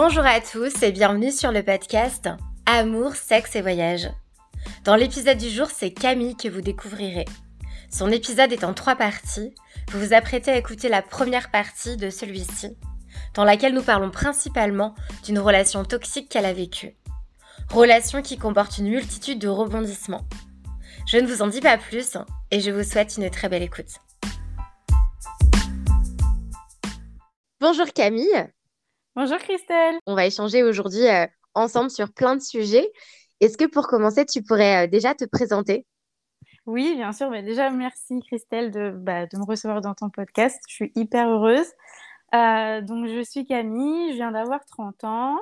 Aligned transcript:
Bonjour 0.00 0.24
à 0.24 0.40
tous 0.40 0.84
et 0.84 0.92
bienvenue 0.92 1.32
sur 1.32 1.50
le 1.50 1.64
podcast 1.64 2.28
Amour, 2.66 3.16
sexe 3.16 3.56
et 3.56 3.62
voyage. 3.62 4.08
Dans 4.84 4.94
l'épisode 4.94 5.38
du 5.38 5.48
jour, 5.48 5.66
c'est 5.66 5.90
Camille 5.90 6.36
que 6.36 6.46
vous 6.46 6.60
découvrirez. 6.60 7.24
Son 7.90 8.12
épisode 8.12 8.52
est 8.52 8.62
en 8.62 8.74
trois 8.74 8.94
parties. 8.94 9.52
Vous 9.90 9.98
vous 9.98 10.14
apprêtez 10.14 10.52
à 10.52 10.56
écouter 10.56 10.88
la 10.88 11.02
première 11.02 11.50
partie 11.50 11.96
de 11.96 12.10
celui-ci, 12.10 12.76
dans 13.34 13.42
laquelle 13.42 13.74
nous 13.74 13.82
parlons 13.82 14.12
principalement 14.12 14.94
d'une 15.24 15.40
relation 15.40 15.84
toxique 15.84 16.28
qu'elle 16.28 16.46
a 16.46 16.52
vécue. 16.52 16.94
Relation 17.68 18.22
qui 18.22 18.38
comporte 18.38 18.78
une 18.78 18.90
multitude 18.90 19.40
de 19.40 19.48
rebondissements. 19.48 20.28
Je 21.08 21.16
ne 21.16 21.26
vous 21.26 21.42
en 21.42 21.48
dis 21.48 21.60
pas 21.60 21.76
plus 21.76 22.16
et 22.52 22.60
je 22.60 22.70
vous 22.70 22.84
souhaite 22.84 23.16
une 23.16 23.30
très 23.30 23.48
belle 23.48 23.64
écoute. 23.64 23.98
Bonjour 27.60 27.86
Camille. 27.92 28.48
Bonjour 29.16 29.38
Christelle. 29.38 29.96
On 30.06 30.14
va 30.14 30.26
échanger 30.26 30.62
aujourd'hui 30.62 31.06
euh, 31.08 31.26
ensemble 31.54 31.90
sur 31.90 32.12
plein 32.12 32.36
de 32.36 32.40
sujets. 32.40 32.88
Est-ce 33.40 33.58
que 33.58 33.64
pour 33.64 33.88
commencer, 33.88 34.24
tu 34.24 34.42
pourrais 34.42 34.84
euh, 34.84 34.86
déjà 34.86 35.14
te 35.14 35.24
présenter? 35.24 35.86
Oui, 36.66 36.94
bien 36.94 37.12
sûr. 37.12 37.30
Mais 37.30 37.42
déjà, 37.42 37.70
merci 37.70 38.20
Christelle 38.20 38.70
de, 38.70 38.90
bah, 38.90 39.26
de 39.26 39.36
me 39.38 39.44
recevoir 39.44 39.80
dans 39.80 39.94
ton 39.94 40.10
podcast. 40.10 40.60
Je 40.68 40.74
suis 40.74 40.92
hyper 40.94 41.28
heureuse. 41.28 41.66
Euh, 42.34 42.80
donc, 42.82 43.06
je 43.06 43.22
suis 43.24 43.44
Camille, 43.44 44.12
je 44.12 44.16
viens 44.16 44.30
d'avoir 44.30 44.64
30 44.66 45.02
ans. 45.04 45.36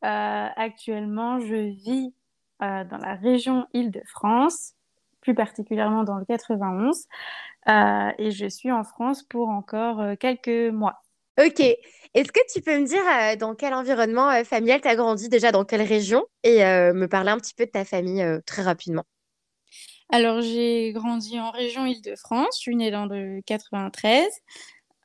actuellement, 0.00 1.40
je 1.40 1.54
vis 1.54 2.14
dans 2.60 2.98
la 3.02 3.14
région 3.14 3.66
Île-de-France, 3.74 4.74
plus 5.20 5.34
particulièrement 5.34 6.04
dans 6.04 6.16
le 6.16 6.24
91. 6.24 7.06
et 7.66 8.30
je 8.30 8.46
suis 8.48 8.72
en 8.72 8.84
France 8.84 9.22
pour 9.22 9.48
encore 9.48 10.16
quelques 10.18 10.72
mois. 10.72 11.02
Ok. 11.38 11.60
Est-ce 12.14 12.32
que 12.32 12.40
tu 12.52 12.60
peux 12.62 12.80
me 12.80 12.86
dire 12.86 13.02
euh, 13.06 13.36
dans 13.36 13.54
quel 13.54 13.72
environnement 13.74 14.28
euh, 14.30 14.42
familial 14.42 14.80
tu 14.80 14.88
as 14.88 14.96
grandi, 14.96 15.28
déjà 15.28 15.52
dans 15.52 15.64
quelle 15.64 15.82
région, 15.82 16.24
et 16.42 16.64
euh, 16.64 16.92
me 16.92 17.06
parler 17.06 17.30
un 17.30 17.36
petit 17.36 17.54
peu 17.54 17.64
de 17.64 17.70
ta 17.70 17.84
famille 17.84 18.24
très 18.44 18.62
rapidement? 18.62 19.04
Alors, 20.10 20.40
j'ai 20.40 20.92
grandi 20.92 21.38
en 21.38 21.50
région 21.50 21.86
Île-de-France. 21.86 22.56
Je 22.56 22.60
suis 22.60 22.76
née 22.76 22.90
dans 22.90 23.06
le 23.06 23.40
93. 23.46 24.26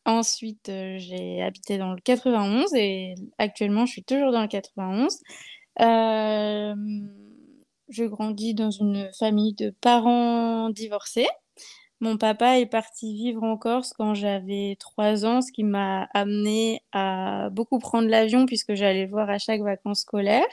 Ensuite, 0.05 0.71
j'ai 0.97 1.41
habité 1.43 1.77
dans 1.77 1.93
le 1.93 2.01
91 2.01 2.73
et 2.73 3.15
actuellement, 3.37 3.85
je 3.85 3.91
suis 3.91 4.03
toujours 4.03 4.31
dans 4.31 4.41
le 4.41 4.47
91. 4.47 5.19
je 7.89 8.03
grandis 8.05 8.53
dans 8.55 8.71
une 8.71 9.11
famille 9.19 9.53
de 9.53 9.71
parents 9.81 10.69
divorcés. 10.69 11.27
Mon 12.03 12.17
papa 12.17 12.59
est 12.59 12.65
parti 12.65 13.13
vivre 13.13 13.43
en 13.43 13.55
Corse 13.55 13.93
quand 13.93 14.13
j'avais 14.13 14.75
trois 14.77 15.25
ans, 15.25 15.41
ce 15.41 15.53
qui 15.53 15.63
m'a 15.63 16.09
amené 16.13 16.81
à 16.91 17.47
beaucoup 17.49 17.79
prendre 17.79 18.09
l'avion 18.09 18.45
puisque 18.45 18.73
j'allais 18.73 19.05
voir 19.05 19.29
à 19.29 19.37
chaque 19.37 19.61
vacances 19.61 20.01
scolaires. 20.01 20.43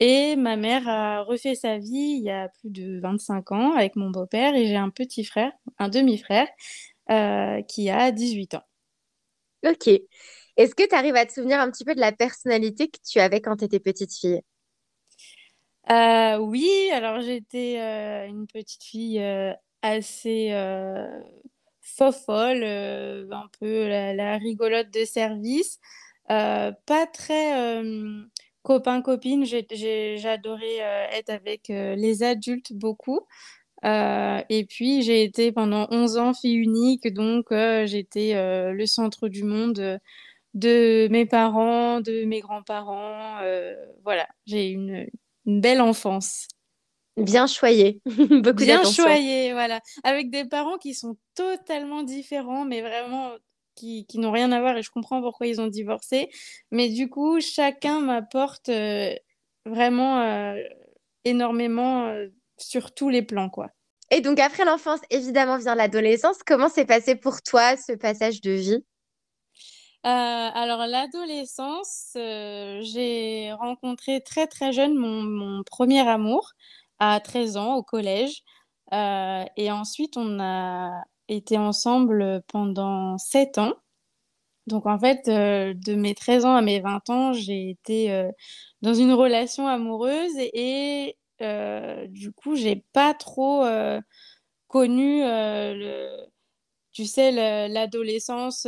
Et 0.00 0.36
ma 0.36 0.56
mère 0.56 0.88
a 0.88 1.22
refait 1.22 1.54
sa 1.54 1.76
vie 1.76 2.16
il 2.16 2.22
y 2.22 2.30
a 2.30 2.48
plus 2.48 2.70
de 2.70 2.98
25 2.98 3.52
ans 3.52 3.74
avec 3.74 3.94
mon 3.94 4.08
beau-père 4.08 4.54
et 4.54 4.68
j'ai 4.68 4.76
un 4.76 4.88
petit 4.88 5.22
frère, 5.22 5.52
un 5.78 5.90
demi-frère, 5.90 6.48
euh, 7.10 7.60
qui 7.60 7.90
a 7.90 8.10
18 8.10 8.54
ans. 8.54 8.64
Ok. 9.66 9.86
Est-ce 10.56 10.74
que 10.74 10.88
tu 10.88 10.94
arrives 10.94 11.16
à 11.16 11.26
te 11.26 11.32
souvenir 11.34 11.60
un 11.60 11.70
petit 11.70 11.84
peu 11.84 11.94
de 11.94 12.00
la 12.00 12.12
personnalité 12.12 12.88
que 12.88 13.00
tu 13.06 13.20
avais 13.20 13.42
quand 13.42 13.58
tu 13.58 13.66
étais 13.66 13.80
petite 13.80 14.14
fille? 14.16 14.40
Euh, 15.90 16.38
oui, 16.38 16.70
alors 16.94 17.20
j'étais 17.20 17.78
euh, 17.78 18.26
une 18.28 18.46
petite 18.46 18.82
fille 18.82 19.20
assez 19.82 20.48
euh, 20.52 21.20
fofolle, 21.80 22.62
euh, 22.62 23.26
un 23.30 23.48
peu 23.58 23.88
la, 23.88 24.36
rigolote 24.38 24.90
de 24.92 25.04
service. 25.04 25.78
Euh, 26.30 26.72
pas 26.86 27.06
très 27.06 27.82
copain-copine. 28.62 29.44
J'adorais 29.44 30.78
être 31.12 31.30
avec 31.30 31.68
les 31.68 32.22
adultes 32.22 32.72
beaucoup. 32.72 33.20
et 33.84 34.66
puis, 34.68 35.02
j'ai 35.02 35.24
été 35.24 35.52
pendant 35.52 35.88
11 35.90 36.16
ans 36.18 36.34
fille 36.34 36.54
unique, 36.56 37.12
donc 37.12 37.46
j'étais 37.50 38.34
le 38.72 38.86
centre 38.86 39.28
du 39.28 39.44
monde 39.44 40.00
de 40.54 41.08
mes 41.10 41.26
parents, 41.26 42.00
de 42.00 42.24
mes 42.24 42.40
grands-parents. 42.40 43.40
voilà, 44.04 44.28
j'ai 44.46 44.68
une, 44.68 45.06
une 45.46 45.60
belle 45.60 45.80
enfance. 45.80 46.46
Bien 47.20 47.46
choyé, 47.46 48.00
beaucoup 48.06 48.64
Bien 48.64 48.84
choyé, 48.84 49.52
voilà. 49.52 49.80
Avec 50.04 50.30
des 50.30 50.44
parents 50.44 50.78
qui 50.78 50.94
sont 50.94 51.16
totalement 51.34 52.02
différents, 52.02 52.64
mais 52.64 52.80
vraiment 52.80 53.32
qui, 53.74 54.06
qui 54.06 54.18
n'ont 54.18 54.32
rien 54.32 54.52
à 54.52 54.60
voir 54.60 54.76
et 54.76 54.82
je 54.82 54.90
comprends 54.90 55.20
pourquoi 55.20 55.46
ils 55.46 55.60
ont 55.60 55.66
divorcé. 55.66 56.30
Mais 56.70 56.88
du 56.88 57.08
coup, 57.08 57.40
chacun 57.40 58.00
m'apporte 58.00 58.68
euh, 58.68 59.14
vraiment 59.64 60.20
euh, 60.20 60.62
énormément 61.24 62.06
euh, 62.06 62.28
sur 62.58 62.92
tous 62.94 63.08
les 63.08 63.22
plans, 63.22 63.50
quoi. 63.50 63.68
Et 64.10 64.20
donc 64.20 64.40
après 64.40 64.64
l'enfance, 64.64 65.00
évidemment, 65.10 65.56
vient 65.56 65.74
l'adolescence. 65.74 66.38
Comment 66.44 66.68
s'est 66.68 66.84
passé 66.84 67.14
pour 67.14 67.42
toi 67.42 67.76
ce 67.76 67.92
passage 67.92 68.40
de 68.40 68.50
vie? 68.50 68.84
Alors 70.02 70.86
l'adolescence, 70.86 72.12
j'ai 72.14 73.52
rencontré 73.52 74.22
très 74.22 74.46
très 74.46 74.72
jeune 74.72 74.94
mon, 74.94 75.22
mon 75.22 75.62
premier 75.62 76.00
amour 76.00 76.54
à 77.00 77.20
13 77.20 77.56
ans 77.56 77.74
au 77.76 77.82
collège. 77.82 78.42
Euh, 78.92 79.44
et 79.56 79.70
ensuite, 79.72 80.16
on 80.16 80.40
a 80.40 81.02
été 81.28 81.58
ensemble 81.58 82.42
pendant 82.48 83.18
7 83.18 83.58
ans. 83.58 83.74
Donc 84.66 84.86
en 84.86 84.98
fait, 84.98 85.28
euh, 85.28 85.74
de 85.74 85.94
mes 85.94 86.14
13 86.14 86.44
ans 86.44 86.54
à 86.54 86.62
mes 86.62 86.80
20 86.80 87.10
ans, 87.10 87.32
j'ai 87.32 87.70
été 87.70 88.12
euh, 88.12 88.30
dans 88.82 88.94
une 88.94 89.12
relation 89.12 89.66
amoureuse 89.66 90.32
et, 90.38 91.16
du 92.08 92.32
coup, 92.32 92.54
j'ai 92.56 92.84
pas 92.92 93.14
trop 93.14 93.64
connu, 94.68 95.22
tu 96.92 97.06
sais, 97.06 97.68
l'adolescence 97.68 98.66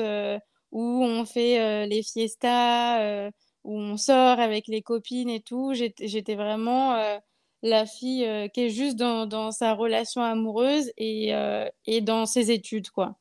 où 0.73 1.05
on 1.05 1.25
fait 1.27 1.87
les 1.87 2.03
fiestas, 2.03 3.29
où 3.65 3.79
on 3.79 3.97
sort 3.99 4.41
avec 4.41 4.69
les 4.69 4.83
copines 4.83 5.29
et 5.31 5.43
tout. 5.43 5.75
J'étais 5.75 6.35
vraiment 6.35 7.21
la 7.63 7.87
fille 7.87 8.27
euh, 8.27 8.49
qui 8.49 8.63
est 8.63 8.71
juste 8.71 8.97
dans, 8.97 9.51
sa 9.53 9.75
relation 9.75 10.23
amoureuse 10.23 10.91
euh, 11.01 11.69
et, 11.87 12.01
dans 12.01 12.27
ses 12.27 12.51
études, 12.51 12.91
quoi. 12.91 13.17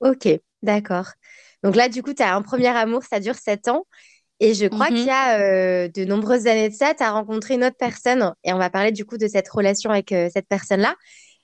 Ok, 0.00 0.28
d'accord. 0.62 1.08
Donc 1.62 1.76
là, 1.76 1.88
du 1.88 2.02
coup, 2.02 2.14
tu 2.14 2.22
as 2.22 2.34
un 2.34 2.42
premier 2.42 2.68
amour, 2.68 3.02
ça 3.02 3.20
dure 3.20 3.34
sept 3.34 3.68
ans. 3.68 3.84
Et 4.40 4.54
je 4.54 4.66
crois 4.66 4.86
qu'il 4.86 5.00
y 5.00 5.04
mhm. 5.04 5.10
a 5.10 5.40
euh, 5.40 5.88
de 5.88 6.04
nombreuses 6.04 6.46
années 6.46 6.68
de 6.68 6.74
ça, 6.74 6.94
tu 6.94 7.02
as 7.02 7.10
rencontré 7.10 7.54
une 7.54 7.64
autre 7.64 7.76
personne. 7.76 8.32
Et 8.44 8.52
on 8.52 8.58
va 8.58 8.70
parler 8.70 8.92
du 8.92 9.04
coup 9.04 9.18
de 9.18 9.26
cette 9.26 9.48
relation 9.48 9.90
avec 9.90 10.10
cette 10.10 10.46
personne-là. 10.48 10.94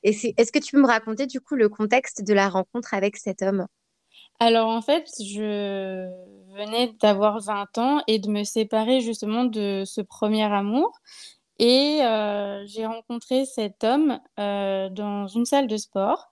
Et 0.05 0.11
est-ce 0.37 0.53
que 0.53 0.59
tu 0.61 0.73
peux 0.73 0.81
me 0.81 0.87
raconter 0.87 1.27
du 1.27 1.41
coup 1.41 1.57
le 1.57 1.69
contexte 1.69 2.23
de 2.23 2.33
la 2.33 2.49
rencontre 2.49 2.95
avec 2.95 3.17
cet 3.17 3.43
homme? 3.43 3.67
Alors 4.39 4.69
en 4.69 4.83
fait, 4.83 5.09
je 5.19 6.09
venais 6.55 6.93
d'avoir 7.01 7.41
20 7.41 7.79
ans 7.79 8.03
et 8.07 8.19
de 8.19 8.29
me 8.29 8.45
séparer 8.45 9.01
justement 9.01 9.45
de 9.45 9.83
ce 9.85 10.01
premier 10.01 10.45
amour. 10.45 10.93
Et 11.59 12.01
euh, 12.03 12.65
j'ai 12.67 12.87
rencontré 12.87 13.45
cet 13.47 13.85
homme 13.85 14.19
euh, 14.39 14.89
dans 14.91 15.29
une 15.29 15.45
salle 15.45 15.69
de 15.69 15.77
sport. 15.77 16.31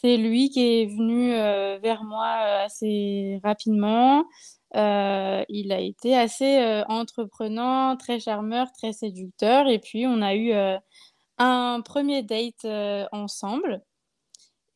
C'est 0.00 0.16
lui 0.16 0.50
qui 0.50 0.82
est 0.82 0.86
venu 0.86 1.32
euh, 1.34 1.78
vers 1.82 2.04
moi 2.04 2.26
assez 2.64 3.40
rapidement. 3.44 4.24
il 4.74 5.72
a 5.72 5.80
été 5.80 6.16
assez 6.16 6.82
entreprenant, 6.88 7.96
très 7.96 8.20
charmeur, 8.20 8.68
très 8.72 8.92
séducteur. 8.92 9.68
Et 9.68 9.78
puis, 9.78 10.06
on 10.06 10.22
a 10.22 10.34
eu 10.34 10.52
un 11.38 11.80
premier 11.82 12.22
date 12.22 12.64
ensemble. 13.12 13.82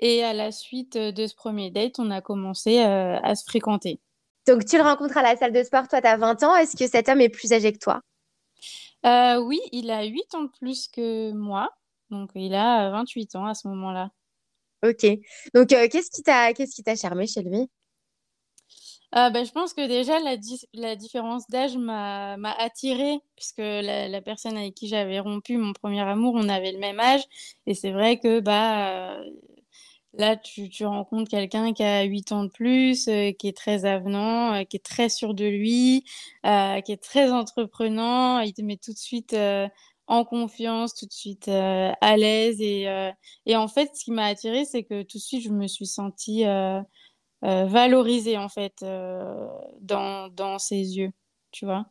Et 0.00 0.22
à 0.24 0.34
la 0.34 0.52
suite 0.52 0.96
de 0.98 1.26
ce 1.26 1.34
premier 1.34 1.70
date, 1.70 1.98
on 1.98 2.10
a 2.10 2.20
commencé 2.20 2.80
à 2.80 3.34
se 3.34 3.44
fréquenter. 3.44 4.00
Donc, 4.46 4.64
tu 4.64 4.76
le 4.76 4.82
rencontres 4.84 5.16
à 5.16 5.22
la 5.22 5.36
salle 5.36 5.52
de 5.52 5.62
sport, 5.62 5.88
toi, 5.88 6.00
tu 6.00 6.06
as 6.06 6.16
20 6.16 6.42
ans. 6.44 6.54
Est-ce 6.56 6.76
que 6.76 6.86
cet 6.86 7.08
homme 7.08 7.20
est 7.20 7.28
plus 7.28 7.52
âgé 7.52 7.72
que 7.72 7.78
toi? 7.78 8.00
Euh, 9.06 9.38
oui, 9.40 9.60
il 9.72 9.90
a 9.90 10.04
8 10.04 10.34
ans 10.34 10.42
de 10.44 10.50
plus 10.50 10.88
que 10.88 11.32
moi. 11.32 11.70
Donc, 12.10 12.30
il 12.34 12.54
a 12.54 12.90
28 12.90 13.34
ans 13.36 13.46
à 13.46 13.54
ce 13.54 13.68
moment-là. 13.68 14.10
Ok. 14.82 15.04
Donc, 15.54 15.72
euh, 15.72 15.88
qu'est-ce 15.90 16.10
qui 16.10 16.22
t'a 16.22 16.52
qu'est-ce 16.54 16.74
qui 16.74 16.82
t'a 16.82 16.96
charmé 16.96 17.26
chez 17.26 17.42
lui? 17.42 17.68
Euh, 19.14 19.30
ben, 19.30 19.44
je 19.46 19.52
pense 19.52 19.72
que 19.72 19.86
déjà, 19.86 20.18
la, 20.20 20.36
la 20.74 20.96
différence 20.96 21.48
d'âge 21.48 21.76
m'a 21.76 22.36
m'a 22.36 22.52
attirée, 22.52 23.20
puisque 23.36 23.58
la, 23.58 24.08
la 24.08 24.20
personne 24.22 24.56
avec 24.56 24.74
qui 24.74 24.88
j'avais 24.88 25.20
rompu 25.20 25.56
mon 25.58 25.72
premier 25.72 26.00
amour, 26.02 26.34
on 26.36 26.48
avait 26.48 26.72
le 26.72 26.78
même 26.78 27.00
âge. 27.00 27.22
Et 27.66 27.74
c'est 27.74 27.92
vrai 27.92 28.18
que 28.18 28.40
bah, 28.40 29.20
Là, 30.18 30.34
tu, 30.36 30.86
rencontres 30.86 31.30
quelqu'un 31.30 31.74
qui 31.74 31.82
a 31.82 32.02
8 32.04 32.32
ans 32.32 32.44
de 32.44 32.48
plus, 32.48 33.06
euh, 33.08 33.32
qui 33.32 33.48
est 33.48 33.56
très 33.56 33.84
avenant, 33.84 34.54
euh, 34.54 34.64
qui 34.64 34.76
est 34.76 34.84
très 34.84 35.10
sûr 35.10 35.34
de 35.34 35.44
lui, 35.44 36.04
euh, 36.46 36.80
qui 36.80 36.92
est 36.92 37.02
très 37.02 37.30
entreprenant. 37.30 38.40
Il 38.40 38.54
te 38.54 38.62
met 38.62 38.78
tout 38.78 38.94
de 38.94 38.98
suite 38.98 39.36
en 40.06 40.24
confiance, 40.24 40.94
tout 40.94 41.04
de 41.06 41.12
suite 41.12 41.48
à 41.48 42.16
l'aise. 42.16 42.60
Et, 42.60 42.86
et, 43.44 43.56
en 43.56 43.68
fait, 43.68 43.90
ce 43.94 44.04
qui 44.04 44.10
m'a 44.12 44.26
attirée, 44.26 44.64
c'est 44.64 44.84
que 44.84 45.02
tout 45.02 45.18
de 45.18 45.22
suite, 45.22 45.42
je 45.42 45.50
me 45.50 45.66
suis 45.66 45.86
sentie 45.86 46.44
valorisée 47.42 48.38
en 48.38 48.48
fait 48.48 48.82
dans, 49.80 50.28
dans 50.28 50.58
ses 50.58 50.96
yeux, 50.96 51.10
tu 51.50 51.66
vois. 51.66 51.86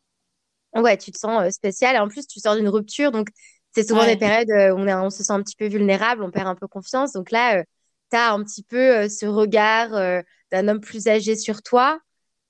Ouais, 0.73 0.97
tu 0.97 1.11
te 1.11 1.17
sens 1.17 1.53
spécial. 1.53 1.95
Et 1.95 1.99
en 1.99 2.07
plus, 2.07 2.25
tu 2.25 2.39
sors 2.39 2.55
d'une 2.55 2.69
rupture, 2.69 3.11
donc 3.11 3.29
c'est 3.71 3.87
souvent 3.87 4.05
des 4.05 4.17
périodes 4.17 4.49
où 4.49 4.79
on, 4.79 4.87
est, 4.87 4.95
on 4.95 5.09
se 5.11 5.23
sent 5.23 5.33
un 5.33 5.43
petit 5.43 5.55
peu 5.55 5.67
vulnérable, 5.67 6.23
on 6.23 6.31
perd 6.31 6.47
un 6.47 6.55
peu 6.55 6.67
confiance. 6.67 7.11
Donc 7.11 7.29
là, 7.29 7.63
tu 8.11 8.17
as 8.17 8.33
un 8.33 8.43
petit 8.43 8.63
peu 8.63 9.07
ce 9.09 9.25
regard 9.25 10.23
d'un 10.51 10.67
homme 10.67 10.81
plus 10.81 11.07
âgé 11.07 11.35
sur 11.35 11.61
toi. 11.61 11.99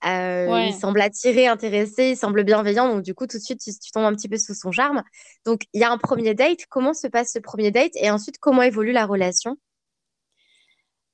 Il 0.03 0.73
semble 0.79 1.01
attiré, 1.01 1.47
intéressé, 1.47 2.11
il 2.11 2.17
semble 2.17 2.43
bienveillant. 2.43 2.93
Donc, 2.93 3.03
du 3.03 3.15
coup, 3.15 3.25
tout 3.25 3.37
de 3.37 3.43
suite, 3.43 3.59
tu, 3.59 3.71
tu, 3.71 3.91
tombes 3.91 4.05
un 4.05 4.13
petit 4.13 4.29
peu 4.29 4.37
sous 4.37 4.53
son 4.53 4.71
charme. 4.71 5.03
Donc, 5.45 5.63
il 5.73 5.81
y 5.81 5.83
a 5.83 5.91
un 5.91 5.97
premier 5.97 6.35
date. 6.35 6.65
Comment 6.69 6.93
se 6.93 7.07
passe 7.07 7.31
ce 7.33 7.39
premier 7.39 7.71
date? 7.71 7.93
Et 7.95 8.11
ensuite, 8.11 8.37
comment 8.37 8.61
évolue 8.61 8.91
la 8.91 9.05
relation? 9.05 9.57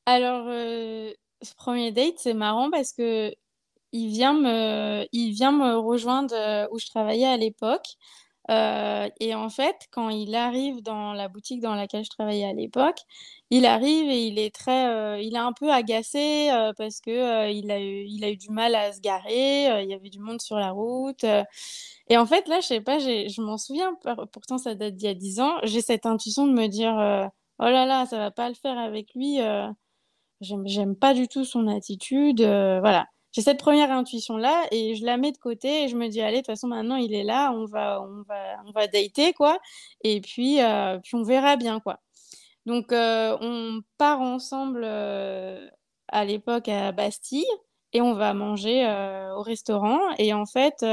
Alors, 0.06 0.46
ce 1.42 1.56
premier 1.56 1.92
date, 1.92 2.16
c'est 2.18 2.34
marrant 2.34 2.70
parce 2.70 2.92
que 2.92 3.34
il 3.94 4.10
vient 4.10 4.34
me, 4.34 5.06
il 5.12 5.34
vient 5.34 5.52
me 5.52 5.78
rejoindre 5.78 6.68
où 6.72 6.80
je 6.80 6.88
travaillais 6.88 7.28
à 7.28 7.38
l'époque. 7.38 7.98
Euh, 8.50 9.10
et 9.20 9.36
en 9.36 9.50
fait, 9.50 9.88
quand 9.92 10.10
il 10.10 10.36
arrive 10.36 10.82
dans 10.82 11.14
la 11.14 11.28
boutique 11.28 11.62
dans 11.62 11.76
laquelle 11.76 12.04
je 12.04 12.10
travaillais 12.10 12.46
à 12.46 12.54
l'époque, 12.54 13.00
il 13.52 13.66
arrive 13.66 14.10
et 14.10 14.26
il 14.28 14.40
est 14.40 14.54
très, 14.54 14.88
euh, 14.90 15.20
il 15.22 15.36
est 15.36 15.40
un 15.40 15.54
peu 15.54 15.72
agacé 15.72 16.50
euh, 16.52 16.74
parce 16.78 17.02
que 17.02 17.52
il 17.52 17.70
a 17.72 17.80
eu, 17.80 18.06
il 18.08 18.24
a 18.24 18.32
eu 18.32 18.38
du 18.38 18.50
mal 18.50 18.74
à 18.76 18.94
se 18.94 19.00
garer. 19.02 19.84
il 19.84 19.90
y 19.90 19.94
avait 19.94 20.10
du 20.10 20.20
monde 20.20 20.42
sur 20.42 20.58
la 20.58 20.72
route. 20.72 21.24
et 22.08 22.18
en 22.18 22.26
fait, 22.26 22.48
là, 22.48 22.60
je 22.62 22.68
sais 22.68 22.82
pas, 22.82 23.00
je 23.00 23.42
m'en 23.42 23.58
souviens. 23.58 23.96
Pourtant, 24.32 24.58
ça 24.58 24.76
date 24.76 24.96
d'il 24.96 25.08
y 25.08 25.10
a 25.10 25.14
dix 25.14 25.40
ans. 25.40 25.58
J'ai 25.64 25.82
cette 25.82 26.06
intuition 26.06 26.48
de 26.48 26.54
me 26.54 26.68
dire, 26.68 26.94
oh 27.60 27.64
là 27.64 27.86
là, 27.86 28.06
ça 28.06 28.18
va 28.18 28.32
pas 28.32 28.50
le 28.50 28.56
faire 28.56 28.78
avec 28.78 29.14
lui. 29.16 29.40
j'aime 30.42 30.96
pas 30.96 31.14
du 31.14 31.28
tout 31.28 31.46
son 31.46 31.68
attitude. 31.68 32.42
voilà 32.42 33.08
j'ai 33.32 33.42
cette 33.42 33.60
première 33.60 33.92
intuition 33.92 34.38
là 34.38 34.66
et 34.72 34.96
je 34.96 35.06
la 35.06 35.18
mets 35.18 35.32
de 35.32 35.38
côté 35.38 35.84
et 35.84 35.88
je 35.88 35.96
me 35.96 36.08
dis 36.10 36.22
allez 36.22 36.38
de 36.38 36.42
toute 36.42 36.48
façon 36.48 36.68
maintenant 36.68 36.98
il 36.98 37.14
est 37.14 37.24
là 37.24 37.52
on 37.54 37.66
va 37.66 38.02
on 38.02 38.24
va 38.24 38.62
on 38.66 38.72
va 38.72 38.88
dater 38.88 39.34
quoi. 39.34 39.60
Et 40.04 40.22
puis 40.22 40.62
euh, 40.62 41.00
puis 41.00 41.16
on 41.16 41.24
verra 41.24 41.56
bien 41.56 41.80
quoi. 41.80 42.00
Donc 42.66 42.92
euh, 42.94 43.38
on 43.42 43.82
part 43.98 44.22
ensemble 44.22 44.84
euh, 44.86 45.68
à 46.10 46.26
l'époque 46.26 46.70
à 46.70 46.92
Bastille 46.92 47.46
et 47.94 48.02
on 48.02 48.14
va 48.14 48.34
manger 48.34 48.86
au 49.36 49.42
restaurant. 49.42 50.00
Et 50.18 50.34
en 50.34 50.46
fait 50.46 50.86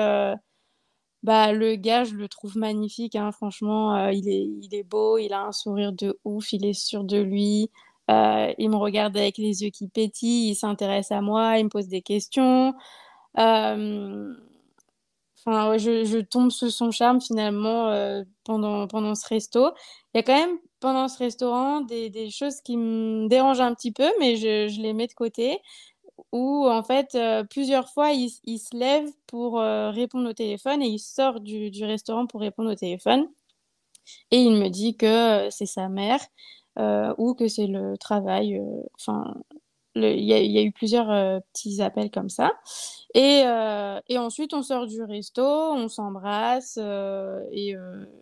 bah 1.25 1.53
le 1.53 1.75
gars 1.75 2.05
je 2.05 2.15
le 2.15 2.29
trouve 2.29 2.57
magnifique 2.57 3.17
hein, 3.17 3.33
franchement 3.33 4.09
il 4.11 4.29
est 4.29 4.47
il 4.63 4.73
est 4.73 4.85
beau 4.85 5.19
il 5.19 5.33
a 5.33 5.41
un 5.43 5.53
sourire 5.53 5.93
de 5.93 6.17
ouf 6.25 6.53
il 6.53 6.65
est 6.65 6.75
sûr 6.75 7.03
de 7.03 7.19
lui 7.19 7.71
euh, 8.11 8.53
il 8.59 8.71
me 8.71 8.77
regarde 8.77 9.17
avec 9.17 9.39
les 9.39 9.63
yeux 9.63 9.71
qui 9.71 9.89
pétillent, 9.89 10.51
il 10.51 10.55
s'intéresse 10.55 11.13
à 11.13 11.21
moi, 11.21 11.59
il 11.59 11.65
me 11.65 11.69
pose 11.69 11.89
des 11.89 12.03
questions. 12.03 12.75
Euh, 13.39 14.35
enfin, 15.47 15.77
je, 15.79 16.21
tombe 16.21 16.51
sous 16.51 16.71
son 16.71 16.91
charme 16.91 17.21
finalement 17.21 17.89
euh, 17.89 18.25
pendant, 18.45 18.87
pendant 18.89 19.15
ce 19.15 19.29
resto. 19.29 19.73
Il 20.15 20.19
y 20.19 20.21
a 20.21 20.23
quand 20.23 20.35
même 20.35 20.59
pendant 20.81 21.09
ce 21.09 21.19
restaurant 21.19 21.81
des, 21.83 22.09
des 22.11 22.31
choses 22.31 22.61
qui 22.63 22.77
me 22.77 23.29
dérangent 23.29 23.61
un 23.61 23.75
petit 23.75 23.93
peu, 23.93 24.11
mais 24.21 24.37
je, 24.37 24.69
je 24.69 24.81
les 24.81 24.93
mets 24.95 25.07
de 25.07 25.15
côté. 25.15 25.61
Où 26.33 26.67
en 26.69 26.83
fait, 26.83 27.17
plusieurs 27.51 27.89
fois, 27.91 28.11
il, 28.11 28.31
il, 28.45 28.59
se 28.59 28.77
lève 28.77 29.09
pour 29.27 29.61
répondre 29.61 30.29
au 30.29 30.33
téléphone 30.33 30.83
et 30.83 30.89
il 30.89 30.99
sort 30.99 31.41
du, 31.41 31.71
du 31.71 31.85
restaurant 31.85 32.27
pour 32.27 32.41
répondre 32.41 32.73
au 32.73 32.75
téléphone. 32.75 33.29
Et 34.31 34.39
il 34.39 34.53
me 34.53 34.69
dit 34.69 34.97
que 34.97 35.49
c'est 35.51 35.67
sa 35.67 35.89
mère 35.89 36.21
ou 37.19 37.35
que 37.35 37.49
c'est 37.49 37.67
le 37.67 37.97
travail. 37.99 38.59
Euh, 38.59 38.83
enfin, 38.95 39.35
il 39.95 40.23
y, 40.23 40.59
a 40.59 40.63
eu 40.63 40.71
plusieurs 40.71 41.11
euh, 41.11 41.41
petits 41.53 41.83
appels 41.83 42.11
comme 42.11 42.29
ça. 42.29 42.53
Et, 43.15 43.43
ensuite, 44.17 44.55
on 44.55 44.63
sort 44.63 44.87
du 44.87 45.03
resto, 45.03 45.43
on 45.43 45.89
s'embrasse, 45.89 46.79
et 47.51 47.75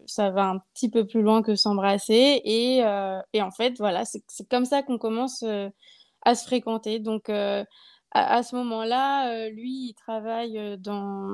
ça 0.06 0.30
va 0.30 0.46
un 0.46 0.58
petit 0.74 0.88
peu 0.88 1.06
plus 1.06 1.22
loin 1.22 1.42
que 1.42 1.54
s'embrasser. 1.54 2.40
Et, 2.44 2.82
en 2.84 3.50
fait, 3.50 3.76
voilà, 3.78 4.04
c'est 4.04 4.48
comme 4.48 4.64
ça 4.64 4.82
qu'on 4.82 4.96
commence 4.96 5.44
à 6.22 6.34
se 6.34 6.44
fréquenter. 6.44 6.98
Donc, 6.98 7.28
à, 7.28 8.42
ce 8.42 8.56
moment-là, 8.56 9.50
lui, 9.50 9.88
il 9.88 9.94
travaille 9.94 10.78
dans... 10.78 11.28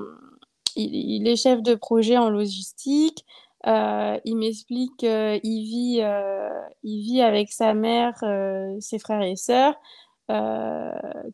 Il, 0.74 1.28
est 1.28 1.36
chef 1.36 1.62
de 1.62 1.74
projet 1.74 2.16
en 2.16 2.30
logistique. 2.30 3.24
Euh, 3.66 4.18
il 4.24 4.36
m'explique 4.36 4.96
qu'il 4.96 5.40
vit, 5.42 6.00
euh, 6.00 6.50
il 6.82 7.02
vit 7.02 7.22
avec 7.22 7.52
sa 7.52 7.74
mère, 7.74 8.14
euh, 8.24 8.76
ses 8.80 8.98
frères 8.98 9.22
et 9.22 9.36
sœurs, 9.36 9.74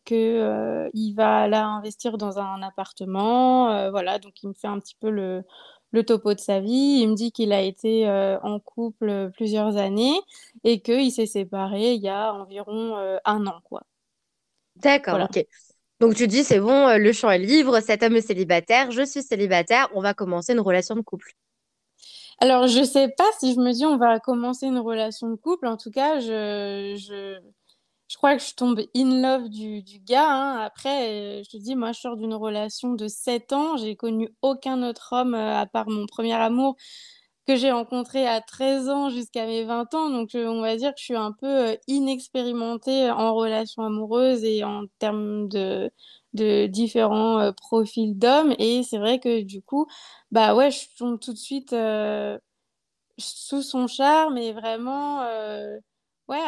qu'il 0.05 1.15
va 1.15 1.47
là 1.47 1.65
investir 1.65 2.17
dans 2.17 2.37
un 2.39 2.61
appartement. 2.61 3.89
voilà, 3.91 4.19
donc 4.19 4.43
il 4.43 4.49
me 4.49 4.53
fait 4.53 4.67
un 4.67 4.79
petit 4.79 4.95
peu 4.99 5.09
le, 5.09 5.43
le 5.91 6.03
topo 6.03 6.33
de 6.33 6.39
sa 6.39 6.59
vie. 6.59 6.99
Il 7.01 7.09
me 7.09 7.15
dit 7.15 7.31
qu'il 7.31 7.53
a 7.53 7.61
été 7.61 8.09
en 8.43 8.59
couple 8.59 9.31
plusieurs 9.33 9.77
années 9.77 10.19
et 10.63 10.81
qu'il 10.81 11.11
s'est 11.11 11.25
séparé 11.27 11.93
il 11.93 12.01
y 12.01 12.09
a 12.09 12.33
environ 12.33 12.97
un 13.23 13.47
an, 13.47 13.61
quoi. 13.63 13.83
D'accord, 14.75 15.21
ok. 15.29 15.45
Donc 16.01 16.15
tu 16.15 16.27
dis, 16.27 16.43
c'est 16.43 16.59
bon, 16.59 16.97
le 16.97 17.11
champ 17.13 17.29
est 17.29 17.39
libre, 17.39 17.79
cet 17.79 18.03
homme 18.03 18.15
est 18.17 18.21
célibataire, 18.21 18.91
je 18.91 19.03
suis 19.03 19.21
célibataire, 19.23 19.89
on 19.93 20.01
va 20.01 20.13
commencer 20.13 20.53
une 20.53 20.61
relation 20.61 20.95
de 20.95 21.01
couple. 21.01 21.35
Alors, 22.41 22.67
je 22.67 22.83
sais 22.83 23.09
pas 23.09 23.25
si 23.39 23.53
je 23.53 23.59
me 23.59 23.71
dis 23.73 23.85
on 23.85 23.97
va 23.97 24.19
commencer 24.19 24.65
une 24.67 24.79
relation 24.79 25.29
de 25.29 25.35
couple. 25.35 25.67
En 25.67 25.77
tout 25.77 25.91
cas, 25.91 26.19
je, 26.19 26.95
je, 26.97 27.37
je 28.07 28.17
crois 28.17 28.35
que 28.37 28.43
je 28.43 28.53
tombe 28.55 28.81
in 28.95 29.21
love 29.21 29.49
du, 29.49 29.83
du 29.83 29.99
gars. 29.99 30.29
Hein. 30.31 30.59
Après, 30.59 31.43
je 31.43 31.49
te 31.49 31.57
dis, 31.57 31.75
moi, 31.75 31.91
je 31.91 31.99
sors 31.99 32.15
d'une 32.17 32.33
relation 32.33 32.93
de 32.93 33.07
7 33.07 33.53
ans. 33.53 33.77
J'ai 33.77 33.95
connu 33.95 34.29
aucun 34.41 34.83
autre 34.83 35.09
homme 35.13 35.35
euh, 35.35 35.57
à 35.59 35.65
part 35.65 35.89
mon 35.89 36.05
premier 36.07 36.33
amour 36.33 36.75
que 37.49 37.55
j'ai 37.55 37.71
rencontré 37.71 38.27
à 38.27 38.41
13 38.41 38.89
ans 38.89 39.09
jusqu'à 39.09 39.47
mes 39.47 39.63
20 39.63 39.95
ans. 39.95 40.11
Donc, 40.11 40.31
on 40.35 40.61
va 40.61 40.77
dire 40.77 40.93
que 40.93 40.99
je 40.99 41.05
suis 41.05 41.15
un 41.15 41.31
peu 41.31 41.69
euh, 41.71 41.75
inexpérimentée 41.87 43.09
en 43.09 43.33
relation 43.33 43.81
amoureuse 43.83 44.43
et 44.43 44.63
en 44.63 44.83
termes 44.99 45.47
de, 45.49 45.89
différents 46.67 47.39
euh, 47.39 47.51
profils 47.51 48.15
d'hommes. 48.17 48.53
Et 48.59 48.83
c'est 48.83 48.99
vrai 48.99 49.19
que 49.19 49.41
du 49.41 49.63
coup, 49.63 49.87
bah 50.31 50.53
ouais, 50.55 50.69
je 50.69 50.85
tombe 50.97 51.19
tout 51.19 51.33
de 51.33 51.39
suite 51.39 51.73
euh, 51.73 52.37
sous 53.17 53.63
son 53.63 53.87
charme 53.87 54.37
et 54.37 54.53
vraiment, 54.53 55.21
euh, 55.23 55.77
ouais, 56.27 56.39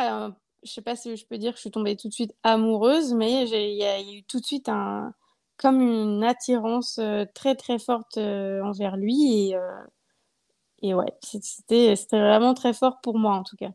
je 0.63 0.71
sais 0.71 0.81
pas 0.83 0.95
si 0.95 1.18
je 1.18 1.25
peux 1.27 1.38
dire 1.39 1.53
que 1.53 1.57
je 1.57 1.62
suis 1.62 1.71
tombée 1.71 1.98
tout 1.98 2.09
de 2.09 2.13
suite 2.13 2.33
amoureuse, 2.44 3.13
mais 3.15 3.48
il 3.50 3.77
y, 3.77 3.86
a 3.86 4.01
eu 4.01 4.24
tout 4.25 4.39
de 4.39 4.46
suite 4.46 4.70
un, 4.70 5.13
comme 5.58 5.81
une 5.81 6.24
attirance 6.24 7.00
très 7.36 7.55
très 7.55 7.79
forte 7.79 8.17
envers 8.17 8.98
lui. 8.98 9.50
Et, 9.51 9.58
et 10.81 10.93
ouais, 10.93 11.05
c'était 11.21 11.95
vraiment 12.11 12.53
très 12.53 12.73
fort 12.73 13.00
pour 13.01 13.17
moi 13.17 13.33
en 13.35 13.43
tout 13.43 13.55
cas. 13.55 13.71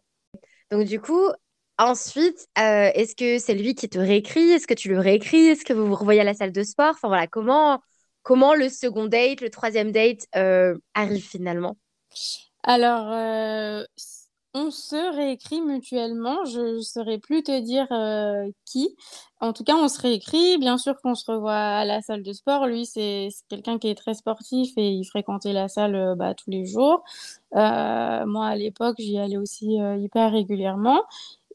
Donc 0.71 0.85
du 0.87 1.01
coup, 1.01 1.31
Ensuite, 1.79 2.49
euh, 2.59 2.91
est-ce 2.95 3.15
que 3.15 3.39
c'est 3.39 3.55
lui 3.55 3.75
qui 3.75 3.89
te 3.91 3.99
réécrit? 3.99 4.51
Est-ce 4.51 4.67
que 4.67 4.73
tu 4.73 4.89
le 4.89 4.99
réécris? 4.99 5.49
Est-ce 5.49 5.63
que 5.63 5.75
vous 5.75 5.87
vous 5.87 5.95
revoyez 5.95 6.23
à 6.23 6.25
la 6.25 6.33
salle 6.33 6.53
de 6.53 6.63
sport? 6.63 6.93
Enfin 6.93 7.09
voilà, 7.09 7.27
comment, 7.27 7.83
comment 8.23 8.55
le 8.55 8.71
second 8.71 9.05
date, 9.07 9.43
le 9.43 9.51
troisième 9.51 9.93
date 9.93 10.27
euh, 10.37 10.75
arrive 10.95 11.23
finalement? 11.23 11.77
Alors, 12.63 13.13
euh, 13.13 13.85
on 14.57 14.71
se 14.71 15.15
réécrit 15.15 15.61
mutuellement. 15.61 16.45
Je 16.47 16.77
ne 16.77 16.81
saurais 16.81 17.19
plus 17.19 17.43
te 17.43 17.61
dire 17.61 17.87
qui. 18.65 18.97
En 19.41 19.53
tout 19.53 19.65
cas, 19.65 19.75
on 19.77 19.89
se 19.89 20.01
réécrit. 20.01 20.57
Bien 20.59 20.79
sûr 20.79 21.01
qu'on 21.03 21.15
se 21.15 21.31
revoit 21.31 21.53
à 21.55 21.85
la 21.85 22.01
salle 22.01 22.23
de 22.23 22.33
sport. 22.33 22.67
Lui, 22.67 22.87
c'est 22.87 23.29
quelqu'un 23.49 23.79
qui 23.79 23.89
est 23.89 23.95
très 23.95 24.15
sportif 24.15 24.73
et 24.77 24.91
il 24.91 25.05
fréquentait 25.05 25.53
la 25.53 25.69
salle 25.69 26.15
bah, 26.17 26.35
tous 26.35 26.51
les 26.51 26.65
jours. 26.65 27.05
moi, 27.53 28.47
à 28.47 28.57
l'époque, 28.57 28.97
j'y 28.99 29.19
allais 29.19 29.37
aussi 29.37 29.77
hyper 29.77 30.33
régulièrement. 30.33 31.03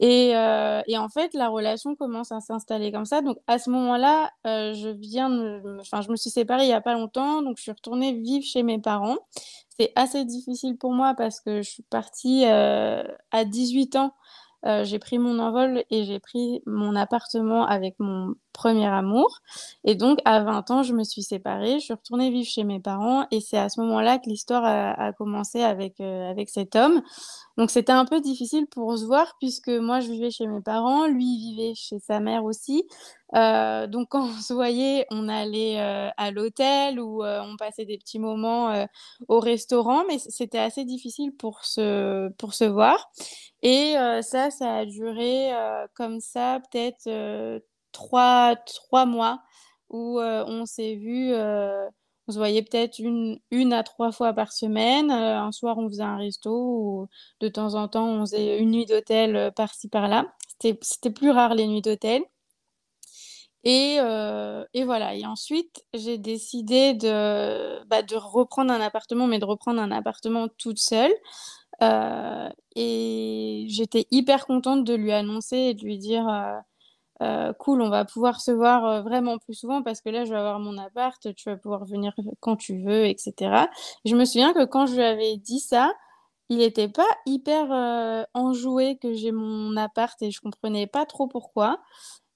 Et, 0.01 0.35
euh, 0.35 0.81
en 0.97 1.09
fait, 1.09 1.35
la 1.35 1.47
relation 1.49 1.95
commence 1.95 2.31
à 2.31 2.39
s'installer 2.39 2.91
comme 2.91 3.05
ça. 3.05 3.21
Donc, 3.21 3.37
à 3.45 3.59
ce 3.59 3.69
moment-là, 3.69 4.31
euh, 4.47 4.73
je 4.73 4.89
viens 4.89 5.61
enfin, 5.79 6.01
je 6.01 6.09
me 6.09 6.15
suis 6.15 6.31
séparée 6.31 6.63
il 6.63 6.67
n'y 6.67 6.73
a 6.73 6.81
pas 6.81 6.95
longtemps, 6.95 7.43
donc 7.43 7.57
je 7.57 7.61
suis 7.61 7.71
retournée 7.71 8.13
vivre 8.13 8.43
chez 8.43 8.63
mes 8.63 8.79
parents. 8.79 9.17
Assez 9.95 10.25
difficile 10.25 10.77
pour 10.77 10.93
moi 10.93 11.13
parce 11.15 11.39
que 11.41 11.61
je 11.61 11.69
suis 11.69 11.83
partie 11.83 12.45
euh, 12.45 13.03
à 13.31 13.45
18 13.45 13.95
ans. 13.95 14.13
Euh, 14.65 14.83
j'ai 14.83 14.99
pris 14.99 15.17
mon 15.17 15.39
envol 15.39 15.83
et 15.89 16.03
j'ai 16.03 16.19
pris 16.19 16.61
mon 16.67 16.95
appartement 16.95 17.65
avec 17.65 17.95
mon 17.99 18.35
premier 18.51 18.87
amour. 18.87 19.39
Et 19.83 19.95
donc, 19.95 20.19
à 20.25 20.41
20 20.43 20.71
ans, 20.71 20.83
je 20.83 20.93
me 20.93 21.03
suis 21.03 21.23
séparée, 21.23 21.79
je 21.79 21.85
suis 21.85 21.93
retournée 21.93 22.29
vivre 22.29 22.47
chez 22.47 22.63
mes 22.63 22.79
parents 22.79 23.25
et 23.31 23.41
c'est 23.41 23.57
à 23.57 23.69
ce 23.69 23.79
moment-là 23.81 24.19
que 24.19 24.29
l'histoire 24.29 24.63
a, 24.65 25.13
commencé 25.13 25.61
avec, 25.61 25.99
euh, 25.99 26.29
avec 26.29 26.49
cet 26.49 26.75
homme. 26.75 27.01
Donc, 27.57 27.71
c'était 27.71 27.91
un 27.91 28.05
peu 28.05 28.21
difficile 28.21 28.67
pour 28.67 28.97
se 28.97 29.05
voir 29.05 29.35
puisque 29.39 29.69
moi, 29.69 29.99
je 29.99 30.11
vivais 30.11 30.31
chez 30.31 30.47
mes 30.47 30.61
parents, 30.61 31.07
lui, 31.07 31.37
vivait 31.37 31.73
chez 31.75 31.99
sa 31.99 32.19
mère 32.19 32.43
aussi. 32.43 32.83
Euh, 33.35 33.87
donc, 33.87 34.09
quand 34.09 34.25
on 34.25 34.41
se 34.41 34.53
voyait, 34.53 35.05
on 35.09 35.29
allait 35.29 35.79
à 35.79 36.31
l'hôtel 36.31 36.99
ou 36.99 37.23
on 37.23 37.55
passait 37.57 37.85
des 37.85 37.97
petits 37.97 38.19
moments 38.19 38.85
au 39.27 39.39
restaurant, 39.39 40.03
mais 40.07 40.17
c'était 40.19 40.59
assez 40.59 40.85
difficile 40.85 41.31
pour 41.35 41.63
se, 41.65 42.29
pour 42.37 42.53
se 42.53 42.65
voir. 42.65 43.11
Et 43.63 43.93
ça, 44.21 44.51
ça 44.51 44.75
a 44.77 44.85
duré 44.85 45.51
comme 45.95 46.19
ça 46.19 46.59
peut-être 46.71 47.61
trois, 47.91 48.55
trois 48.55 49.05
mois 49.05 49.41
où 49.89 50.19
on 50.21 50.65
s'est 50.65 50.95
vu, 50.95 51.33
on 51.35 52.31
se 52.31 52.37
voyait 52.37 52.61
peut-être 52.61 52.99
une, 52.99 53.39
une 53.51 53.73
à 53.73 53.83
trois 53.83 54.11
fois 54.11 54.33
par 54.33 54.53
semaine. 54.53 55.11
un 55.11 55.51
soir, 55.51 55.77
on 55.77 55.89
faisait 55.89 56.03
un 56.03 56.17
resto 56.17 56.51
ou 56.51 57.07
de 57.41 57.47
temps 57.49 57.75
en 57.75 57.87
temps, 57.87 58.07
on 58.07 58.21
faisait 58.21 58.57
une 58.59 58.71
nuit 58.71 58.85
d'hôtel 58.85 59.51
par-ci 59.55 59.89
par-là. 59.89 60.33
C'était 60.61 61.09
plus 61.11 61.31
rare 61.31 61.55
les 61.55 61.67
nuits 61.67 61.81
d'hôtel. 61.81 62.23
Et, 63.63 63.97
et, 64.73 64.83
voilà. 64.85 65.15
Et 65.15 65.25
ensuite, 65.25 65.83
j'ai 65.93 66.17
décidé 66.17 66.93
de, 66.93 67.83
bah, 67.87 68.01
de 68.01 68.15
reprendre 68.15 68.71
un 68.71 68.81
appartement, 68.81 69.27
mais 69.27 69.39
de 69.39 69.45
reprendre 69.45 69.81
un 69.81 69.91
appartement 69.91 70.47
toute 70.57 70.79
seule. 70.79 71.11
Euh, 71.81 72.49
et 72.75 73.65
j'étais 73.69 74.07
hyper 74.11 74.45
contente 74.45 74.83
de 74.83 74.93
lui 74.93 75.11
annoncer 75.11 75.57
et 75.57 75.73
de 75.73 75.83
lui 75.83 75.97
dire 75.97 76.27
euh, 76.27 76.59
euh, 77.21 77.53
cool, 77.53 77.81
on 77.81 77.89
va 77.89 78.05
pouvoir 78.05 78.41
se 78.41 78.51
voir 78.51 79.03
vraiment 79.03 79.37
plus 79.37 79.53
souvent 79.53 79.83
parce 79.83 80.01
que 80.01 80.09
là, 80.09 80.25
je 80.25 80.31
vais 80.31 80.37
avoir 80.37 80.59
mon 80.59 80.77
appart, 80.77 81.33
tu 81.35 81.49
vas 81.49 81.57
pouvoir 81.57 81.85
venir 81.85 82.13
quand 82.39 82.55
tu 82.55 82.83
veux, 82.83 83.05
etc. 83.05 83.67
je 84.05 84.15
me 84.15 84.25
souviens 84.25 84.53
que 84.53 84.65
quand 84.65 84.85
je 84.87 84.95
lui 84.95 85.03
avais 85.03 85.37
dit 85.37 85.59
ça, 85.59 85.93
il 86.49 86.57
n'était 86.57 86.89
pas 86.89 87.07
hyper 87.25 88.25
enjoué 88.33 88.97
que 88.97 89.13
j'ai 89.13 89.31
mon 89.31 89.77
appart 89.77 90.21
et 90.21 90.31
je 90.31 90.41
comprenais 90.41 90.87
pas 90.87 91.05
trop 91.05 91.27
pourquoi. 91.27 91.79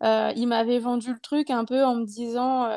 il 0.01 0.47
m'avait 0.47 0.79
vendu 0.79 1.13
le 1.13 1.19
truc 1.19 1.49
un 1.49 1.65
peu 1.65 1.83
en 1.83 1.95
me 1.95 2.05
disant 2.05 2.69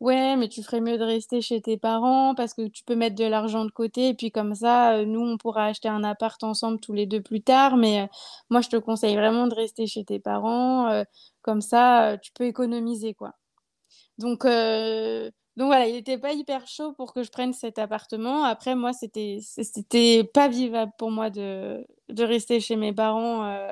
Ouais, 0.00 0.36
mais 0.36 0.48
tu 0.48 0.62
ferais 0.62 0.82
mieux 0.82 0.98
de 0.98 1.04
rester 1.04 1.40
chez 1.40 1.62
tes 1.62 1.78
parents 1.78 2.34
parce 2.34 2.52
que 2.52 2.68
tu 2.68 2.84
peux 2.84 2.94
mettre 2.94 3.16
de 3.16 3.24
l'argent 3.24 3.64
de 3.64 3.70
côté 3.70 4.08
et 4.10 4.14
puis 4.14 4.30
comme 4.30 4.54
ça, 4.54 5.04
nous, 5.06 5.20
on 5.20 5.38
pourra 5.38 5.66
acheter 5.66 5.88
un 5.88 6.04
appart 6.04 6.42
ensemble 6.44 6.78
tous 6.80 6.92
les 6.92 7.06
deux 7.06 7.22
plus 7.22 7.40
tard. 7.42 7.78
Mais 7.78 8.08
moi, 8.50 8.60
je 8.60 8.68
te 8.68 8.76
conseille 8.76 9.16
vraiment 9.16 9.46
de 9.46 9.54
rester 9.54 9.86
chez 9.86 10.04
tes 10.04 10.18
parents. 10.20 11.02
comme 11.40 11.62
ça, 11.62 12.18
tu 12.22 12.30
peux 12.32 12.44
économiser, 12.44 13.14
quoi. 13.14 13.32
Donc, 14.18 14.44
donc 14.44 15.68
voilà, 15.68 15.86
il 15.88 15.94
n'était 15.94 16.18
pas 16.18 16.32
hyper 16.34 16.66
chaud 16.68 16.92
pour 16.94 17.14
que 17.14 17.22
je 17.22 17.30
prenne 17.30 17.52
cet 17.54 17.78
appartement. 17.78 18.44
Après, 18.44 18.74
moi, 18.74 18.92
c'était 18.92 19.38
c'était 19.42 20.24
pas 20.24 20.48
vivable 20.48 20.92
pour 20.98 21.10
moi 21.10 21.30
de, 21.30 21.86
de 22.10 22.24
rester 22.24 22.60
chez 22.60 22.76
mes 22.76 22.92
parents 22.92 23.68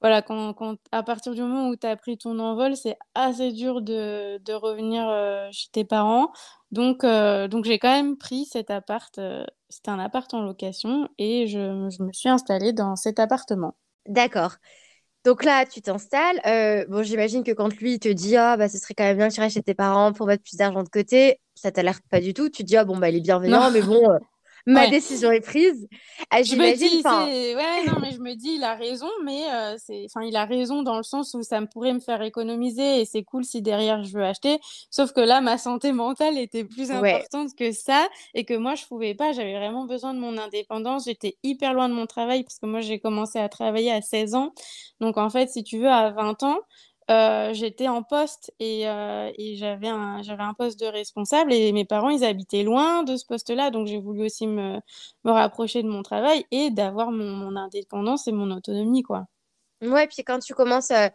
voilà, 0.00 0.20
quand, 0.20 0.52
quand, 0.52 0.76
à 0.92 1.02
partir 1.02 1.34
du 1.34 1.40
moment 1.40 1.68
où 1.68 1.76
tu 1.76 1.86
as 1.86 1.96
pris 1.96 2.18
ton 2.18 2.38
envol, 2.38 2.76
c'est 2.76 2.98
assez 3.14 3.52
dur 3.52 3.80
de, 3.80 4.38
de 4.38 4.52
revenir 4.52 5.08
euh, 5.08 5.48
chez 5.52 5.68
tes 5.72 5.84
parents. 5.84 6.32
Donc, 6.70 7.02
euh, 7.02 7.48
donc 7.48 7.64
j'ai 7.64 7.78
quand 7.78 7.90
même 7.90 8.16
pris 8.18 8.44
cet 8.44 8.70
appart. 8.70 9.16
Euh, 9.18 9.44
c'était 9.70 9.90
un 9.90 9.98
appart 9.98 10.32
en 10.34 10.42
location 10.42 11.08
et 11.18 11.46
je, 11.46 11.88
je, 11.90 12.02
me 12.02 12.12
suis 12.12 12.28
installée 12.28 12.72
dans 12.72 12.94
cet 12.94 13.18
appartement. 13.18 13.74
D'accord. 14.06 14.56
Donc 15.24 15.42
là, 15.42 15.64
tu 15.64 15.80
t'installes. 15.82 16.40
bon, 16.88 17.02
j'imagine 17.02 17.42
que 17.42 17.50
quand 17.52 17.74
lui 17.78 17.98
te 17.98 18.08
dit 18.08 18.36
ah 18.36 18.56
bah 18.56 18.68
ce 18.68 18.78
serait 18.78 18.94
quand 18.94 19.04
même 19.04 19.16
bien 19.16 19.28
que 19.28 19.34
tu 19.34 19.40
restes 19.40 19.54
chez 19.54 19.62
tes 19.62 19.74
parents 19.74 20.12
pour 20.12 20.26
mettre 20.26 20.44
plus 20.44 20.56
d'argent 20.56 20.84
de 20.84 20.88
côté, 20.88 21.40
ça 21.54 21.72
t'alerte 21.72 22.04
pas 22.10 22.20
du 22.20 22.32
tout. 22.32 22.48
Tu 22.48 22.62
te 22.62 22.68
dis 22.68 22.76
ah 22.76 22.84
bon 22.84 22.96
bah 22.96 23.08
il 23.08 23.16
est 23.16 23.20
bienveillant, 23.20 23.70
mais 23.72 23.82
bon 23.82 24.06
ma 24.66 24.88
décision 24.88 25.30
est 25.30 25.40
prise. 25.40 25.86
Ah, 26.30 26.42
je 26.42 26.56
me 26.56 26.74
dis, 26.74 27.04
ouais, 27.04 27.84
non, 27.86 28.00
mais 28.00 28.12
je 28.12 28.20
me 28.20 28.34
dis, 28.34 28.54
il 28.56 28.64
a 28.64 28.74
raison, 28.74 29.08
mais 29.24 29.42
euh, 29.52 29.76
c'est, 29.78 30.06
enfin, 30.06 30.26
il 30.26 30.36
a 30.36 30.44
raison 30.44 30.82
dans 30.82 30.96
le 30.96 31.02
sens 31.02 31.34
où 31.34 31.42
ça 31.42 31.60
me 31.60 31.66
pourrait 31.66 31.92
me 31.92 32.00
faire 32.00 32.22
économiser 32.22 33.00
et 33.00 33.04
c'est 33.04 33.22
cool 33.22 33.44
si 33.44 33.62
derrière 33.62 34.02
je 34.02 34.12
veux 34.12 34.24
acheter. 34.24 34.58
Sauf 34.90 35.12
que 35.12 35.20
là, 35.20 35.40
ma 35.40 35.58
santé 35.58 35.92
mentale 35.92 36.38
était 36.38 36.64
plus 36.64 36.90
importante 36.90 37.54
que 37.56 37.72
ça 37.72 38.08
et 38.34 38.44
que 38.44 38.54
moi, 38.54 38.74
je 38.74 38.84
pouvais 38.86 39.14
pas. 39.14 39.32
J'avais 39.32 39.56
vraiment 39.56 39.84
besoin 39.84 40.14
de 40.14 40.18
mon 40.18 40.36
indépendance. 40.38 41.04
J'étais 41.04 41.36
hyper 41.42 41.74
loin 41.74 41.88
de 41.88 41.94
mon 41.94 42.06
travail 42.06 42.42
parce 42.42 42.58
que 42.58 42.66
moi, 42.66 42.80
j'ai 42.80 42.98
commencé 42.98 43.38
à 43.38 43.48
travailler 43.48 43.92
à 43.92 44.02
16 44.02 44.34
ans. 44.34 44.52
Donc, 45.00 45.16
en 45.18 45.30
fait, 45.30 45.48
si 45.48 45.62
tu 45.62 45.78
veux, 45.78 45.90
à 45.90 46.10
20 46.10 46.42
ans, 46.42 46.58
euh, 47.08 47.52
j'étais 47.52 47.86
en 47.86 48.02
poste 48.02 48.52
et, 48.58 48.88
euh, 48.88 49.30
et 49.38 49.54
j'avais 49.54 49.88
un, 49.88 50.54
poste 50.58 50.80
de 50.80 50.86
responsable 50.86 51.52
et 51.52 51.70
mes 51.72 51.84
parents, 51.84 52.10
ils 52.10 52.24
habitaient 52.24 52.64
loin 52.64 53.04
de 53.04 53.16
ce 53.16 53.24
poste-là. 53.24 53.70
Donc, 53.70 53.86
j'ai 53.86 54.00
voulu 54.00 54.24
aussi 54.24 54.46
me, 54.46 54.80
me 55.24 55.30
rapprocher 55.30 55.82
de 55.82 55.88
mon 55.88 56.02
travail 56.02 56.44
et 56.50 56.70
d'avoir 56.70 57.12
mon, 57.12 57.30
mon, 57.30 57.54
indépendance 57.56 58.26
et 58.26 58.32
mon 58.32 58.50
autonomie, 58.50 59.02
quoi. 59.02 59.26
Ouais, 59.82 60.08
puis 60.08 60.24
quand 60.24 60.40
tu 60.40 60.54
commences 60.54 60.90
euh, 60.90 61.08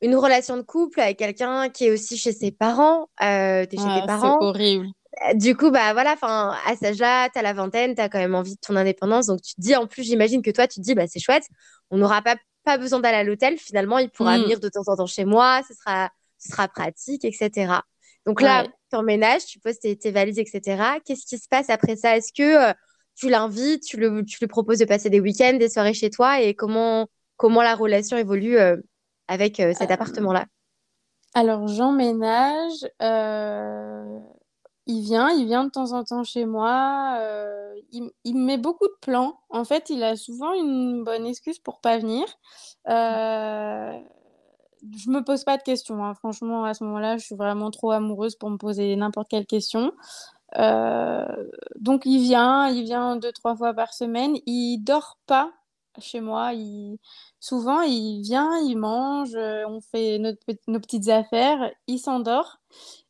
une 0.00 0.16
relation 0.16 0.56
de 0.56 0.62
couple 0.62 1.00
avec 1.00 1.18
quelqu'un 1.18 1.68
qui 1.68 1.86
est 1.86 1.92
aussi 1.92 2.16
chez 2.16 2.32
ses 2.32 2.50
parents, 2.50 3.08
euh, 3.22 3.64
tu 3.66 3.76
es 3.76 3.78
chez 3.78 3.84
tes 3.84 4.02
ah, 4.02 4.06
parents. 4.06 4.38
C'est 4.40 4.46
horrible. 4.46 4.86
Du 5.34 5.54
coup, 5.54 5.70
bah 5.70 5.92
voilà, 5.92 6.14
enfin, 6.14 6.56
à 6.66 6.74
cet 6.74 6.84
âge-là, 6.84 7.28
tu 7.28 7.38
as 7.38 7.42
la 7.42 7.52
vingtaine, 7.52 7.94
tu 7.94 8.00
as 8.00 8.08
quand 8.08 8.18
même 8.18 8.34
envie 8.34 8.54
de 8.54 8.60
ton 8.60 8.74
indépendance. 8.74 9.26
Donc, 9.26 9.42
tu 9.42 9.54
te 9.54 9.60
dis, 9.60 9.76
en 9.76 9.86
plus, 9.86 10.02
j'imagine 10.02 10.42
que 10.42 10.50
toi, 10.50 10.66
tu 10.66 10.80
te 10.80 10.84
dis, 10.84 10.94
bah 10.94 11.06
c'est 11.06 11.20
chouette, 11.20 11.44
on 11.90 11.98
n'aura 11.98 12.22
pas 12.22 12.36
pas 12.64 12.78
besoin 12.78 13.00
d'aller 13.00 13.18
à 13.18 13.24
l'hôtel. 13.24 13.58
Finalement, 13.58 13.98
il 13.98 14.10
pourra 14.10 14.38
mm. 14.38 14.42
venir 14.42 14.60
de 14.60 14.68
temps 14.68 14.84
en 14.86 14.96
temps 14.96 15.06
chez 15.06 15.24
moi. 15.24 15.62
Ce 15.68 15.74
sera, 15.74 16.10
ce 16.38 16.50
sera 16.50 16.68
pratique, 16.68 17.24
etc. 17.24 17.72
Donc 18.26 18.40
là, 18.40 18.66
tu 18.90 18.96
emménages, 18.96 19.46
tu 19.46 19.58
poses 19.58 19.78
tes, 19.78 20.10
valises, 20.10 20.38
etc. 20.38 20.82
Qu'est-ce 21.04 21.26
qui 21.26 21.38
se 21.38 21.48
passe 21.48 21.70
après 21.70 21.96
ça? 21.96 22.16
Est-ce 22.16 22.32
que 22.32 22.70
euh, 22.70 22.72
tu 23.16 23.28
l'invites, 23.28 23.82
tu, 23.82 23.96
le, 23.96 24.24
tu 24.24 24.38
lui 24.40 24.46
proposes 24.46 24.78
de 24.78 24.84
passer 24.84 25.10
des 25.10 25.20
week-ends, 25.20 25.56
des 25.58 25.68
soirées 25.68 25.94
chez 25.94 26.10
toi 26.10 26.40
et 26.40 26.54
comment, 26.54 27.08
comment 27.36 27.62
la 27.62 27.74
relation 27.74 28.16
évolue 28.16 28.58
euh, 28.58 28.76
avec 29.28 29.60
euh, 29.60 29.72
cet 29.76 29.90
appartement-là? 29.90 30.46
Alors, 31.34 31.66
j'emménage 31.66 32.86
il 34.86 35.02
vient, 35.02 35.30
il 35.30 35.46
vient 35.46 35.64
de 35.64 35.70
temps 35.70 35.92
en 35.92 36.04
temps 36.04 36.24
chez 36.24 36.44
moi. 36.44 37.16
Euh, 37.20 37.74
il, 37.92 38.10
il, 38.24 38.34
me 38.34 38.44
met 38.44 38.58
beaucoup 38.58 38.86
de 38.86 38.96
plans. 39.00 39.38
En 39.48 39.64
fait, 39.64 39.90
il 39.90 40.02
a 40.02 40.16
souvent 40.16 40.52
une 40.54 41.04
bonne 41.04 41.26
excuse 41.26 41.58
pour 41.58 41.80
pas 41.80 41.98
venir. 41.98 42.24
Euh, 42.88 43.92
je 44.96 45.10
me 45.10 45.22
pose 45.22 45.44
pas 45.44 45.56
de 45.56 45.62
questions. 45.62 46.04
Hein. 46.04 46.14
Franchement, 46.14 46.64
à 46.64 46.74
ce 46.74 46.82
moment-là, 46.84 47.16
je 47.16 47.24
suis 47.24 47.36
vraiment 47.36 47.70
trop 47.70 47.92
amoureuse 47.92 48.34
pour 48.34 48.50
me 48.50 48.56
poser 48.56 48.96
n'importe 48.96 49.28
quelle 49.28 49.46
question. 49.46 49.92
Euh, 50.58 51.48
donc, 51.78 52.02
il 52.04 52.20
vient, 52.20 52.68
il 52.68 52.82
vient 52.84 53.16
deux, 53.16 53.32
trois 53.32 53.56
fois 53.56 53.74
par 53.74 53.94
semaine. 53.94 54.36
Il 54.46 54.78
dort 54.78 55.18
pas 55.26 55.52
chez 56.00 56.20
moi. 56.20 56.50
Souvent, 57.38 57.82
il 57.82 58.22
vient, 58.22 58.50
il 58.66 58.76
mange, 58.76 59.36
on 59.36 59.80
fait 59.80 60.18
nos 60.18 60.80
petites 60.80 61.08
affaires, 61.08 61.70
il 61.86 61.98
s'endort. 61.98 62.58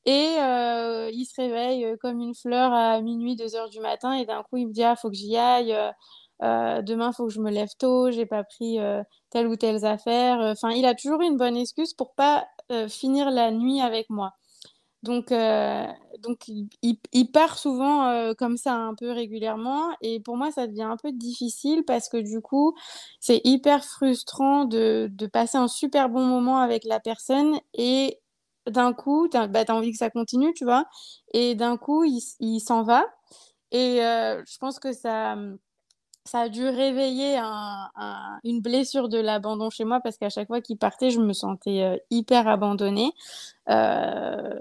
Et 0.05 0.37
euh, 0.41 1.11
il 1.13 1.25
se 1.27 1.41
réveille 1.41 1.85
euh, 1.85 1.97
comme 2.01 2.21
une 2.21 2.35
fleur 2.35 2.73
à 2.73 3.01
minuit, 3.01 3.37
2 3.37 3.55
heures 3.55 3.69
du 3.71 3.81
matin, 3.81 4.15
et 4.15 4.27
d'un 4.27 4.43
coup, 4.43 4.57
il 4.57 4.67
me 4.69 4.73
dit 4.73 4.83
Ah, 4.83 4.97
faut 4.97 5.09
que 5.11 5.17
j'y 5.17 5.37
aille. 5.37 5.77
Euh, 6.43 6.83
demain, 6.83 7.13
faut 7.13 7.27
que 7.27 7.33
je 7.33 7.41
me 7.41 7.51
lève 7.51 7.71
tôt. 7.79 8.11
J'ai 8.11 8.27
pas 8.27 8.43
pris 8.45 8.79
telle 9.31 9.47
ou 9.47 9.57
telle 9.57 9.85
affaire. 9.85 10.39
Enfin, 10.41 10.71
il 10.71 10.85
a 10.87 10.95
toujours 10.95 11.21
une 11.23 11.37
bonne 11.37 11.57
excuse 11.57 11.95
pour 11.95 12.15
pas 12.15 12.47
finir 12.89 13.31
la 13.31 13.51
nuit 13.53 13.81
avec 13.81 14.11
moi. 14.11 14.33
Donc, 15.05 15.31
donc 15.31 16.49
il, 16.49 17.33
part 17.33 17.59
souvent 17.59 18.35
comme 18.35 18.57
ça 18.57 18.75
un 18.75 18.95
peu 18.97 19.13
régulièrement. 19.13 19.91
Et 20.01 20.21
pour 20.21 20.37
moi, 20.37 20.51
ça 20.51 20.67
devient 20.67 20.83
un 20.83 20.97
peu 20.97 21.13
difficile 21.13 21.85
parce 21.85 22.09
que 22.09 22.17
du 22.17 22.41
coup, 22.41 22.75
c'est 23.21 23.41
hyper 23.45 23.85
frustrant 23.85 24.65
de, 24.65 25.09
de, 25.13 25.27
passer 25.27 25.59
un 25.59 25.69
super 25.69 26.09
bon 26.09 26.25
moment 26.25 26.59
avec 26.59 26.85
la 26.85 26.99
personne 26.99 27.57
et 27.75 28.22
d'un 28.67 28.93
coup, 28.93 29.29
tu 29.29 29.37
as, 29.37 29.47
bah, 29.47 29.65
envie 29.69 29.93
que 29.93 29.99
ça 29.99 30.11
continue, 30.11 30.53
tu 30.55 30.65
vois. 30.65 30.87
Et 31.33 31.55
d'un 31.55 31.77
coup, 31.77 32.05
il, 32.05 32.61
s'en 32.61 32.83
va. 32.83 33.05
Et 33.71 34.05
euh, 34.05 34.43
je 34.47 34.59
pense 34.59 34.79
que 34.79 34.93
ça, 34.93 35.37
ça 36.25 36.41
a 36.41 36.49
dû 36.49 36.69
réveiller 36.69 37.37
un, 37.39 37.91
une 38.45 38.61
blessure 38.61 39.09
de 39.09 39.19
l'abandon 39.19 39.71
chez 39.71 39.85
moi 39.85 40.01
parce 40.01 40.19
qu'à 40.19 40.31
chaque 40.31 40.49
fois 40.49 40.61
qu'il 40.61 40.79
partait, 40.79 41.11
je 41.11 41.21
me 41.21 41.33
sentais 41.33 41.83
euh, 41.83 41.97
hyper 42.11 42.49
abandonnée. 42.49 43.13
Euh, 43.69 44.59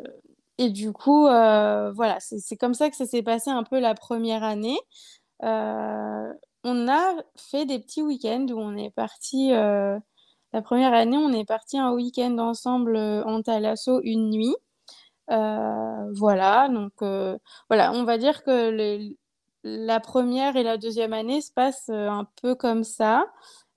et 0.57 0.69
du 0.69 0.93
coup, 0.93 1.23
voilà, 1.23 2.17
c'est 2.19 2.57
comme 2.57 2.73
ça 2.75 2.89
que 2.89 2.95
ça 2.95 3.05
s'est 3.05 3.23
passé 3.23 3.49
un 3.49 3.63
peu 3.63 3.79
la 3.79 3.95
première 3.95 4.43
année. 4.43 4.77
on 5.41 6.87
a 6.87 7.15
fait 7.35 7.65
des 7.65 7.79
petits 7.79 8.03
week-ends 8.03 8.45
où 8.51 8.59
on 8.59 8.77
est 8.77 8.91
parti 8.91 9.51
la 10.53 10.61
première 10.61 10.93
année, 10.93 11.17
on 11.17 11.31
est 11.31 11.45
parti 11.45 11.77
un 11.77 11.91
week-end 11.93 12.37
ensemble 12.37 12.95
euh, 12.95 13.23
en 13.23 13.41
Thalasso 13.41 14.01
une 14.03 14.29
nuit. 14.29 14.55
Euh, 15.31 16.11
voilà, 16.13 16.67
donc 16.69 16.93
euh, 17.01 17.37
voilà, 17.69 17.93
on 17.93 18.03
va 18.03 18.17
dire 18.17 18.43
que 18.43 18.99
la 19.63 19.99
première 19.99 20.57
et 20.57 20.63
la 20.63 20.77
deuxième 20.77 21.13
année 21.13 21.41
se 21.41 21.51
passent 21.53 21.89
un 21.89 22.27
peu 22.41 22.55
comme 22.55 22.83
ça. 22.83 23.25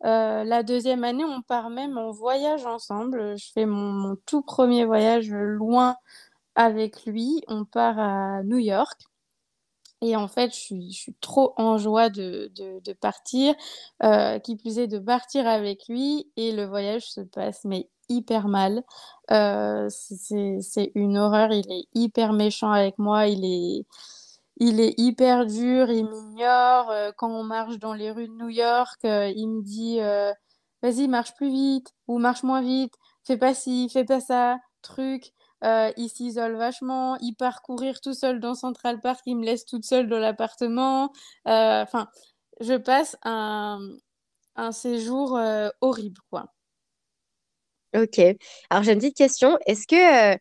la 0.03 0.63
deuxième 0.63 1.05
année, 1.05 1.25
on 1.25 1.43
part 1.43 1.71
même 1.71 1.99
en 1.99 2.11
voyage 2.11 2.67
ensemble. 2.67 3.39
Je 3.39 3.53
fais 3.53 3.67
mon 3.67 4.17
tout 4.27 4.43
premier 4.43 4.85
voyage 4.85 5.31
loin 5.31 5.97
avec 6.57 7.07
lui. 7.07 7.43
On 7.49 7.65
part 7.65 7.99
à 7.99 8.43
New 8.45 8.59
York. 8.59 9.01
Et 10.05 10.17
en 10.17 10.29
fait, 10.29 10.53
je 10.53 10.91
suis, 10.91 11.17
trop 11.23 11.55
en 11.57 11.79
joie 11.79 12.11
de, 12.11 12.51
partir, 13.01 13.55
euh, 14.03 14.39
qui 14.39 14.55
plus 14.55 14.79
est 14.79 14.87
de 14.87 14.99
partir 14.99 15.47
avec 15.49 15.89
lui. 15.89 16.31
Et 16.37 16.53
le 16.53 16.67
voyage 16.67 17.11
se 17.11 17.23
passe, 17.23 17.65
mais 17.65 17.89
hyper 18.11 18.47
mal. 18.47 18.83
Euh, 19.31 19.89
c'est 19.89 20.93
une 20.95 21.17
horreur. 21.17 21.53
Il 21.53 21.73
est 21.73 21.87
hyper 21.95 22.35
méchant 22.35 22.71
avec 22.71 22.99
moi. 22.99 23.29
Il 23.29 23.47
est, 23.47 23.87
il 24.59 24.79
est 24.79 24.93
hyper 24.99 25.47
dur. 25.47 25.91
Il 25.91 26.05
m'ignore. 26.05 26.91
Euh, 26.91 27.11
quand 27.17 27.31
on 27.31 27.43
marche 27.45 27.79
dans 27.79 27.95
les 27.95 28.11
rues 28.11 28.29
de 28.29 28.35
New 28.35 28.51
York, 28.51 29.01
il 29.05 29.49
me 29.49 29.63
dit 29.63 30.01
Vas-y, 30.83 31.09
marche 31.09 31.35
plus 31.35 31.49
vite 31.49 31.95
ou 32.09 32.19
marche 32.19 32.43
moins 32.43 32.61
vite. 32.61 32.93
fais 33.27 33.39
pas 33.39 33.55
ci, 33.55 33.89
fais 33.89 34.05
pas 34.05 34.21
ça, 34.21 34.59
truc. 34.83 35.33
Euh, 35.65 35.91
il 35.97 36.09
s'isole 36.11 36.57
vachement, 36.57 37.17
il 37.21 37.35
part 37.35 37.63
courir 37.63 38.01
tout 38.01 38.13
seul 38.13 38.39
dans 38.39 38.55
Central 38.55 39.01
Park, 39.01 39.21
il 39.25 39.37
me 39.37 39.45
laisse 39.45 39.65
toute 39.65 39.85
seule 39.85 40.09
dans 40.09 40.19
l'appartement. 40.19 41.11
Euh, 41.49 41.83
enfin, 41.83 42.09
je 42.61 42.75
passe 42.75 43.17
un, 43.23 43.81
un 44.57 44.73
séjour 44.73 45.39
euh, 45.39 45.71
horrible, 45.81 46.21
quoi. 46.31 46.53
Ok. 47.97 48.21
Alors, 48.69 48.83
j'ai 48.83 48.93
une 48.93 48.99
petite 48.99 49.17
question. 49.17 49.59
Est-ce 49.67 49.87
que 49.87 50.39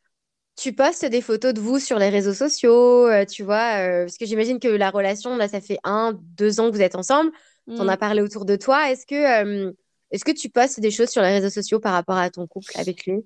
tu 0.58 0.74
postes 0.74 1.06
des 1.06 1.22
photos 1.22 1.53
de 1.53 1.62
vous 1.62 1.80
sur 1.80 2.00
les 2.00 2.10
réseaux 2.10 2.34
sociaux, 2.34 3.08
tu 3.25 3.44
vois, 3.44 4.01
parce 4.01 4.18
que 4.18 4.25
j'imagine 4.25 4.60
que 4.60 4.68
la 4.68 4.89
relation, 4.89 5.38
là, 5.38 5.48
ça 5.48 5.62
fait 5.62 5.80
un, 5.84 6.20
deux 6.38 6.60
ans 6.60 6.70
que 6.70 6.75
vous 6.75 6.82
êtes 6.82 6.96
ensemble. 6.96 7.32
Tu 7.68 7.80
en 7.80 7.88
as 7.88 7.98
parlé 7.98 8.22
autour 8.22 8.46
de 8.46 8.56
toi. 8.56 8.92
Est-ce 8.92 9.06
que, 9.06 9.74
est-ce 10.12 10.25
que 10.25 10.32
tu 10.32 10.50
postes 10.50 10.80
des 10.80 10.92
choses 10.92 11.10
sur 11.10 11.22
les 11.22 11.30
réseaux 11.30 11.50
sociaux 11.50 11.80
par 11.80 11.94
rapport 11.94 12.18
à 12.18 12.30
ton 12.30 12.46
couple 12.46 12.72
avec 12.75 13.06
lui? 13.06 13.24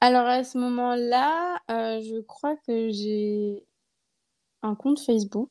Alors 0.00 0.26
à 0.26 0.44
ce 0.44 0.58
moment-là, 0.58 1.60
euh, 1.70 2.00
je 2.00 2.20
crois 2.20 2.56
que 2.66 2.88
j'ai 2.90 3.64
un 4.62 4.74
compte 4.76 5.00
Facebook, 5.00 5.50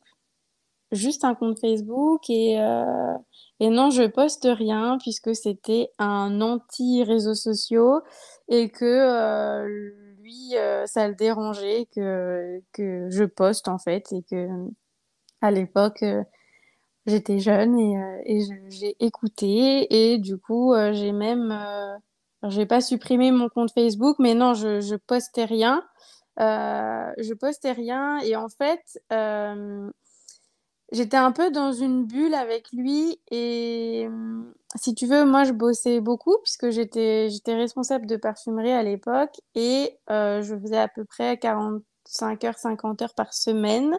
juste 0.91 1.25
un 1.25 1.35
compte 1.35 1.59
Facebook 1.59 2.29
et, 2.29 2.59
euh, 2.61 3.17
non, 3.59 3.89
je 3.89 4.03
poste 4.07 4.47
rien 4.49 4.97
puisque 5.01 5.35
c'était 5.35 5.89
un 5.99 6.41
anti-réseaux 6.41 7.35
sociaux 7.35 8.01
et 8.49 8.69
que 8.69 8.85
euh, 8.85 9.67
lui, 10.19 10.53
ça 10.85 11.07
le 11.09 11.15
dérangeait 11.15 11.87
que, 11.93 12.61
je 12.77 13.23
poste 13.25 13.67
en 13.67 13.79
fait 13.79 14.11
et 14.13 14.23
que 14.23 14.47
à 15.41 15.51
l'époque, 15.51 16.05
j'étais 17.05 17.39
jeune 17.39 17.77
et 17.79 18.41
j'ai 18.69 18.95
écouté 19.01 20.13
et 20.13 20.19
du 20.19 20.37
coup, 20.37 20.73
j'ai 20.93 21.11
même 21.11 21.51
alors, 22.41 22.51
j'ai 22.51 22.65
pas 22.65 22.81
supprimé 22.81 23.31
mon 23.31 23.49
compte 23.49 23.71
Facebook, 23.71 24.17
mais 24.19 24.33
non, 24.35 24.53
je, 24.53 24.79
je 24.79 24.95
postais 24.95 25.45
rien. 25.45 25.83
Euh, 26.39 27.11
je 27.17 27.33
postais 27.33 27.71
rien 27.71 28.19
et 28.19 28.35
en 28.35 28.47
fait, 28.47 28.99
euh, 29.11 29.89
j'étais 30.91 31.17
un 31.17 31.31
peu 31.31 31.49
dans 31.49 31.71
une 31.71 32.05
bulle 32.05 32.35
avec 32.35 32.71
lui 32.71 33.19
et 33.31 34.07
euh, 34.07 34.43
si 34.75 34.93
tu 34.93 35.07
veux, 35.07 35.25
moi 35.25 35.45
je 35.45 35.51
bossais 35.51 35.99
beaucoup 35.99 36.37
puisque 36.43 36.69
j'étais 36.69 37.29
responsable 37.47 38.05
de 38.05 38.17
parfumerie 38.17 38.71
à 38.71 38.83
l'époque 38.83 39.41
et 39.55 39.97
je 40.09 40.59
faisais 40.61 40.77
à 40.77 40.87
peu 40.87 41.05
près 41.05 41.37
45 41.39 42.43
heures, 42.43 42.59
50 42.59 43.01
heures 43.01 43.15
par 43.15 43.33
semaine. 43.33 43.97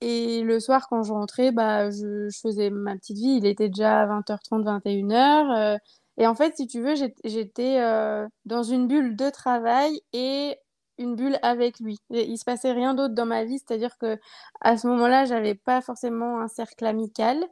Et 0.00 0.42
le 0.42 0.60
soir, 0.60 0.88
quand 0.88 1.02
je 1.02 1.12
rentrais, 1.12 1.52
bah, 1.52 1.90
je, 1.90 2.28
faisais 2.42 2.70
ma 2.70 2.94
petite 2.96 3.16
vie. 3.18 3.38
Il 3.38 3.46
était 3.46 3.68
déjà 3.68 4.06
20h30, 4.06 4.64
21h. 4.64 5.74
Euh, 5.74 5.78
et 6.18 6.26
en 6.26 6.34
fait, 6.34 6.56
si 6.56 6.66
tu 6.66 6.80
veux, 6.82 6.94
j'étais 7.24 7.80
euh, 7.80 8.26
dans 8.44 8.62
une 8.62 8.88
bulle 8.88 9.16
de 9.16 9.30
travail 9.30 10.00
et 10.12 10.56
une 10.98 11.14
bulle 11.16 11.38
avec 11.42 11.80
lui. 11.80 11.98
Il 12.10 12.36
se 12.38 12.44
passait 12.44 12.72
rien 12.72 12.94
d'autre 12.94 13.14
dans 13.14 13.26
ma 13.26 13.44
vie, 13.44 13.58
c'est-à-dire 13.58 13.96
que 13.98 14.18
à 14.60 14.76
ce 14.76 14.86
moment-là, 14.88 15.24
j'avais 15.26 15.54
pas 15.54 15.80
forcément 15.80 16.40
un 16.40 16.48
cercle 16.48 16.86
amical. 16.86 17.44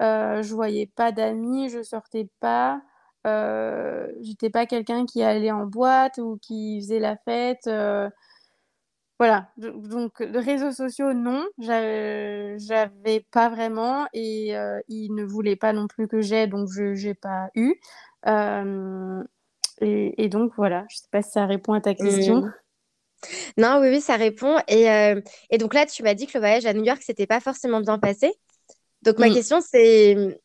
Euh, 0.00 0.42
je 0.42 0.54
voyais 0.54 0.86
pas 0.86 1.12
d'amis, 1.12 1.68
je 1.70 1.82
sortais 1.82 2.28
pas. 2.40 2.82
Euh, 3.26 4.10
j'étais 4.20 4.50
pas 4.50 4.66
quelqu'un 4.66 5.04
qui 5.06 5.22
allait 5.22 5.50
en 5.50 5.66
boîte 5.66 6.18
ou 6.18 6.38
qui 6.40 6.80
faisait 6.80 7.00
la 7.00 7.16
fête. 7.16 7.68
Voilà, 9.18 9.48
donc 9.56 10.12
réseaux 10.18 10.72
sociaux, 10.72 11.14
non, 11.14 11.46
j'avais 11.58 13.26
pas 13.30 13.48
vraiment 13.48 14.06
et 14.12 14.54
euh, 14.54 14.78
il 14.88 15.14
ne 15.14 15.24
voulait 15.24 15.56
pas 15.56 15.72
non 15.72 15.86
plus 15.86 16.06
que 16.06 16.20
j'ai, 16.20 16.46
donc 16.46 16.68
je 16.70 17.06
n'ai 17.06 17.14
pas 17.14 17.48
eu. 17.54 17.76
Euh, 18.26 19.22
et, 19.80 20.28
donc 20.28 20.52
voilà, 20.56 20.84
je 20.90 20.96
sais 20.96 21.08
pas 21.10 21.22
si 21.22 21.30
ça 21.30 21.46
répond 21.46 21.72
à 21.72 21.80
ta 21.80 21.94
question. 21.94 22.42
Mmh. 22.42 22.54
Non, 23.56 23.78
oui, 23.80 23.88
oui, 23.88 24.00
ça 24.02 24.16
répond. 24.16 24.58
Et, 24.68 24.90
euh, 24.90 25.20
et 25.48 25.56
donc 25.56 25.72
là, 25.72 25.86
tu 25.86 26.02
m'as 26.02 26.14
dit 26.14 26.26
que 26.26 26.32
le 26.34 26.40
voyage 26.40 26.66
à 26.66 26.74
New 26.74 26.84
York, 26.84 27.00
c'était 27.02 27.26
pas 27.26 27.40
forcément 27.40 27.80
bien 27.80 27.98
passé. 27.98 28.34
Donc 29.00 29.18
ma 29.18 29.28
mmh. 29.28 29.34
question, 29.34 29.60
c'est, 29.62 30.38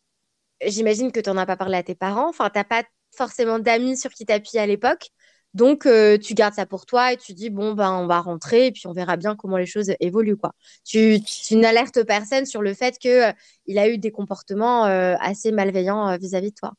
j'imagine 0.66 1.12
que 1.12 1.20
tu 1.20 1.30
n'en 1.30 1.38
as 1.38 1.46
pas 1.46 1.58
parlé 1.58 1.78
à 1.78 1.84
tes 1.84 1.96
parents, 1.96 2.30
enfin, 2.30 2.50
tu 2.50 2.58
n'as 2.58 2.64
pas 2.64 2.84
forcément 3.16 3.60
d'amis 3.60 3.98
sur 3.98 4.12
qui 4.12 4.26
t'appuyer 4.26 4.62
à 4.62 4.66
l'époque. 4.66 5.10
Donc, 5.54 5.86
euh, 5.86 6.18
tu 6.18 6.34
gardes 6.34 6.54
ça 6.54 6.66
pour 6.66 6.86
toi 6.86 7.14
et 7.14 7.18
tu 7.18 7.34
dis, 7.34 7.50
bon, 7.50 7.74
ben, 7.74 7.92
on 7.94 8.08
va 8.08 8.22
rentrer 8.22 8.68
et 8.68 8.72
puis 8.72 8.88
on 8.88 8.94
verra 8.94 9.18
bien 9.18 9.36
comment 9.36 9.58
les 9.58 9.66
choses 9.66 9.92
évoluent, 10.00 10.38
quoi. 10.38 10.54
Tu, 10.86 11.20
n'alertes 11.52 12.04
personne 12.04 12.46
sur 12.46 12.62
le 12.62 12.74
fait 12.74 12.98
qu'il 12.98 13.12
euh, 13.12 13.32
il 13.66 13.78
a 13.78 13.90
eu 13.90 13.98
des 13.98 14.12
comportements 14.12 14.86
euh, 14.86 15.16
assez 15.20 15.52
malveillants 15.52 16.18
vis-à-vis 16.18 16.52
de 16.52 16.56
toi. 16.56 16.72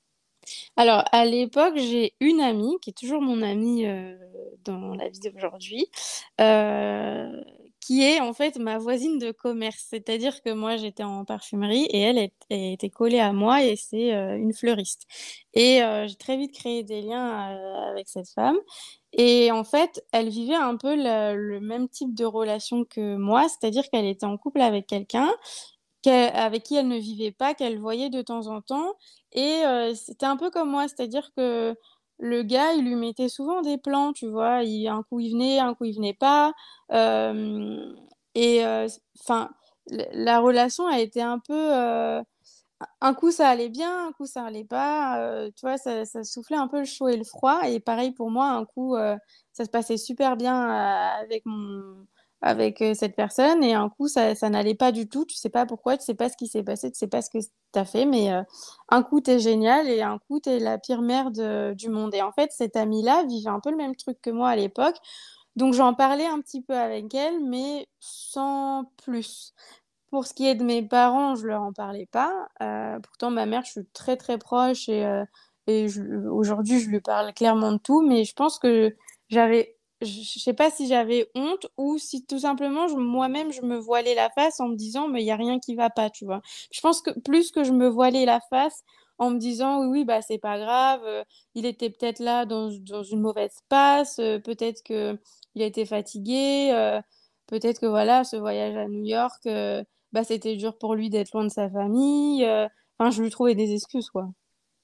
Alors, 0.77 1.05
à 1.13 1.25
l'époque, 1.25 1.75
j'ai 1.77 2.15
une 2.21 2.41
amie, 2.41 2.77
qui 2.81 2.91
est 2.91 2.97
toujours 2.99 3.23
mon 3.23 3.43
amie 3.43 3.87
dans 4.65 4.95
la 4.95 5.09
vie 5.09 5.21
d'aujourd'hui, 5.21 5.87
qui 7.83 8.05
est 8.05 8.21
en 8.21 8.33
fait 8.33 8.59
ma 8.59 8.79
voisine 8.79 9.19
de 9.19 9.33
commerce. 9.33 9.87
C'est-à-dire 9.91 10.41
que 10.43 10.53
moi, 10.53 10.77
j'étais 10.77 11.03
en 11.03 11.25
parfumerie 11.25 11.85
et 11.91 12.01
elle, 12.01 12.31
était 12.49 12.91
collée 12.91 13.19
à 13.19 13.33
moi 13.33 13.65
et 13.65 13.75
c'est 13.75 14.15
euh, 14.15 14.37
une 14.37 14.55
fleuriste. 14.55 15.07
Et 15.53 15.83
euh, 15.83 16.07
j'ai 16.07 16.15
très 16.15 16.37
vite 16.37 16.55
créé 16.55 16.85
des 16.85 17.03
liens 17.03 17.51
euh, 17.51 17.91
avec 17.91 18.09
cette 18.09 18.29
femme. 18.29 18.57
Et 19.13 19.51
en 19.51 19.65
fait, 19.65 20.03
elle 20.13 20.29
vivait 20.29 20.55
un 20.55 20.77
peu 20.77 20.95
le, 20.97 21.59
même 21.61 21.89
type 21.89 22.15
de 22.15 22.25
relation 22.25 22.85
que 22.85 23.17
moi, 23.17 23.49
c'est-à-dire 23.49 23.91
qu'elle 23.91 24.07
était 24.07 24.27
en 24.27 24.39
couple 24.39 24.61
avec 24.63 24.87
quelqu'un 24.87 25.31
avec 26.05 26.65
qui 26.65 26.75
elle 26.75 26.89
ne 26.89 26.99
vivait 26.99 27.31
pas, 27.31 27.55
qu'elle 27.55 27.79
voyait 27.79 28.11
de 28.11 28.23
temps 28.23 28.49
en 28.49 28.61
temps. 28.61 28.95
Et 29.31 29.63
c'était 29.95 30.27
un 30.27 30.37
peu 30.37 30.51
comme 30.51 30.69
moi, 30.69 30.89
c'est-à-dire 30.89 31.31
que 31.37 31.77
le 32.23 32.43
gars, 32.45 32.73
il 32.75 32.85
lui 32.85 32.95
mettait 32.95 33.29
souvent 33.29 33.63
des 33.63 33.79
plans, 33.79 34.13
tu 34.13 34.29
vois. 34.29 34.63
Il, 34.63 34.87
un 34.89 35.03
coup, 35.03 35.19
il 35.21 35.33
venait, 35.33 35.59
un 35.59 35.75
coup, 35.75 35.85
il 35.85 35.97
venait 35.97 36.15
pas. 36.15 36.53
Euh, 36.93 37.95
et 38.35 38.65
euh, 38.65 38.89
enfin, 39.21 39.51
la 39.91 40.39
relation 40.41 40.87
a 40.87 41.01
été 41.01 41.21
un 41.21 41.41
peu. 41.41 41.55
Euh, 41.77 42.23
un 43.01 43.15
coup, 43.15 43.33
ça 43.33 43.49
allait 43.49 43.69
bien, 43.71 44.09
un 44.09 44.13
coup, 44.13 44.27
ça 44.27 44.45
allait 44.45 44.65
pas. 44.65 45.49
tu 45.57 45.67
vois, 45.67 45.79
ça, 45.79 46.05
ça, 46.05 46.25
soufflait 46.25 46.57
un 46.57 46.69
peu 46.69 46.81
le 46.81 46.85
chaud 46.85 47.09
et 47.09 47.17
le 47.17 47.25
froid. 47.25 47.63
Et 47.69 47.81
pareil 47.81 48.13
pour 48.13 48.31
moi, 48.31 48.51
un 48.51 48.65
coup, 48.67 48.97
ça 49.53 49.65
se 49.65 49.71
passait 49.71 49.97
super 49.97 50.37
bien 50.37 50.69
avec 51.21 51.45
mon 51.47 52.07
avec 52.43 52.83
euh, 52.83 52.93
cette 52.95 53.15
personne 53.15 53.63
et 53.63 53.73
un 53.75 53.89
coup 53.89 54.09
ça, 54.09 54.35
n'allait 54.51 54.75
pas 54.75 54.93
du 54.93 55.09
tout, 55.09 55.25
tu 55.25 55.37
sais 55.37 55.49
pas 55.49 55.65
pourquoi, 55.65 55.97
tu 55.97 56.05
sais 56.05 56.15
pas 56.15 56.29
ce 56.29 56.37
qui 56.37 56.49
s'est 56.49 56.65
passé, 56.65 56.91
tu 56.91 56.99
sais 56.99 57.07
pas 57.07 57.23
ce 57.23 57.31
que 57.31 57.39
tu 57.39 57.79
as 57.79 57.85
fait, 57.85 58.05
mais 58.05 58.33
euh, 58.33 58.43
un 58.91 59.03
coup 59.03 59.21
t'es 59.21 59.39
génial 59.39 59.89
et 59.89 60.03
un 60.03 60.19
coup 60.19 60.41
t'es 60.41 60.59
la 60.59 60.79
pire 60.79 61.03
merde 61.03 61.75
du 61.77 61.89
monde. 61.89 62.15
Et 62.15 62.23
en 62.23 62.33
fait, 62.33 62.51
cette 62.53 62.77
amie-là 62.77 63.25
vivait 63.29 63.49
un 63.49 63.61
peu 63.61 63.71
le 63.71 63.77
même 63.77 63.95
truc 63.97 64.21
que 64.21 64.31
moi 64.31 64.51
à 64.51 64.57
l'époque, 64.57 64.97
donc 65.57 65.75
j'en 65.75 65.95
parlais 65.95 66.27
un 66.27 66.41
petit 66.41 66.63
peu 66.63 66.75
avec 66.75 67.15
elle, 67.15 67.45
mais 67.45 67.87
sans 68.01 68.87
plus. 69.05 69.55
Pour 70.11 70.27
ce 70.27 70.35
qui 70.35 70.47
est 70.47 70.55
de 70.57 70.65
mes 70.65 70.83
parents, 70.83 71.37
je 71.37 71.47
leur 71.47 71.63
en 71.63 71.73
parlais 71.73 72.07
pas. 72.07 72.49
Euh, 72.63 72.99
pourtant, 73.01 73.31
ma 73.31 73.47
mère, 73.47 73.65
je 73.65 73.73
suis 73.73 73.87
très 73.95 74.17
très 74.17 74.37
proche 74.39 74.89
et 74.89 75.07
aujourd'hui, 76.31 76.81
je 76.81 76.89
lui 76.91 77.01
parle 77.01 77.33
clairement 77.35 77.73
de 77.73 77.79
tout, 77.79 78.03
mais 78.03 78.25
je 78.25 78.35
pense 78.35 78.59
que 78.59 78.95
j'avais 79.31 79.77
je 80.05 80.39
sais 80.39 80.53
pas 80.55 80.71
si 80.71 80.87
j'avais 80.89 81.29
honte 81.35 81.67
ou 81.77 81.99
si 81.99 82.25
tout 82.27 82.39
simplement 82.41 82.89
moi-même 82.97 83.53
je 83.53 83.63
me 83.63 83.77
voilais 83.77 84.15
la 84.15 84.31
face 84.31 84.61
en 84.61 84.69
me 84.69 84.77
disant 84.77 85.09
mais 85.09 85.23
il 85.23 85.27
y 85.27 85.31
a 85.31 85.37
rien 85.37 85.59
qui 85.59 85.75
va 85.75 85.91
pas, 85.91 86.11
tu 86.11 86.25
vois. 86.25 86.41
Je 86.73 86.81
pense 86.81 87.03
que 87.03 87.11
plus 87.21 87.51
que 87.51 87.65
je 87.65 87.73
me 87.73 87.89
voilais 87.89 88.25
la 88.25 88.41
face 88.51 88.83
en 89.19 89.31
me 89.31 89.39
disant 89.39 89.81
oui 89.83 89.89
oui 90.01 90.05
bah 90.05 90.23
c'est 90.23 90.39
pas 90.39 90.59
grave, 90.59 91.03
euh, 91.05 91.25
il 91.55 91.67
était 91.67 91.91
peut-être 91.91 92.19
là 92.21 92.47
dans, 92.47 92.71
dans, 92.81 93.03
une 93.03 93.21
mauvaise 93.21 93.57
passe, 93.69 94.19
euh, 94.19 94.39
peut-être 94.41 94.83
que 94.83 95.19
il 95.55 95.63
était 95.63 95.87
fatigué, 95.87 96.71
euh, 96.73 97.01
peut-être 97.47 97.81
que 97.81 97.87
voilà 97.87 98.25
ce 98.25 98.37
voyage 98.37 98.77
à 98.77 98.89
New 98.89 99.05
York 99.05 99.49
bah 100.13 100.25
c'était 100.25 100.57
dur 100.57 100.77
pour 100.79 100.95
lui 100.95 101.11
d'être 101.11 101.33
loin 101.33 101.45
de 101.45 101.51
sa 101.51 101.71
famille, 101.71 102.45
enfin 102.99 103.11
je 103.11 103.23
lui 103.23 103.31
trouvais 103.31 103.55
des 103.55 103.75
excuses 103.75 104.11
quoi. 104.11 104.29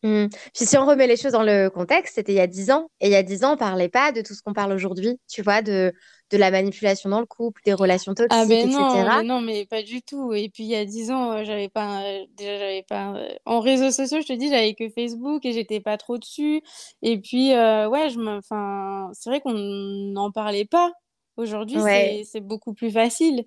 Mmh. 0.03 0.27
Puis 0.55 0.67
si 0.67 0.79
on 0.79 0.87
remet 0.87 1.07
les 1.07 1.17
choses 1.17 1.33
dans 1.33 1.43
le 1.43 1.69
contexte, 1.71 2.15
c'était 2.15 2.33
il 2.33 2.37
y 2.37 2.41
a 2.41 2.47
dix 2.47 2.71
ans. 2.71 2.91
Et 3.01 3.07
il 3.07 3.13
y 3.13 3.17
a 3.17 3.23
dix 3.23 3.45
ans, 3.45 3.55
on 3.55 3.57
parlait 3.57 3.89
pas 3.89 4.13
de 4.13 4.21
tout 4.23 4.35
ce 4.35 4.43
qu'on 4.43 4.53
parle 4.53 4.73
aujourd'hui, 4.73 5.19
tu 5.29 5.43
vois, 5.43 5.61
de, 5.61 5.93
de 6.31 6.37
la 6.37 6.51
manipulation 6.51 7.09
dans 7.09 7.21
le 7.21 7.27
couple, 7.27 7.63
des 7.65 7.73
relations 7.73 8.15
toxiques, 8.15 8.33
ah 8.33 8.47
ben 8.47 8.69
non, 8.71 8.95
etc. 8.95 9.23
non, 9.25 9.41
mais 9.41 9.67
pas 9.67 9.83
du 9.83 10.03
tout. 10.03 10.33
Et 10.33 10.49
puis 10.51 10.65
il 10.65 10.69
y 10.69 10.77
a 10.77 10.85
dix 10.85 11.11
ans, 11.11 11.33
euh, 11.33 11.45
j'avais 11.45 11.69
pas, 11.69 12.03
euh, 12.03 12.27
déjà 12.37 12.59
j'avais 12.59 12.83
pas, 12.83 13.15
euh, 13.15 13.29
en 13.47 13.61
réseaux 13.61 13.91
sociaux, 13.91 14.21
je 14.21 14.27
te 14.27 14.33
dis, 14.33 14.49
j'avais 14.49 14.75
que 14.75 14.89
Facebook 14.91 15.45
et 15.45 15.53
j'étais 15.53 15.81
pas 15.81 15.97
trop 15.97 16.19
dessus. 16.19 16.63
Et 17.03 17.19
puis 17.19 17.51
ouais, 17.51 18.11
je 18.11 18.37
enfin, 18.39 19.11
c'est 19.15 19.31
vrai 19.31 19.41
qu'on 19.41 19.55
n'en 19.55 20.31
parlait 20.31 20.67
pas. 20.67 20.93
Aujourd'hui, 21.37 21.79
c'est 22.25 22.41
beaucoup 22.41 22.75
plus 22.75 22.91
facile. 22.91 23.45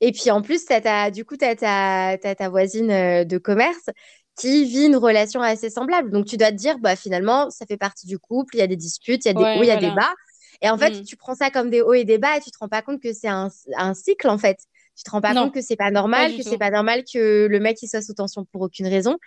Et 0.00 0.10
puis 0.10 0.30
en 0.30 0.42
plus, 0.42 0.64
as 0.70 1.10
du 1.10 1.24
coup, 1.24 1.36
tu 1.36 1.44
as, 1.44 2.08
as, 2.10 2.34
ta 2.34 2.48
voisine 2.48 2.88
de 2.88 3.38
commerce 3.38 3.88
qui 4.36 4.64
vit 4.64 4.86
une 4.86 4.96
relation 4.96 5.40
assez 5.40 5.70
semblable. 5.70 6.10
Donc, 6.10 6.26
tu 6.26 6.36
dois 6.36 6.50
te 6.50 6.56
dire, 6.56 6.78
bah, 6.78 6.96
finalement, 6.96 7.50
ça 7.50 7.66
fait 7.66 7.76
partie 7.76 8.06
du 8.06 8.18
couple, 8.18 8.56
il 8.56 8.58
y 8.58 8.62
a 8.62 8.66
des 8.66 8.76
disputes, 8.76 9.24
il 9.24 9.28
y 9.28 9.30
a 9.30 9.34
des 9.34 9.58
hauts, 9.58 9.62
il 9.62 9.66
y 9.66 9.70
a 9.70 9.76
des 9.76 9.90
bas. 9.90 10.12
Et 10.60 10.70
en 10.70 10.78
fait, 10.78 11.00
mm. 11.00 11.04
tu 11.04 11.16
prends 11.16 11.34
ça 11.34 11.50
comme 11.50 11.70
des 11.70 11.82
hauts 11.82 11.94
et 11.94 12.04
des 12.04 12.18
bas 12.18 12.36
et 12.36 12.40
tu 12.40 12.50
te 12.50 12.58
rends 12.58 12.68
pas 12.68 12.82
compte 12.82 13.00
que 13.00 13.12
c'est 13.12 13.28
un, 13.28 13.48
un, 13.76 13.94
cycle, 13.94 14.28
en 14.28 14.38
fait. 14.38 14.58
Tu 14.96 15.04
te 15.04 15.10
rends 15.10 15.20
pas 15.20 15.34
compte 15.34 15.52
que 15.52 15.60
c'est 15.60 15.76
pas 15.76 15.90
normal, 15.90 16.36
que 16.36 16.42
c'est 16.42 16.58
pas 16.58 16.70
normal 16.70 17.02
que 17.12 17.46
le 17.46 17.60
mec 17.60 17.82
il 17.82 17.88
soit 17.88 18.02
sous 18.02 18.14
tension 18.14 18.44
pour 18.44 18.62
aucune 18.62 18.86
raison. 18.86 19.18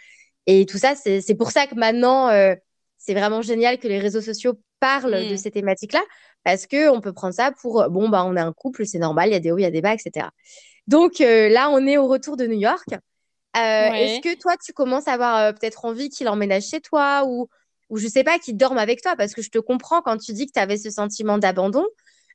Et 0.45 0.65
tout 0.65 0.77
ça, 0.77 0.95
c'est 0.95 1.35
pour 1.35 1.51
ça 1.51 1.67
que 1.67 1.75
maintenant, 1.75 2.29
euh, 2.29 2.55
c'est 2.97 3.13
vraiment 3.13 3.41
génial 3.41 3.77
que 3.77 3.87
les 3.87 3.99
réseaux 3.99 4.21
sociaux 4.21 4.59
parlent 4.79 5.11
de 5.11 5.33
Mm. 5.33 5.37
ces 5.37 5.51
thématiques-là 5.51 6.01
parce 6.43 6.67
que 6.67 6.89
on 6.89 7.01
peut 7.01 7.11
prendre 7.11 7.33
ça 7.33 7.51
pour 7.51 7.89
bon 7.89 8.09
bah 8.09 8.23
on 8.23 8.35
est 8.35 8.41
un 8.41 8.53
couple, 8.53 8.85
c'est 8.85 8.99
normal, 8.99 9.29
il 9.29 9.33
y 9.33 9.35
a 9.35 9.39
des 9.39 9.51
hauts, 9.51 9.57
il 9.57 9.63
y 9.63 9.65
a 9.65 9.71
des 9.71 9.81
bas, 9.81 9.93
etc. 9.93 10.27
Donc 10.87 11.19
euh, 11.19 11.49
là, 11.49 11.69
on 11.69 11.85
est 11.85 11.97
au 11.97 12.07
retour 12.07 12.37
de 12.37 12.47
New 12.47 12.57
York. 12.57 12.87
Euh, 13.55 13.89
est-ce 13.97 14.19
que 14.19 14.35
toi, 14.39 14.55
tu 14.57 14.73
commences 14.73 15.07
à 15.07 15.13
avoir 15.13 15.37
euh, 15.37 15.51
peut-être 15.51 15.85
envie 15.85 16.09
qu'il 16.09 16.29
emménage 16.29 16.65
chez 16.67 16.81
toi 16.81 17.23
ou, 17.25 17.49
ou 17.89 17.97
je 17.97 18.07
sais 18.07 18.23
pas, 18.23 18.37
qu'il 18.39 18.55
dorme 18.57 18.77
avec 18.77 19.01
toi? 19.01 19.15
Parce 19.15 19.33
que 19.33 19.41
je 19.41 19.49
te 19.49 19.57
comprends 19.57 20.01
quand 20.01 20.17
tu 20.17 20.33
dis 20.33 20.45
que 20.45 20.51
tu 20.53 20.59
avais 20.59 20.77
ce 20.77 20.89
sentiment 20.91 21.37
d'abandon. 21.37 21.85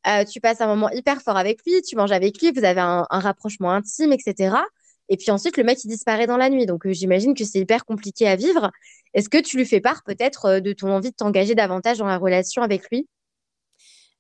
Euh, 0.07 0.25
tu 0.25 0.41
passes 0.41 0.61
un 0.61 0.67
moment 0.67 0.91
hyper 0.91 1.23
fort 1.23 1.37
avec 1.37 1.61
lui, 1.65 1.81
tu 1.83 1.95
manges 1.95 2.11
avec 2.11 2.41
lui, 2.41 2.51
vous 2.51 2.65
avez 2.65 2.81
un, 2.81 3.07
un 3.09 3.21
rapprochement 3.21 3.71
intime, 3.71 4.13
etc. 4.13 4.65
Et 5.09 5.17
puis 5.17 5.31
ensuite, 5.31 5.57
le 5.57 5.63
mec, 5.65 5.85
il 5.85 5.89
disparaît 5.89 6.27
dans 6.27 6.37
la 6.37 6.51
nuit. 6.51 6.67
Donc, 6.67 6.89
j'imagine 6.89 7.35
que 7.35 7.45
c'est 7.45 7.61
hyper 7.61 7.85
compliqué 7.85 8.27
à 8.27 8.35
vivre. 8.35 8.73
Est-ce 9.15 9.29
que 9.29 9.39
tu 9.39 9.57
lui 9.59 9.67
fais 9.67 9.81
part 9.81 10.03
peut-être 10.05 10.59
de 10.59 10.73
ton 10.73 10.91
envie 10.91 11.11
de 11.11 11.17
t'engager 11.17 11.55
davantage 11.55 11.99
dans 11.99 12.07
la 12.07 12.19
relation 12.19 12.63
avec 12.63 12.91
lui? 12.91 13.07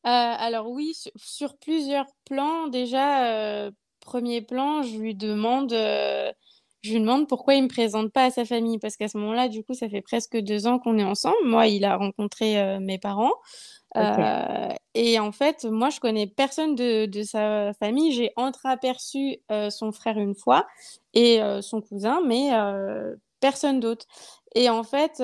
Alors 0.05 0.69
oui, 0.71 0.95
sur, 0.95 1.13
sur 1.17 1.57
plusieurs 1.59 2.07
plans. 2.25 2.69
Déjà, 2.69 3.71
premier 4.01 4.43
plan, 4.43 4.83
je 4.83 4.99
lui 4.99 5.15
demande, 5.15 5.73
je 6.83 6.93
lui 6.93 7.01
demande 7.01 7.29
pourquoi 7.29 7.55
il 7.55 7.63
me 7.63 7.69
présente 7.69 8.13
pas 8.13 8.25
à 8.25 8.31
sa 8.31 8.45
famille, 8.45 8.79
parce 8.79 8.97
qu'à 8.97 9.09
ce 9.09 9.17
moment-là, 9.19 9.49
du 9.49 9.63
coup, 9.63 9.75
ça 9.75 9.89
fait 9.89 10.03
presque 10.03 10.37
deux 10.37 10.67
ans 10.67 10.79
qu'on 10.79 10.99
est 10.99 11.05
ensemble. 11.05 11.37
Moi, 11.45 11.69
il 11.69 11.85
a 11.85 11.97
rencontré 11.97 12.61
euh, 12.61 12.81
mes 12.81 12.99
parents. 12.99 13.33
Euh, 13.97 14.69
et 14.95 15.19
en 15.19 15.33
fait, 15.33 15.65
moi, 15.65 15.91
je 15.91 16.01
connais 16.01 16.27
personne 16.27 16.75
de, 16.75 17.07
de 17.07 17.23
sa 17.23 17.73
famille. 17.75 18.13
J'ai 18.13 18.33
entreaperçu 18.37 19.39
euh, 19.51 19.71
son 19.71 19.93
frère 19.93 20.19
une 20.19 20.35
fois 20.35 20.67
et 21.15 21.43
euh, 21.43 21.61
son 21.61 21.81
cousin, 21.81 22.21
mais 22.27 22.51
personne 23.41 23.81
d'autre. 23.81 24.07
Et 24.55 24.71
en 24.71 24.83
fait, 24.83 25.23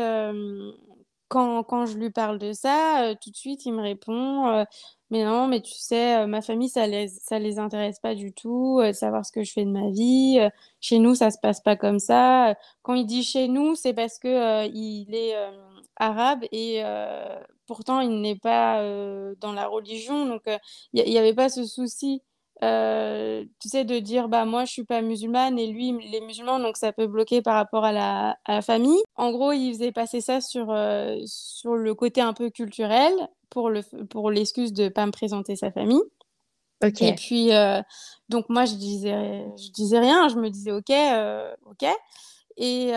quand, 1.28 1.62
quand 1.64 1.86
je 1.86 1.96
lui 1.96 2.10
parle 2.10 2.38
de 2.38 2.52
ça, 2.52 3.14
tout 3.22 3.30
de 3.30 3.36
suite, 3.36 3.64
il 3.66 3.72
me 3.72 3.82
répond, 3.82 4.64
mais 5.10 5.24
non, 5.24 5.48
mais 5.48 5.60
tu 5.62 5.72
sais, 5.74 6.22
euh, 6.22 6.26
ma 6.26 6.42
famille, 6.42 6.68
ça 6.68 6.86
les, 6.86 7.08
ça 7.08 7.38
les 7.38 7.58
intéresse 7.58 7.98
pas 8.00 8.14
du 8.14 8.32
tout, 8.32 8.78
euh, 8.82 8.92
savoir 8.92 9.24
ce 9.24 9.32
que 9.32 9.42
je 9.42 9.52
fais 9.52 9.64
de 9.64 9.70
ma 9.70 9.90
vie. 9.90 10.38
Euh, 10.40 10.50
chez 10.80 10.98
nous, 10.98 11.14
ça 11.14 11.30
se 11.30 11.38
passe 11.40 11.60
pas 11.62 11.76
comme 11.76 11.98
ça. 11.98 12.54
Quand 12.82 12.94
il 12.94 13.06
dit 13.06 13.22
chez 13.24 13.48
nous, 13.48 13.74
c'est 13.74 13.94
parce 13.94 14.18
que 14.18 14.28
euh, 14.28 14.64
il 14.72 15.14
est 15.14 15.34
euh, 15.36 15.50
arabe 15.96 16.44
et 16.52 16.82
euh, 16.84 17.38
pourtant 17.66 18.00
il 18.00 18.20
n'est 18.20 18.36
pas 18.36 18.80
euh, 18.82 19.34
dans 19.40 19.52
la 19.52 19.66
religion, 19.66 20.26
donc 20.26 20.42
euh, 20.46 20.58
il 20.92 21.04
n'y 21.04 21.18
avait 21.18 21.34
pas 21.34 21.48
ce 21.48 21.64
souci. 21.64 22.22
Euh, 22.64 23.44
tu 23.60 23.68
sais, 23.68 23.84
de 23.84 23.98
dire 24.00 24.28
bah 24.28 24.44
moi 24.44 24.64
je 24.64 24.72
suis 24.72 24.84
pas 24.84 25.00
musulmane 25.00 25.58
et 25.58 25.68
lui 25.68 25.88
il 25.88 26.14
est 26.14 26.20
musulman 26.20 26.58
donc 26.58 26.76
ça 26.76 26.92
peut 26.92 27.06
bloquer 27.06 27.40
par 27.40 27.54
rapport 27.54 27.84
à 27.84 27.92
la, 27.92 28.36
à 28.44 28.54
la 28.54 28.62
famille. 28.62 28.98
En 29.16 29.30
gros, 29.30 29.52
il 29.52 29.72
faisait 29.74 29.92
passer 29.92 30.20
ça 30.20 30.40
sur, 30.40 30.70
euh, 30.70 31.16
sur 31.26 31.74
le 31.76 31.94
côté 31.94 32.20
un 32.20 32.32
peu 32.32 32.50
culturel 32.50 33.12
pour 33.50 33.70
le, 33.70 33.82
pour 34.10 34.30
l'excuse 34.30 34.72
de 34.72 34.88
pas 34.88 35.06
me 35.06 35.12
présenter 35.12 35.54
sa 35.56 35.70
famille. 35.70 36.02
Et 37.00 37.10
ok, 37.10 37.16
puis, 37.16 37.52
euh, 37.52 37.80
donc 38.28 38.48
moi, 38.48 38.64
je 38.64 38.74
disais, 38.74 39.44
je 39.56 39.70
disais 39.72 39.98
rien, 39.98 40.28
je 40.28 40.36
me 40.36 40.48
disais 40.48 40.72
ok, 40.72 40.92
ok. 41.70 41.88
Et, 42.56 42.92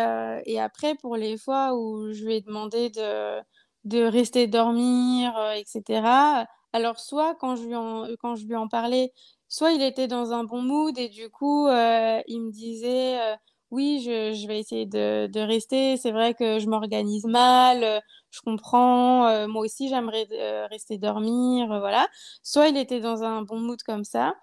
et 0.45 0.59
après, 0.59 0.95
pour 0.95 1.15
les 1.15 1.37
fois 1.37 1.75
où 1.75 2.11
je 2.13 2.23
lui 2.23 2.35
ai 2.35 2.41
demandé 2.41 2.89
de, 2.89 3.39
de 3.83 4.03
rester 4.03 4.47
dormir, 4.47 5.33
etc., 5.55 6.45
alors 6.73 6.99
soit 6.99 7.35
quand 7.35 7.55
je 7.55 7.63
lui 7.63 7.75
en, 7.75 8.07
quand 8.21 8.35
je 8.35 8.45
lui 8.45 8.55
en 8.55 8.67
parlais, 8.67 9.11
soit 9.51 9.73
il 9.73 9.81
était 9.81 10.07
dans 10.07 10.31
un 10.31 10.45
bon 10.45 10.61
mood 10.61 10.97
et 10.97 11.09
du 11.09 11.29
coup, 11.29 11.67
euh, 11.67 12.21
il 12.27 12.41
me 12.41 12.51
disait, 12.51 13.19
euh, 13.19 13.35
oui, 13.69 14.01
je, 14.05 14.33
je 14.33 14.47
vais 14.47 14.59
essayer 14.59 14.85
de, 14.85 15.27
de 15.27 15.39
rester, 15.41 15.97
c'est 15.97 16.11
vrai 16.13 16.33
que 16.33 16.59
je 16.59 16.67
m'organise 16.67 17.25
mal, 17.25 17.83
euh, 17.83 17.99
je 18.31 18.39
comprends, 18.41 19.47
moi 19.49 19.63
aussi 19.63 19.89
j'aimerais 19.89 20.25
rester 20.71 20.97
dormir, 20.97 21.67
voilà. 21.67 22.07
Soit 22.43 22.69
il 22.69 22.77
était 22.77 23.01
dans 23.01 23.23
un 23.23 23.41
bon 23.41 23.59
mood 23.59 23.81
comme 23.83 24.05
ça, 24.05 24.35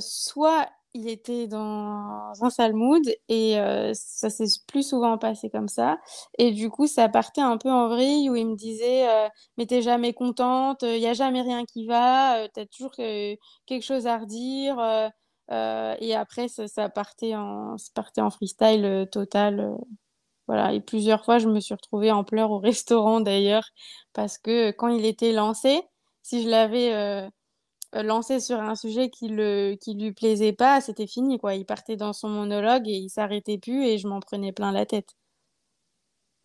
soit 0.00 0.68
il 0.94 1.08
était 1.08 1.46
dans 1.46 2.32
un 2.40 2.50
sale 2.50 2.74
mood 2.74 3.02
et 3.28 3.58
euh, 3.60 3.92
ça 3.94 4.30
s'est 4.30 4.46
plus 4.66 4.82
souvent 4.88 5.18
passé 5.18 5.50
comme 5.50 5.68
ça. 5.68 5.98
Et 6.38 6.52
du 6.52 6.70
coup, 6.70 6.86
ça 6.86 7.08
partait 7.08 7.40
un 7.40 7.58
peu 7.58 7.70
en 7.70 7.88
vrille 7.88 8.30
où 8.30 8.36
il 8.36 8.46
me 8.48 8.56
disait 8.56 9.08
euh, 9.08 9.28
Mais 9.56 9.66
t'es 9.66 9.82
jamais 9.82 10.12
contente, 10.14 10.82
il 10.82 10.98
n'y 11.00 11.06
a 11.06 11.14
jamais 11.14 11.42
rien 11.42 11.64
qui 11.64 11.86
va, 11.86 12.38
euh, 12.38 12.48
t'as 12.52 12.66
toujours 12.66 12.92
quelque 12.92 13.82
chose 13.82 14.06
à 14.06 14.18
redire. 14.18 14.78
et 15.50 16.14
après, 16.14 16.48
ça, 16.48 16.68
ça 16.68 16.88
partait 16.88 17.34
en, 17.34 17.76
ça 17.78 17.90
partait 17.94 18.20
en 18.20 18.30
freestyle 18.30 19.08
total. 19.12 19.76
voilà. 20.46 20.72
Et 20.74 20.80
plusieurs 20.80 21.24
fois, 21.24 21.38
je 21.38 21.48
me 21.48 21.60
suis 21.60 21.74
retrouvée 21.74 22.12
en 22.12 22.24
pleurs 22.24 22.50
au 22.50 22.58
restaurant 22.60 23.20
d'ailleurs, 23.20 23.68
parce 24.14 24.38
que 24.38 24.70
quand 24.72 24.88
il 24.88 25.04
était 25.06 25.32
lancé, 25.32 25.82
si 26.22 26.42
je 26.42 26.48
l'avais. 26.48 27.30
Euh, 27.94 28.02
lancé 28.02 28.40
sur 28.40 28.60
un 28.60 28.74
sujet 28.74 29.10
qui 29.10 29.28
le 29.28 29.76
qui 29.80 29.94
lui 29.94 30.12
plaisait 30.12 30.52
pas, 30.52 30.80
c'était 30.80 31.06
fini 31.06 31.38
quoi. 31.38 31.54
Il 31.54 31.66
partait 31.66 31.96
dans 31.96 32.12
son 32.12 32.28
monologue 32.28 32.88
et 32.88 32.96
il 32.96 33.10
s'arrêtait 33.10 33.58
plus 33.58 33.84
et 33.84 33.98
je 33.98 34.08
m'en 34.08 34.20
prenais 34.20 34.52
plein 34.52 34.72
la 34.72 34.86
tête. 34.86 35.14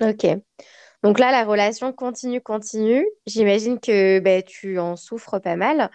ok. 0.02 0.26
Donc 1.04 1.20
là, 1.20 1.32
la 1.32 1.46
relation 1.46 1.94
continue, 1.94 2.42
continue. 2.42 3.06
J'imagine 3.28 3.80
que 3.80 4.20
ben, 4.20 4.44
tu 4.44 4.80
en 4.80 4.96
souffres 4.98 5.40
pas 5.40 5.56
mal. 5.58 5.92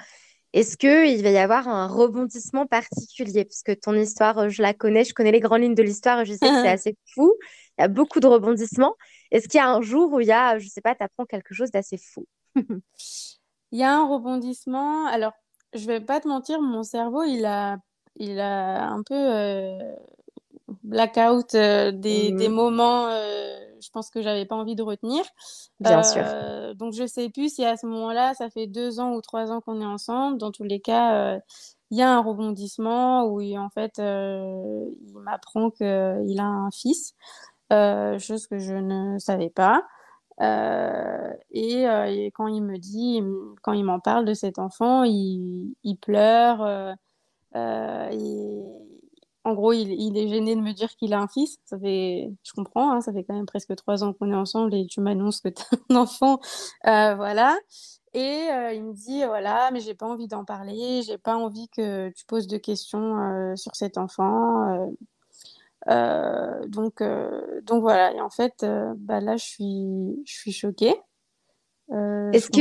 Est-ce 0.55 0.77
qu'il 0.79 1.23
va 1.23 1.31
y 1.31 1.39
avoir 1.39 1.69
un 1.69 1.89
rebondissement 1.89 2.67
particulier? 2.67 3.45
Parce 3.45 3.63
que 3.63 3.73
ton 3.73 3.95
histoire, 3.95 4.51
je 4.51 4.63
la 4.63 4.75
connais, 4.75 5.05
je 5.05 5.15
connais 5.15 5.33
les 5.33 5.41
grandes 5.41 5.63
lignes 5.63 5.75
de 5.77 5.83
l'histoire, 5.85 6.25
je 6.25 6.35
sais 6.35 6.51
que 6.51 6.57
c'est 6.57 6.69
assez 6.71 6.97
fou. 7.15 7.35
Il 7.79 7.83
y 7.83 7.85
a 7.85 7.89
beaucoup 7.89 8.21
de 8.21 8.29
rebondissements. 8.29 8.97
Est-ce 9.33 9.49
qu'il 9.49 9.59
y 9.59 9.63
a 9.63 9.71
un 9.71 9.83
jour 9.83 10.13
où 10.13 10.21
il 10.21 10.29
y 10.29 10.33
a, 10.33 10.59
je 10.59 10.69
sais 10.69 10.83
pas, 10.83 10.95
tu 10.95 11.05
apprends 11.05 11.27
quelque 11.27 11.55
chose 11.55 11.71
d'assez 11.73 11.99
fou? 11.99 12.27
Il 13.73 13.79
y 13.79 13.85
a 13.85 13.93
un 13.95 14.07
rebondissement. 14.09 15.07
Alors, 15.07 15.33
je 15.75 15.87
vais 15.87 16.01
pas 16.01 16.21
te 16.21 16.29
mentir, 16.29 16.61
mon 16.61 16.83
cerveau, 16.83 17.23
il 17.25 17.45
a 17.45 17.79
il 18.21 18.41
a 18.41 18.89
un 18.91 19.03
peu 19.05 19.15
euh, 19.15 19.95
blackout 20.83 21.55
euh, 21.55 21.93
des, 21.93 22.33
des 22.33 22.49
moments, 22.49 23.07
euh, 23.09 23.57
je 23.81 23.91
pense 23.91 24.11
que 24.11 24.23
j'avais 24.23 24.45
pas 24.45 24.57
envie 24.57 24.75
de 24.75 24.83
retenir. 24.83 25.25
Bien 25.81 26.03
sûr. 26.03 26.25
Donc 26.75 26.95
je 26.95 27.07
sais 27.07 27.29
plus 27.31 27.55
si 27.55 27.65
à 27.65 27.77
ce 27.77 27.87
moment-là, 27.87 28.35
ça 28.35 28.51
fait 28.51 28.67
deux 28.67 28.99
ans 29.01 29.13
ou 29.15 29.21
trois 29.21 29.53
ans 29.53 29.61
qu'on 29.61 29.81
est 29.81 29.85
ensemble. 29.87 30.39
Dans 30.39 30.51
tous 30.51 30.65
les 30.65 30.81
cas, 30.81 31.39
il 31.91 31.99
y 31.99 32.03
a 32.03 32.11
un 32.13 32.21
rebondissement 32.21 33.27
où 33.27 33.41
il- 33.41 33.57
en 33.59 33.71
fait, 33.71 33.99
il 33.99 35.19
m'apprend 35.19 35.71
qu'il 35.71 35.87
a 36.41 36.45
un 36.45 36.71
fils, 36.73 37.15
chose 37.71 38.47
que 38.49 38.59
je 38.59 38.75
ne 38.75 39.19
savais 39.19 39.51
pas. 39.51 39.85
Euh, 40.40 41.33
et, 41.51 41.88
euh, 41.88 42.05
et 42.07 42.31
quand 42.33 42.46
il 42.46 42.62
me 42.62 42.79
dit, 42.79 43.20
quand 43.62 43.72
il 43.72 43.85
m'en 43.85 44.01
parle 44.01 44.24
de 44.24 44.35
cet 44.35 44.59
enfant, 44.59 45.03
il, 45.05 45.74
pleure. 46.01 46.62
euh, 47.57 48.62
en 49.44 49.55
gros, 49.55 49.72
il, 49.72 50.16
est 50.16 50.29
gêné 50.29 50.55
de 50.55 50.61
me 50.61 50.72
dire 50.72 50.94
qu'il 50.96 51.14
a 51.14 51.20
un 51.20 51.29
fils. 51.29 51.59
Ça 51.64 51.79
fait, 51.79 52.31
je 52.44 52.53
comprends, 52.53 52.92
hein, 52.92 53.01
ça 53.01 53.12
fait 53.12 53.24
quand 53.24 53.35
même 53.35 53.46
presque 53.46 53.74
trois 53.77 54.05
ans 54.05 54.12
qu'on 54.12 54.31
est 54.31 54.35
ensemble 54.37 54.74
et 54.74 54.87
tu 54.87 55.01
m'annonces 55.01 55.40
que 55.40 55.48
tu 55.48 55.62
as 55.72 55.77
un 55.90 55.96
enfant. 55.96 56.40
Voilà. 56.85 57.59
Et 58.14 58.48
il 58.74 58.85
me 58.85 58.94
dit, 58.94 59.24
voilà, 59.24 59.70
mais 59.72 59.81
j'ai 59.81 59.94
pas 59.94 60.07
envie 60.07 60.29
d'en 60.29 60.44
parler, 60.44 61.03
j'ai 61.03 61.18
pas 61.18 61.37
envie 61.37 61.68
que 61.68 62.11
tu 62.11 62.24
poses 62.27 62.46
de 62.46 62.59
questions 62.59 63.55
sur 63.57 63.74
cet 63.77 63.98
enfant. 63.98 64.68
euh, 64.68 64.87
euh, 65.88 66.67
donc, 66.67 67.01
euh, 67.01 67.61
donc 67.62 67.83
voilà. 67.83 68.12
Et 68.12 68.21
en 68.21 68.31
fait, 68.31 68.62
euh, 68.62 68.93
bah 68.97 69.21
là, 69.21 69.37
je 69.37 69.45
suis, 69.45 70.23
je 70.27 70.33
suis 70.33 70.53
choquée. 70.53 70.95
Est-ce 72.33 72.51
que, 72.51 72.61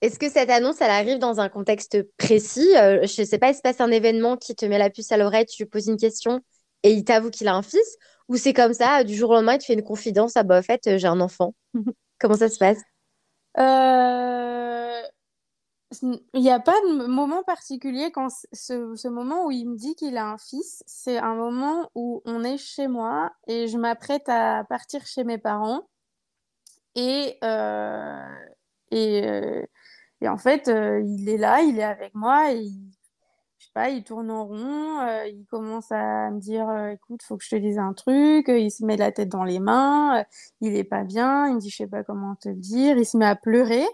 est-ce 0.00 0.18
que 0.18 0.30
cette 0.30 0.50
annonce, 0.50 0.80
elle 0.80 0.90
arrive 0.90 1.18
dans 1.18 1.40
un 1.40 1.48
contexte 1.48 2.02
précis? 2.18 2.68
Je 2.74 3.24
sais 3.24 3.38
pas, 3.38 3.50
il 3.50 3.54
se 3.54 3.62
passe 3.62 3.80
un 3.80 3.90
événement 3.90 4.36
qui 4.36 4.54
te 4.54 4.66
met 4.66 4.78
la 4.78 4.90
puce 4.90 5.10
à 5.12 5.16
l'oreille, 5.16 5.46
tu 5.46 5.62
lui 5.62 5.68
poses 5.70 5.88
une 5.88 5.96
question 5.96 6.40
et 6.82 6.92
il 6.92 7.04
t'avoue 7.04 7.30
qu'il 7.30 7.48
a 7.48 7.54
un 7.54 7.62
fils? 7.62 7.96
Ou 8.28 8.36
c'est 8.36 8.52
comme 8.52 8.74
ça, 8.74 9.04
du 9.04 9.14
jour 9.14 9.30
au 9.30 9.34
lendemain, 9.34 9.54
il 9.54 9.58
te 9.58 9.64
fait 9.64 9.74
une 9.74 9.82
confidence, 9.82 10.36
ah 10.36 10.42
bah, 10.44 10.58
en 10.58 10.62
fait, 10.62 10.98
j'ai 10.98 11.06
un 11.08 11.20
enfant. 11.20 11.54
Comment 12.18 12.36
ça 12.36 12.48
se 12.48 12.58
passe? 12.58 12.78
Il 16.02 16.40
n'y 16.40 16.50
a 16.50 16.60
pas 16.60 16.72
de 16.72 17.06
moment 17.06 17.42
particulier 17.42 18.10
quand 18.10 18.28
ce, 18.52 19.08
moment 19.08 19.46
où 19.46 19.50
il 19.50 19.68
me 19.68 19.76
dit 19.76 19.94
qu'il 19.94 20.16
a 20.16 20.26
un 20.26 20.38
fils, 20.38 20.82
c'est 20.86 21.18
un 21.18 21.34
moment 21.34 21.90
où 21.94 22.22
on 22.24 22.42
est 22.44 22.58
chez 22.58 22.88
moi 22.88 23.32
et 23.46 23.68
je 23.68 23.78
m'apprête 23.78 24.28
à 24.28 24.64
partir 24.64 25.04
chez 25.06 25.24
mes 25.24 25.38
parents 25.38 25.88
et, 26.94 27.38
euh, 27.44 28.28
et, 28.90 29.26
euh, 29.28 29.66
et 30.20 30.28
en 30.28 30.38
fait 30.38 30.68
euh, 30.68 31.02
il 31.04 31.28
est 31.28 31.38
là, 31.38 31.62
il 31.62 31.78
est 31.78 31.84
avec 31.84 32.14
moi 32.14 32.52
et 32.52 32.60
il, 32.60 32.90
je 33.58 33.66
sais 33.66 33.72
pas, 33.74 33.90
il 33.90 34.04
tourne 34.04 34.30
en 34.30 34.46
rond, 34.46 35.24
il 35.26 35.44
commence 35.50 35.90
à 35.92 36.30
me 36.30 36.40
dire 36.40 36.68
écoute, 36.92 37.22
faut 37.22 37.36
que 37.36 37.44
je 37.44 37.50
te 37.50 37.56
dise 37.56 37.78
un 37.78 37.92
truc, 37.94 38.46
il 38.48 38.70
se 38.70 38.84
met 38.84 38.96
la 38.96 39.12
tête 39.12 39.28
dans 39.28 39.44
les 39.44 39.60
mains, 39.60 40.24
il 40.60 40.76
est 40.76 40.84
pas 40.84 41.04
bien, 41.04 41.46
il 41.48 41.54
me 41.56 41.60
dit 41.60 41.70
je 41.70 41.76
sais 41.76 41.86
pas 41.86 42.04
comment 42.04 42.36
te 42.36 42.48
le 42.48 42.56
dire, 42.56 42.96
il 42.96 43.06
se 43.06 43.16
met 43.16 43.26
à 43.26 43.36
pleurer 43.36 43.86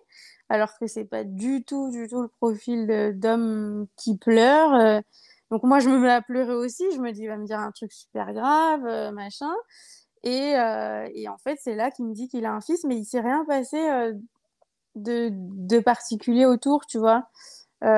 alors 0.50 0.78
que 0.78 0.86
c'est 0.86 1.04
pas 1.06 1.24
du 1.24 1.64
tout, 1.64 1.90
du 1.90 2.06
tout 2.08 2.20
le 2.22 2.28
profil 2.28 3.12
d'homme 3.18 3.86
qui 3.96 4.16
pleure. 4.18 4.74
euh. 4.74 5.00
Donc 5.50 5.62
moi, 5.64 5.80
je 5.80 5.88
me 5.88 5.98
mets 5.98 6.10
à 6.12 6.20
pleurer 6.22 6.52
aussi. 6.54 6.84
Je 6.94 6.98
me 7.00 7.12
dis, 7.12 7.22
il 7.22 7.28
va 7.28 7.38
me 7.38 7.46
dire 7.46 7.58
un 7.60 7.70
truc 7.72 7.92
super 7.92 8.32
grave, 8.34 8.84
euh, 8.86 9.10
machin. 9.12 9.50
Et, 10.24 10.52
et 11.14 11.28
en 11.28 11.38
fait, 11.38 11.58
c'est 11.62 11.74
là 11.76 11.90
qu'il 11.90 12.04
me 12.06 12.12
dit 12.14 12.28
qu'il 12.28 12.44
a 12.46 12.52
un 12.52 12.60
fils, 12.60 12.84
mais 12.84 12.96
il 12.98 13.04
s'est 13.06 13.20
rien 13.20 13.44
passé 13.46 13.78
de, 14.96 15.30
de 15.32 15.78
particulier 15.80 16.46
autour, 16.46 16.86
tu 16.86 16.98
vois. 16.98 17.28
Il 17.82 17.88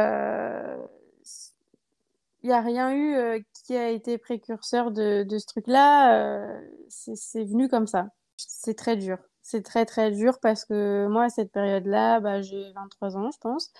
n'y 2.49 2.53
a 2.53 2.61
rien 2.61 2.93
eu 2.95 3.45
qui 3.65 3.77
a 3.77 3.91
été 3.91 4.19
précurseur 4.19 4.91
de, 4.93 5.23
de 5.25 5.39
ce 5.39 5.47
truc-là. 5.47 6.49
c'est 6.89 7.45
venu 7.45 7.69
comme 7.69 7.87
ça. 7.87 8.09
C'est 8.37 8.75
très 8.77 8.97
dur. 8.97 9.19
C'est 9.43 9.63
très 9.63 9.85
très 9.87 10.11
dur 10.13 10.39
parce 10.41 10.65
que 10.65 11.07
moi, 11.09 11.25
à 11.25 11.29
cette 11.29 11.53
période-là, 11.53 12.21
bah, 12.21 12.43
j'ai 12.43 12.73
23 12.73 13.17
ans, 13.17 13.31
je 13.31 13.39
pense. 13.39 13.73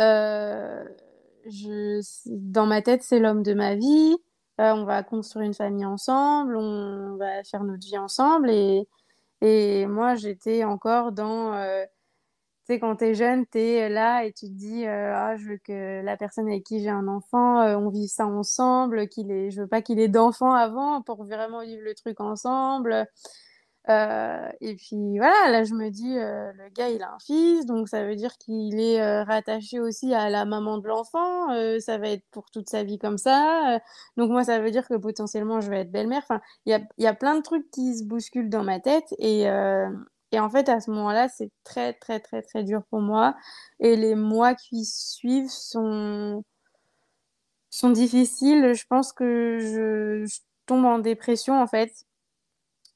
je, 0.00 2.00
dans 2.26 2.66
ma 2.66 2.82
tête, 2.82 3.02
c'est 3.02 3.18
l'homme 3.18 3.42
de 3.42 3.54
ma 3.54 3.74
vie. 3.76 4.16
on 4.58 4.84
va 4.84 5.02
construire 5.02 5.46
une 5.46 5.54
famille 5.54 5.84
ensemble, 5.84 6.56
on 6.56 7.16
va 7.16 7.44
faire 7.44 7.64
notre 7.64 7.86
vie 7.86 7.98
ensemble. 7.98 8.50
Et, 8.50 8.88
et 9.42 9.86
moi, 9.86 10.14
j'étais 10.14 10.64
encore 10.64 11.12
dans 11.12 11.52
tu 12.66 12.74
sais, 12.74 12.78
quand 12.78 12.94
tu 12.96 13.06
es 13.06 13.14
jeune, 13.14 13.44
tu 13.50 13.58
es 13.58 13.88
là 13.88 14.24
et 14.24 14.32
tu 14.32 14.46
te 14.46 14.52
dis 14.52 14.86
euh, 14.86 15.12
ah, 15.16 15.36
je 15.36 15.48
veux 15.48 15.58
que 15.58 16.00
la 16.04 16.16
personne 16.16 16.46
avec 16.46 16.62
qui 16.62 16.80
j'ai 16.80 16.90
un 16.90 17.08
enfant, 17.08 17.60
euh, 17.60 17.76
on 17.76 17.88
vive 17.88 18.08
ça 18.08 18.26
ensemble, 18.26 19.08
qu'il 19.08 19.32
ait... 19.32 19.50
je 19.50 19.62
veux 19.62 19.66
pas 19.66 19.82
qu'il 19.82 19.98
ait 19.98 20.06
d'enfants 20.06 20.54
avant 20.54 21.02
pour 21.02 21.24
vraiment 21.24 21.62
vivre 21.62 21.82
le 21.82 21.92
truc 21.94 22.20
ensemble. 22.20 23.08
Euh, 23.88 24.48
et 24.60 24.76
puis 24.76 25.18
voilà, 25.18 25.50
là 25.50 25.64
je 25.64 25.74
me 25.74 25.90
dis, 25.90 26.14
le 26.14 26.68
gars 26.70 26.88
il 26.88 27.02
a 27.02 27.14
un 27.14 27.18
fils, 27.18 27.66
donc 27.66 27.88
ça 27.88 28.04
veut 28.04 28.14
dire 28.16 28.38
qu'il 28.38 28.80
est 28.80 29.22
rattaché 29.24 29.80
aussi 29.80 30.14
à 30.14 30.30
la 30.30 30.44
maman 30.44 30.78
de 30.78 30.88
l'enfant, 30.88 31.48
ça 31.80 31.98
va 31.98 32.08
être 32.10 32.24
pour 32.30 32.50
toute 32.50 32.68
sa 32.70 32.84
vie 32.84 32.98
comme 32.98 33.18
ça. 33.18 33.80
donc 34.16 34.30
moi 34.30 34.44
ça 34.44 34.60
veut 34.60 34.70
dire 34.70 34.86
que 34.88 34.94
potentiellement 34.94 35.60
je 35.60 35.70
vais 35.70 35.80
être 35.80 35.90
belle-mère. 35.92 36.22
Enfin, 36.22 36.40
il 36.66 36.70
y 36.70 36.74
a, 36.74 36.80
y 36.98 37.06
a, 37.06 37.14
plein 37.14 37.36
de 37.36 37.42
trucs 37.42 37.70
qui 37.70 37.96
se 37.96 38.04
bousculent 38.04 38.50
dans 38.50 38.64
ma 38.64 38.78
tête 38.80 39.14
et, 39.18 39.48
et 40.32 40.40
en 40.40 40.48
fait, 40.50 40.68
à 40.68 40.80
ce 40.80 40.90
moment-là, 40.90 41.28
c'est 41.28 41.50
très, 41.62 41.92
très, 41.92 42.18
très, 42.20 42.42
très 42.42 42.64
dur 42.64 42.82
pour 42.90 43.00
moi. 43.00 43.36
Et 43.80 43.96
les 43.96 44.14
mois 44.14 44.54
qui 44.54 44.84
suivent 44.86 45.50
sont, 45.50 46.42
sont 47.70 47.90
difficiles. 47.90 48.72
Je 48.74 48.86
pense 48.88 49.12
que 49.12 49.58
je, 49.60 50.40
tombe 50.66 50.84
en 50.86 50.98
dépression, 50.98 51.60
en 51.60 51.66
fait. 51.66 52.06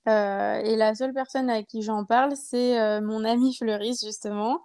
Euh, 0.09 0.61
et 0.61 0.77
la 0.77 0.95
seule 0.95 1.13
personne 1.13 1.51
à 1.51 1.63
qui 1.63 1.83
j'en 1.83 2.05
parle, 2.05 2.37
c'est 2.37 2.81
euh, 2.81 3.01
mon 3.01 3.25
ami 3.25 3.55
Fleuris, 3.55 3.99
justement. 4.05 4.63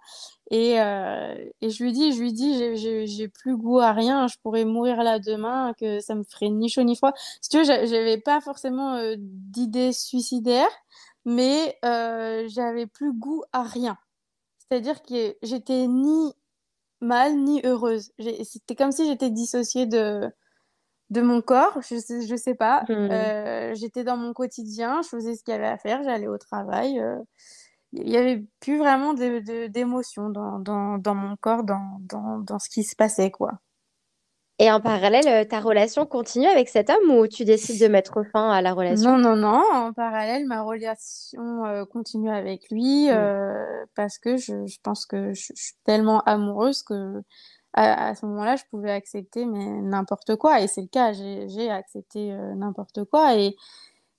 Et, 0.50 0.80
euh, 0.80 1.34
et, 1.60 1.70
je 1.70 1.82
lui 1.82 1.92
dis, 1.92 2.12
je 2.12 2.20
lui 2.20 2.32
dis, 2.32 2.76
j'ai 3.06 3.28
plus 3.28 3.56
goût 3.56 3.80
à 3.80 3.92
rien, 3.92 4.28
je 4.28 4.36
pourrais 4.42 4.64
mourir 4.64 5.02
là 5.02 5.18
demain, 5.18 5.72
que 5.78 6.00
ça 6.00 6.14
me 6.14 6.22
ferait 6.24 6.50
ni 6.50 6.68
chaud 6.68 6.82
ni 6.82 6.94
froid. 6.96 7.12
Si 7.40 7.48
tu 7.48 7.58
veux, 7.58 7.64
j'avais 7.64 8.18
pas 8.18 8.40
forcément 8.40 9.00
d'idées 9.16 9.92
suicidaires, 9.92 10.70
mais 11.24 11.78
j'avais 11.82 12.86
plus 12.86 13.12
goût 13.12 13.42
à 13.52 13.62
rien. 13.62 13.96
C'est-à-dire 14.58 15.02
que 15.02 15.36
j'étais 15.42 15.86
ni 15.86 16.32
mal 17.00 17.36
ni 17.36 17.60
heureuse. 17.64 18.12
C'était 18.44 18.76
comme 18.76 18.92
si 18.92 19.06
j'étais 19.06 19.30
dissociée 19.30 19.86
de, 19.86 20.30
de 21.12 21.20
mon 21.20 21.40
corps, 21.40 21.78
je 21.88 21.96
sais, 21.98 22.26
je 22.26 22.36
sais 22.36 22.54
pas. 22.54 22.84
Mmh. 22.88 22.92
Euh, 22.92 23.74
j'étais 23.74 24.04
dans 24.04 24.16
mon 24.16 24.32
quotidien, 24.32 25.02
je 25.02 25.08
faisais 25.08 25.34
ce 25.36 25.44
qu'il 25.44 25.52
y 25.52 25.56
avait 25.56 25.66
à 25.66 25.78
faire, 25.78 26.02
j'allais 26.02 26.28
au 26.28 26.38
travail. 26.38 26.98
Euh, 27.00 27.18
il 27.92 28.06
n'y 28.06 28.16
avait 28.16 28.42
plus 28.60 28.78
vraiment 28.78 29.12
d'émotion 29.14 30.30
dans, 30.30 30.58
dans, 30.58 30.98
dans, 30.98 31.14
mon 31.14 31.36
corps, 31.36 31.62
dans, 31.62 31.98
dans, 32.00 32.38
dans 32.38 32.58
ce 32.58 32.70
qui 32.70 32.84
se 32.84 32.96
passait, 32.96 33.30
quoi. 33.30 33.60
Et 34.58 34.70
en 34.70 34.80
parallèle, 34.80 35.26
euh, 35.26 35.44
ta 35.44 35.60
relation 35.60 36.06
continue 36.06 36.46
avec 36.46 36.68
cet 36.68 36.88
homme 36.88 37.10
ou 37.10 37.26
tu 37.26 37.44
décides 37.44 37.80
de 37.80 37.88
mettre 37.88 38.22
fin 38.32 38.50
à 38.50 38.62
la 38.62 38.74
relation? 38.74 39.18
Non, 39.18 39.34
non, 39.34 39.36
non. 39.36 39.62
En 39.72 39.92
parallèle, 39.92 40.46
ma 40.46 40.62
relation 40.62 41.64
euh, 41.64 41.84
continue 41.84 42.30
avec 42.30 42.70
lui 42.70 43.08
mm. 43.08 43.12
euh, 43.12 43.84
parce 43.96 44.18
que 44.18 44.36
je, 44.36 44.66
je 44.66 44.78
pense 44.82 45.04
que 45.04 45.32
je, 45.34 45.52
suis 45.54 45.74
tellement 45.84 46.20
amoureuse 46.22 46.82
que 46.82 47.22
à, 47.74 48.14
ce 48.14 48.26
moment-là, 48.26 48.56
je 48.56 48.64
pouvais 48.70 48.90
accepter 48.90 49.44
n'importe 49.46 50.36
quoi. 50.36 50.60
Et 50.60 50.66
c'est 50.66 50.82
le 50.82 50.88
cas, 50.88 51.12
j'ai 51.12 51.70
accepté 51.70 52.32
n'importe 52.56 53.04
quoi. 53.04 53.36
Et, 53.36 53.56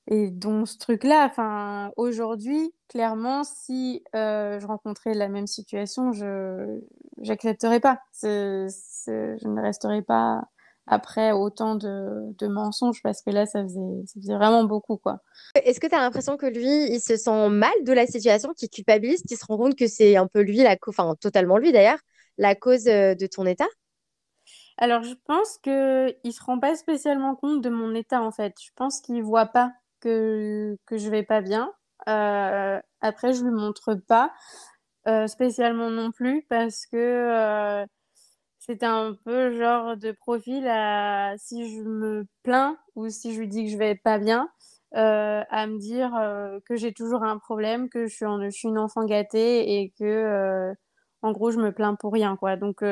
et 0.08 0.32
donc, 0.32 0.68
ce 0.68 0.78
truc-là, 0.78 1.92
aujourd'hui, 1.98 2.74
clairement, 2.90 3.44
si 3.44 4.04
je 4.14 4.66
rencontrais 4.66 5.14
la 5.14 5.30
même 5.30 5.48
situation, 5.48 6.12
je 6.14 6.80
n'accepterais 7.18 7.80
pas. 7.80 8.00
je 8.22 9.48
ne 9.48 9.62
resterais 9.62 10.02
pas 10.02 10.44
après 10.88 11.32
autant 11.32 11.76
de, 11.76 12.48
mensonges 12.48 13.02
parce 13.02 13.22
que 13.22 13.30
là, 13.30 13.46
ça 13.46 13.64
faisait, 13.64 14.36
vraiment 14.36 14.66
beaucoup. 14.66 15.00
Est-ce 15.56 15.80
que 15.80 15.88
tu 15.88 15.96
as 15.96 16.00
l'impression 16.00 16.38
que 16.38 16.46
lui, 16.46 16.92
il 16.94 17.00
se 17.00 17.16
sent 17.16 17.50
mal 17.50 17.74
de 17.84 17.94
la 17.94 18.06
situation, 18.06 18.54
qu'il 18.54 18.70
culpabilise, 18.70 19.22
qu'il 19.24 19.38
se 19.38 19.46
rend 19.46 19.58
compte 19.58 19.76
que 19.76 19.88
c'est 19.88 20.16
un 20.18 20.28
peu 20.28 20.42
lui, 20.42 20.62
enfin, 20.88 21.16
totalement 21.20 21.58
lui 21.58 21.72
d'ailleurs, 21.72 22.00
la 22.38 22.56
cause 22.56 22.84
de 22.84 23.28
ton 23.28 23.46
état? 23.46 23.68
Alors, 24.78 25.04
je 25.04 25.14
pense 25.26 25.58
qu'il 25.60 25.72
ne 26.26 26.32
se 26.32 26.44
rend 26.44 26.60
pas 26.60 26.76
spécialement 26.76 27.36
compte 27.36 27.62
de 27.62 27.70
mon 27.70 27.94
état, 27.94 28.22
en 28.22 28.32
fait. 28.32 28.56
Je 28.62 28.72
pense 28.76 29.02
qu'il 29.02 29.16
ne 29.16 29.22
voit 29.22 29.46
pas 29.46 29.72
que, 30.00 30.78
que 30.86 30.98
je 30.98 31.10
vais 31.10 31.24
pas 31.24 31.42
bien. 31.42 31.72
Euh, 32.08 32.80
après, 33.02 33.34
je 33.34 33.44
lui 33.44 33.52
montre 33.52 33.96
pas 33.96 34.34
euh, 35.08 35.28
spécialement 35.28 35.90
non 35.90 36.12
plus 36.12 36.44
parce 36.50 36.86
que 36.86 36.98
euh, 36.98 37.86
c'était 38.60 38.86
un 38.86 39.16
peu 39.26 39.58
genre 39.58 39.96
de 39.98 40.12
profil 40.12 40.68
à 40.68 41.36
si 41.38 41.76
je 41.78 41.84
me 41.84 42.26
plains 42.44 42.78
ou 42.96 43.10
si 43.10 43.34
je 43.34 43.40
lui 43.40 43.48
dis 43.48 43.66
que 43.66 43.72
je 43.72 43.78
vais 43.78 43.96
pas 43.96 44.18
bien, 44.18 44.50
à 44.94 45.68
me 45.68 45.80
dire 45.80 46.12
que 46.66 46.76
j'ai 46.76 46.94
toujours 46.94 47.24
un 47.24 47.38
problème, 47.38 47.90
que 47.90 48.08
je 48.08 48.50
suis 48.52 48.68
une 48.68 48.78
enfant 48.78 49.06
gâtée 49.06 49.82
et 49.82 49.94
que 50.00 50.74
en 51.24 51.32
gros 51.32 51.52
je 51.52 51.60
me 51.60 51.72
plains 51.72 51.96
pour 51.96 52.14
rien 52.14 52.36
quoi. 52.36 52.56
Donc 52.58 52.84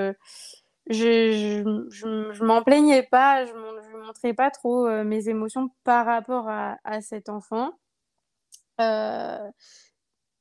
je, 0.88 1.63
je, 1.89 2.32
je, 2.34 2.44
m'en 2.44 2.63
plaignais 2.63 3.04
pas, 3.04 3.46
je 3.46 3.54
ne 3.54 4.06
montrais 4.06 4.34
pas 4.34 4.50
trop 4.50 4.88
euh, 4.88 5.04
mes 5.04 5.30
émotions 5.30 5.70
par 5.84 6.06
rapport 6.06 6.48
à, 6.50 7.02
cet 7.02 7.30
enfant. 7.30 7.72
Euh, 8.80 9.50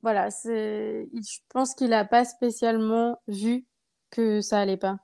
voilà, 0.02 0.28
je 0.30 1.38
pense 1.50 1.74
qu'il 1.74 1.90
n'a 1.90 2.04
pas 2.04 2.24
spécialement 2.24 3.20
vu 3.28 3.66
que 4.10 4.40
ça 4.40 4.60
allait 4.60 4.78
pas. 4.78 4.98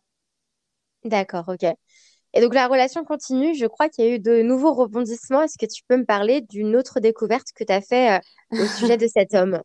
D'accord, 1.05 1.45
ok. 1.49 1.65
Et 2.35 2.41
donc 2.41 2.55
la 2.55 2.67
relation 2.67 3.05
continue, 3.05 3.55
je 3.55 3.67
crois 3.67 3.89
qu'il 3.89 4.05
y 4.05 4.09
a 4.09 4.15
eu 4.15 4.19
de 4.19 4.43
nouveaux 4.43 4.75
rebondissements. 4.75 5.43
Est-ce 5.43 5.59
que 5.59 5.71
tu 5.71 5.83
peux 5.87 5.97
me 5.97 6.05
parler 6.05 6.41
d'une 6.41 6.77
autre 6.77 7.01
découverte 7.01 7.49
que 7.55 7.65
tu 7.65 7.73
as 7.73 7.81
fait 7.81 8.17
euh, 8.17 8.63
au 8.63 8.67
sujet 8.67 8.97
de 8.97 9.07
cet 9.07 9.35
homme? 9.35 9.61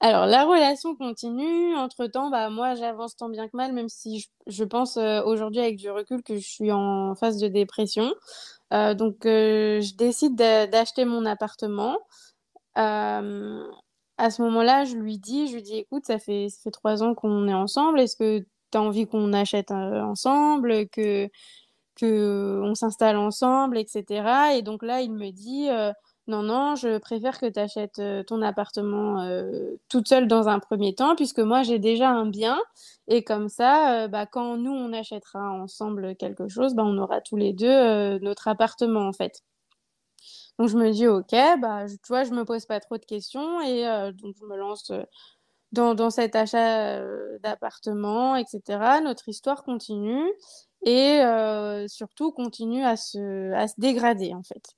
Alors, 0.00 0.26
la 0.26 0.44
relation 0.44 0.94
continue. 0.96 1.74
Entre-temps, 1.76 2.30
bah, 2.30 2.50
moi, 2.50 2.74
j'avance 2.74 3.16
tant 3.16 3.28
bien 3.28 3.48
que 3.48 3.56
mal, 3.56 3.72
même 3.72 3.88
si 3.88 4.28
je, 4.46 4.64
pense 4.64 4.96
euh, 4.96 5.22
aujourd'hui, 5.24 5.60
avec 5.60 5.76
du 5.76 5.90
recul, 5.90 6.22
que 6.22 6.36
je 6.36 6.46
suis 6.46 6.72
en 6.72 7.14
phase 7.14 7.38
de 7.38 7.48
dépression. 7.48 8.14
Euh, 8.72 8.94
donc, 8.94 9.26
euh, 9.26 9.80
je 9.80 9.94
décide 9.94 10.36
d'acheter 10.36 11.04
mon 11.04 11.26
appartement. 11.26 11.98
à 12.74 14.30
ce 14.30 14.42
moment-là, 14.42 14.84
je 14.84 14.96
lui 14.96 15.18
dis, 15.18 15.48
je 15.48 15.54
lui 15.54 15.62
dis, 15.62 15.76
écoute, 15.76 16.04
ça 16.06 16.18
fait, 16.18 16.48
ça 16.48 16.58
fait 16.64 16.70
trois 16.70 17.02
ans 17.02 17.14
qu'on 17.14 17.48
est 17.48 17.54
ensemble. 17.54 18.00
Est-ce 18.00 18.16
que 18.16 18.40
tu 18.72 18.78
as 18.78 18.82
envie 18.82 19.06
qu'on 19.06 19.32
achète 19.32 19.70
ensemble, 19.70 20.88
que, 20.88 21.28
que 21.96 22.60
on 22.64 22.74
s'installe 22.74 23.16
ensemble, 23.16 23.78
etc. 23.78 24.56
Et 24.56 24.62
donc 24.62 24.82
là, 24.82 25.00
il 25.02 25.12
me 25.12 25.30
dit 25.30 25.68
non, 26.26 26.42
non, 26.42 26.74
je 26.74 26.96
préfère 26.98 27.38
que 27.38 27.44
tu 27.46 27.60
achètes 27.60 27.98
euh, 27.98 28.22
ton 28.22 28.40
appartement 28.40 29.20
euh, 29.20 29.76
toute 29.90 30.08
seule 30.08 30.26
dans 30.26 30.48
un 30.48 30.58
premier 30.58 30.94
temps, 30.94 31.16
puisque 31.16 31.38
moi 31.40 31.62
j'ai 31.62 31.78
déjà 31.78 32.08
un 32.08 32.24
bien. 32.26 32.58
Et 33.08 33.22
comme 33.24 33.50
ça, 33.50 34.04
euh, 34.04 34.08
bah, 34.08 34.24
quand 34.24 34.56
nous 34.56 34.72
on 34.72 34.92
achètera 34.94 35.50
ensemble 35.50 36.16
quelque 36.16 36.48
chose, 36.48 36.74
bah, 36.74 36.82
on 36.84 36.96
aura 36.96 37.20
tous 37.20 37.36
les 37.36 37.52
deux 37.52 38.18
notre 38.20 38.48
appartement 38.48 39.06
en 39.06 39.12
fait. 39.12 39.42
Donc 40.58 40.68
je 40.68 40.76
me 40.78 40.90
dis, 40.92 41.06
ok, 41.06 41.32
bah, 41.60 41.86
tu 41.88 42.08
vois, 42.08 42.24
je 42.24 42.30
me 42.32 42.44
pose 42.44 42.64
pas 42.66 42.80
trop 42.80 42.96
de 42.96 43.04
questions 43.04 43.60
et 43.60 43.82
donc 44.12 44.34
je 44.40 44.44
me 44.46 44.56
lance 44.56 44.92
dans, 45.72 45.94
dans 45.94 46.10
cet 46.10 46.36
achat 46.36 47.00
d'appartement, 47.40 48.36
etc. 48.36 49.00
Notre 49.02 49.28
histoire 49.28 49.64
continue 49.64 50.24
et 50.86 51.20
surtout 51.88 52.32
continue 52.32 52.84
à 52.84 52.96
se, 52.96 53.52
à 53.52 53.68
se 53.68 53.74
dégrader 53.78 54.32
en 54.34 54.42
fait. 54.42 54.74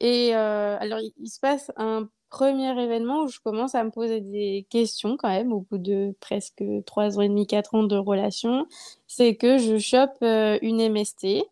Et 0.00 0.34
euh, 0.34 0.76
alors, 0.80 1.00
il, 1.00 1.28
se 1.28 1.40
passe 1.40 1.72
un 1.76 2.08
premier 2.30 2.70
événement 2.80 3.22
où 3.24 3.28
je 3.28 3.40
commence 3.40 3.74
à 3.74 3.82
me 3.84 3.90
poser 3.90 4.20
des 4.20 4.66
questions 4.70 5.16
quand 5.16 5.28
même 5.28 5.52
au 5.52 5.60
bout 5.62 5.78
de 5.78 6.14
presque 6.20 6.62
3 6.86 7.18
ans 7.18 7.22
et 7.22 7.28
demi, 7.28 7.46
4 7.46 7.74
ans 7.74 7.82
de 7.84 7.96
relation. 7.96 8.66
C'est 9.06 9.36
que 9.36 9.58
je 9.58 9.78
chope 9.78 10.16
euh, 10.22 10.58
une 10.62 10.80
MST. 10.88 11.44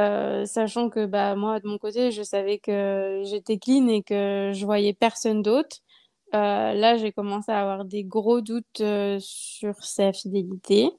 Euh, 0.00 0.44
sachant 0.46 0.90
que 0.90 1.06
bah, 1.06 1.34
moi, 1.34 1.60
de 1.60 1.66
mon 1.68 1.78
côté, 1.78 2.12
je 2.12 2.22
savais 2.22 2.58
que 2.58 3.22
j'étais 3.24 3.58
clean 3.58 3.88
et 3.88 4.02
que 4.02 4.52
je 4.54 4.64
voyais 4.64 4.92
personne 4.92 5.42
d'autre. 5.42 5.78
là, 6.32 6.96
j'ai 6.98 7.12
commencé 7.12 7.50
à 7.52 7.60
avoir 7.62 7.84
des 7.84 8.04
gros 8.04 8.40
doutes 8.40 8.82
sur 9.18 9.74
sa 9.84 10.12
fidélité. 10.12 10.90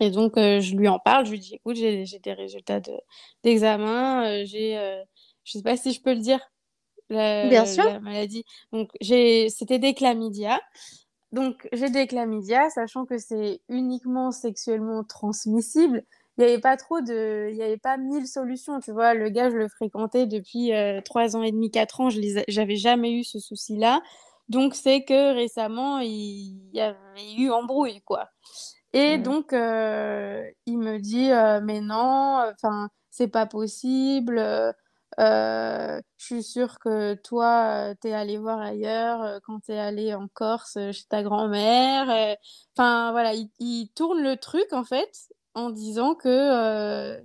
Et 0.00 0.10
donc, 0.10 0.32
je 0.36 0.74
lui 0.74 0.88
en 0.88 0.98
parle, 0.98 1.26
je 1.26 1.32
lui 1.32 1.38
dis, 1.38 1.54
écoute, 1.54 1.76
j'ai 1.76 2.04
des 2.18 2.32
résultats 2.32 2.80
d'examen, 3.44 4.44
j'ai 4.44 5.04
je 5.44 5.52
sais 5.52 5.62
pas 5.62 5.76
si 5.76 5.92
je 5.92 6.02
peux 6.02 6.14
le 6.14 6.20
dire. 6.20 6.40
la, 7.10 7.48
Bien 7.48 7.66
sûr. 7.66 7.84
la 7.84 8.00
maladie. 8.00 8.44
Donc, 8.72 8.90
j'ai, 9.00 9.48
c'était 9.50 9.78
des 9.78 9.94
chlamydia. 9.94 10.60
Donc, 11.32 11.66
j'ai 11.72 11.88
des 11.88 12.06
chlamydia, 12.06 12.68
sachant 12.70 13.06
que 13.06 13.16
c'est 13.18 13.60
uniquement 13.68 14.32
sexuellement 14.32 15.02
transmissible. 15.04 16.04
Il 16.38 16.44
n'y 16.44 16.50
avait 16.52 16.60
pas 16.60 16.76
trop 16.76 17.00
de, 17.00 17.48
il 17.50 17.56
y 17.56 17.62
avait 17.62 17.78
pas 17.78 17.96
mille 17.96 18.26
solutions, 18.26 18.80
tu 18.80 18.92
vois. 18.92 19.14
Le 19.14 19.28
gars, 19.30 19.50
je 19.50 19.56
le 19.56 19.68
fréquentais 19.68 20.26
depuis 20.26 20.72
euh, 20.74 21.00
trois 21.02 21.36
ans 21.36 21.42
et 21.42 21.52
demi, 21.52 21.70
quatre 21.70 22.00
ans. 22.00 22.10
Je 22.10 22.20
les, 22.20 22.44
j'avais 22.48 22.76
jamais 22.76 23.12
eu 23.12 23.24
ce 23.24 23.38
souci-là. 23.38 24.02
Donc, 24.48 24.74
c'est 24.74 25.04
que 25.04 25.34
récemment, 25.34 26.00
il 26.00 26.68
y 26.74 26.80
avait 26.80 27.32
eu 27.38 27.50
embrouille, 27.50 28.02
quoi. 28.02 28.28
Et 28.92 29.16
Mhm. 29.16 29.18
donc, 29.18 29.52
euh, 29.54 30.44
il 30.66 30.78
me 30.78 30.98
dit, 30.98 31.30
euh, 31.30 31.60
mais 31.62 31.80
non, 31.80 32.42
enfin, 32.52 32.88
c'est 33.10 33.28
pas 33.28 33.46
possible. 33.46 34.38
Euh, 35.20 36.00
je 36.16 36.24
suis 36.24 36.42
sûre 36.42 36.78
que 36.78 37.14
toi, 37.14 37.90
euh, 37.90 37.94
t'es 38.00 38.12
allé 38.12 38.38
voir 38.38 38.60
ailleurs 38.60 39.22
euh, 39.22 39.38
quand 39.44 39.60
t'es 39.60 39.76
allé 39.76 40.14
en 40.14 40.28
Corse 40.28 40.78
chez 40.92 41.04
ta 41.08 41.22
grand-mère. 41.22 42.36
Enfin, 42.76 43.12
voilà, 43.12 43.34
il, 43.34 43.88
tourne 43.94 44.22
le 44.22 44.36
truc, 44.36 44.72
en 44.72 44.84
fait, 44.84 45.28
en 45.54 45.70
disant 45.70 46.14
que, 46.14 47.20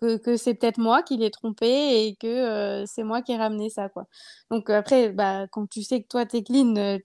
que, 0.00 0.36
c'est 0.36 0.54
peut-être 0.54 0.78
moi 0.78 1.02
qui 1.02 1.16
l'ai 1.16 1.30
trompé 1.30 2.06
et 2.06 2.16
que 2.16 2.84
c'est 2.86 3.04
moi 3.04 3.22
qui 3.22 3.32
ai 3.32 3.36
ramené 3.36 3.70
ça, 3.70 3.88
quoi. 3.88 4.06
Donc, 4.50 4.70
après, 4.70 5.10
bah, 5.10 5.46
quand 5.50 5.66
tu 5.68 5.82
sais 5.82 6.02
que 6.02 6.08
toi, 6.08 6.26
t'es 6.26 6.42
clean, 6.42 6.98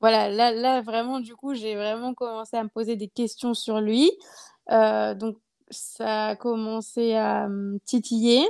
voilà, 0.00 0.30
là, 0.30 0.52
là, 0.52 0.80
vraiment, 0.82 1.20
du 1.20 1.34
coup, 1.36 1.54
j'ai 1.54 1.74
vraiment 1.76 2.14
commencé 2.14 2.56
à 2.56 2.64
me 2.64 2.68
poser 2.68 2.96
des 2.96 3.08
questions 3.08 3.54
sur 3.54 3.80
lui. 3.80 4.10
Donc, 4.70 5.38
ça 5.70 6.28
a 6.28 6.36
commencé 6.36 7.14
à 7.14 7.48
me 7.48 7.78
titiller. 7.80 8.46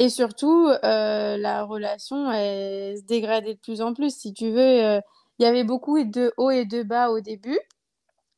Et 0.00 0.08
surtout, 0.08 0.68
euh, 0.84 1.36
la 1.36 1.64
relation, 1.64 2.32
elle 2.32 2.96
se 2.98 3.02
dégradait 3.04 3.54
de 3.54 3.60
plus 3.60 3.82
en 3.82 3.94
plus. 3.94 4.16
Si 4.16 4.32
tu 4.34 4.50
veux, 4.50 4.58
euh, 4.84 5.00
il 5.38 5.44
y 5.44 5.46
avait 5.46 5.62
beaucoup 5.64 6.02
de 6.04 6.32
hauts 6.38 6.50
et 6.50 6.64
de 6.64 6.82
bas 6.82 7.10
au 7.10 7.20
début. 7.20 7.58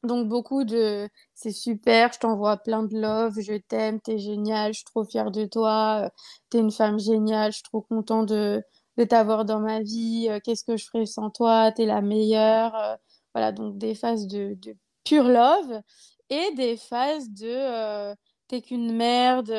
Donc, 0.05 0.29
beaucoup 0.29 0.64
de 0.64 1.09
c'est 1.35 1.53
super, 1.53 2.12
je 2.12 2.20
t'envoie 2.20 2.57
plein 2.59 2.85
de 2.85 2.98
love, 3.01 3.40
je 3.40 3.55
t'aime, 3.55 4.01
t'es 4.01 4.18
génial, 4.18 4.72
je 4.75 4.79
suis 4.81 4.85
trop 4.87 5.05
fière 5.05 5.31
de 5.33 5.46
toi, 5.46 6.05
euh, 6.07 6.11
t'es 6.51 6.59
une 6.61 6.72
femme 6.72 6.98
géniale, 7.01 7.53
je 7.53 7.59
suis 7.59 7.64
trop 7.64 7.83
content 7.83 8.25
de, 8.25 8.62
de 8.98 9.05
t'avoir 9.05 9.44
dans 9.46 9.61
ma 9.61 9.81
vie, 9.83 10.29
qu'est-ce 10.44 10.64
que 10.64 10.77
je 10.77 10.87
ferais 10.87 11.07
sans 11.07 11.31
toi, 11.31 11.72
t'es 11.72 11.87
la 11.87 12.03
meilleure. 12.03 12.98
voilà, 13.35 13.53
donc 13.53 13.79
des 13.79 13.94
phases 13.94 14.27
de, 14.29 14.55
de 14.62 14.77
pure 15.05 15.25
love 15.29 15.83
et 16.31 16.53
des 16.57 16.77
phases 16.77 17.31
de 17.31 18.14
t'es 18.48 18.62
qu'une 18.62 18.92
merde, 18.96 19.51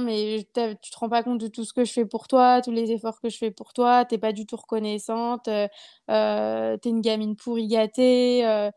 mais 0.00 0.46
tu 0.82 0.90
te 0.90 0.98
rends 0.98 1.08
pas 1.08 1.22
compte 1.22 1.38
de 1.38 1.48
tout 1.48 1.64
ce 1.64 1.72
que 1.72 1.84
je 1.84 1.92
fais 1.92 2.04
pour 2.06 2.28
toi, 2.28 2.60
tous 2.62 2.70
les 2.72 2.92
efforts 2.92 3.20
que 3.20 3.28
je 3.28 3.38
fais 3.38 3.50
pour 3.50 3.72
toi, 3.72 4.04
t'es 4.04 4.18
pas 4.18 4.32
du 4.32 4.46
tout 4.46 4.56
reconnaissante, 4.56 5.48
euh, 5.48 5.68
euh, 6.10 6.76
t'es 6.78 6.90
une 6.90 7.00
gamine 7.00 7.36
pourri 7.36 7.66
gâtée. 7.68 8.46
euh, 8.46 8.70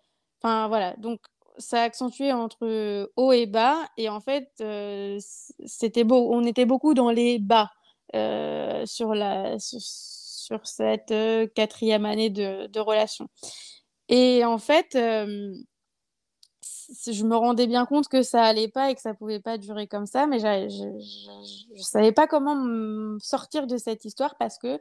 Enfin, 0.44 0.68
voilà. 0.68 0.96
Donc, 0.98 1.20
ça 1.58 1.82
a 1.82 1.84
accentué 1.84 2.32
entre 2.34 3.08
haut 3.16 3.32
et 3.32 3.46
bas. 3.46 3.78
Et 3.98 4.10
en 4.10 4.20
fait, 4.22 4.50
euh, 4.62 5.20
c'était 5.66 6.04
beau. 6.04 6.30
On 6.34 6.44
était 6.46 6.66
beaucoup 6.66 6.94
dans 6.96 7.12
les 7.12 7.38
bas 7.40 7.70
sur 8.86 9.14
la, 9.16 9.58
sur, 9.60 10.66
cette 10.68 11.14
quatrième 11.56 12.06
année 12.06 12.30
de, 12.30 12.68
de 12.68 12.80
relation. 12.80 13.28
Et 14.10 14.44
en 14.46 14.58
fait, 14.58 14.96
je 16.92 17.24
me 17.24 17.36
rendais 17.36 17.68
bien 17.68 17.86
compte 17.86 18.08
que 18.08 18.22
ça 18.22 18.44
allait 18.44 18.68
pas 18.68 18.92
et 18.92 18.96
que 18.96 19.02
ça 19.02 19.14
pouvait 19.14 19.40
pas 19.40 19.58
durer 19.58 19.88
comme 19.88 20.06
ça, 20.06 20.28
mais 20.28 20.40
je, 20.40 20.70
je, 20.70 21.76
je 21.78 21.82
savais 21.82 22.12
pas 22.12 22.28
comment 22.28 22.56
me 22.56 23.18
sortir 23.20 23.68
de 23.68 23.78
cette 23.78 24.06
histoire 24.06 24.36
parce 24.38 24.58
que 24.58 24.80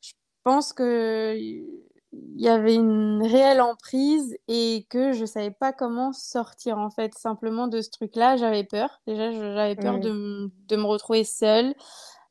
je 0.00 0.12
pense 0.44 0.72
que 0.72 1.36
il 2.36 2.40
y 2.40 2.48
avait 2.48 2.74
une 2.74 3.22
réelle 3.22 3.60
emprise 3.60 4.36
et 4.48 4.86
que 4.90 5.12
je 5.12 5.24
savais 5.24 5.50
pas 5.50 5.72
comment 5.72 6.12
sortir 6.12 6.78
en 6.78 6.90
fait 6.90 7.14
simplement 7.14 7.68
de 7.68 7.80
ce 7.80 7.90
truc-là. 7.90 8.36
J'avais 8.36 8.64
peur. 8.64 9.00
Déjà, 9.06 9.32
j'avais 9.32 9.76
peur 9.76 9.98
de, 9.98 10.50
de 10.68 10.76
me 10.76 10.84
retrouver 10.84 11.24
seule. 11.24 11.74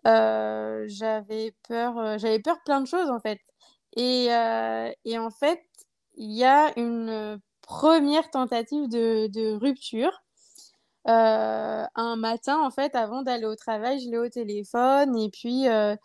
Euh, 0.07 0.85
j'avais 0.87 1.53
peur, 1.67 1.97
euh, 1.97 2.17
j'avais 2.17 2.39
peur 2.39 2.57
plein 2.63 2.81
de 2.81 2.87
choses 2.87 3.09
en 3.09 3.19
fait. 3.19 3.39
Et, 3.95 4.27
euh, 4.31 4.91
et 5.03 5.17
en 5.17 5.31
fait, 5.31 5.61
il 6.15 6.31
y 6.31 6.43
a 6.43 6.77
une 6.79 7.39
première 7.65 8.29
tentative 8.29 8.87
de, 8.89 9.53
rupture. 9.55 10.11
Euh, 11.07 11.85
un 11.95 12.15
matin, 12.15 12.59
en 12.63 12.71
fait, 12.71 12.95
avant 12.95 13.21
d'aller 13.21 13.45
au 13.45 13.55
travail, 13.55 13.99
je 13.99 14.09
l'ai 14.09 14.17
au 14.17 14.29
téléphone 14.29 15.15
et 15.17 15.29
puis 15.29 15.67
euh, 15.67 15.95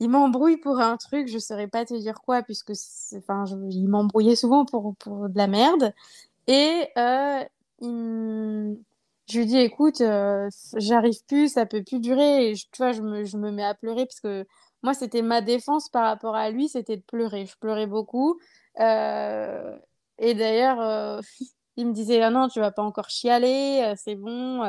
il 0.00 0.10
m'embrouille 0.10 0.58
pour 0.58 0.80
un 0.80 0.98
truc, 0.98 1.28
je 1.28 1.38
saurais 1.38 1.68
pas 1.68 1.86
te 1.86 1.94
dire 1.94 2.20
quoi, 2.20 2.42
puisque 2.42 2.72
enfin, 3.16 3.44
il 3.70 3.88
m'embrouillait 3.88 4.36
souvent 4.36 4.66
pour, 4.66 4.94
pour 4.96 5.30
de 5.30 5.36
la 5.38 5.46
merde. 5.46 5.94
Et 6.46 6.88
euh, 6.98 7.44
je 7.80 9.38
lui 9.38 9.46
dis, 9.46 9.58
écoute, 9.58 10.02
j'arrive 10.76 11.24
plus, 11.26 11.48
ça 11.54 11.66
peut 11.66 11.82
plus 11.82 12.00
durer. 12.00 12.50
Et 12.50 12.54
tu 12.54 12.66
vois, 12.78 12.92
je 12.92 13.02
me, 13.02 13.24
je 13.24 13.38
me 13.38 13.50
mets 13.50 13.64
à 13.64 13.74
pleurer 13.74 14.04
parce 14.06 14.20
que 14.20 14.46
moi, 14.82 14.92
c'était 14.92 15.22
ma 15.22 15.40
défense 15.40 15.88
par 15.88 16.04
rapport 16.04 16.36
à 16.36 16.50
lui, 16.50 16.68
c'était 16.68 16.98
de 16.98 17.02
pleurer. 17.02 17.46
Je 17.46 17.56
pleurais 17.58 17.86
beaucoup. 17.86 18.38
Et 20.18 20.34
d'ailleurs, 20.34 20.80
euh, 20.80 21.20
il 21.76 21.86
me 21.88 21.92
disait, 21.92 22.22
ah 22.22 22.30
non, 22.30 22.48
tu 22.48 22.60
vas 22.60 22.70
pas 22.72 22.82
encore 22.82 23.08
chialer, 23.10 23.82
euh, 23.84 23.94
c'est 23.96 24.14
bon. 24.14 24.60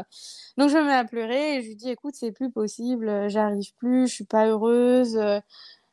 Donc 0.58 0.70
je 0.70 0.78
me 0.78 0.86
mets 0.86 0.94
à 0.94 1.06
pleurer 1.06 1.58
et 1.58 1.62
je 1.62 1.68
lui 1.68 1.76
dis, 1.76 1.90
écoute, 1.90 2.16
c'est 2.16 2.32
plus 2.32 2.52
possible, 2.52 3.08
euh, 3.10 3.30
j'arrive 3.30 3.74
plus, 3.76 4.08
je 4.08 4.14
suis 4.14 4.26
pas 4.26 4.48
heureuse. 4.48 5.18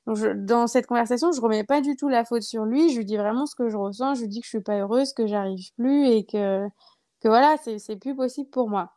dans 0.06 0.66
cette 0.66 0.86
conversation, 0.86 1.32
je 1.32 1.40
remets 1.40 1.64
pas 1.64 1.80
du 1.80 1.96
tout 1.96 2.08
la 2.08 2.24
faute 2.24 2.42
sur 2.42 2.64
lui, 2.64 2.90
je 2.90 2.98
lui 2.98 3.04
dis 3.04 3.16
vraiment 3.16 3.46
ce 3.46 3.54
que 3.54 3.68
je 3.68 3.76
ressens, 3.76 4.14
je 4.16 4.22
lui 4.22 4.28
dis 4.28 4.40
que 4.40 4.46
je 4.46 4.50
suis 4.50 4.60
pas 4.60 4.78
heureuse, 4.78 5.12
que 5.12 5.26
j'arrive 5.26 5.72
plus 5.76 6.06
et 6.08 6.24
que, 6.24 6.66
que 7.20 7.28
voilà, 7.28 7.56
c'est, 7.62 7.96
plus 7.96 8.16
possible 8.16 8.50
pour 8.50 8.68
moi. 8.68 8.92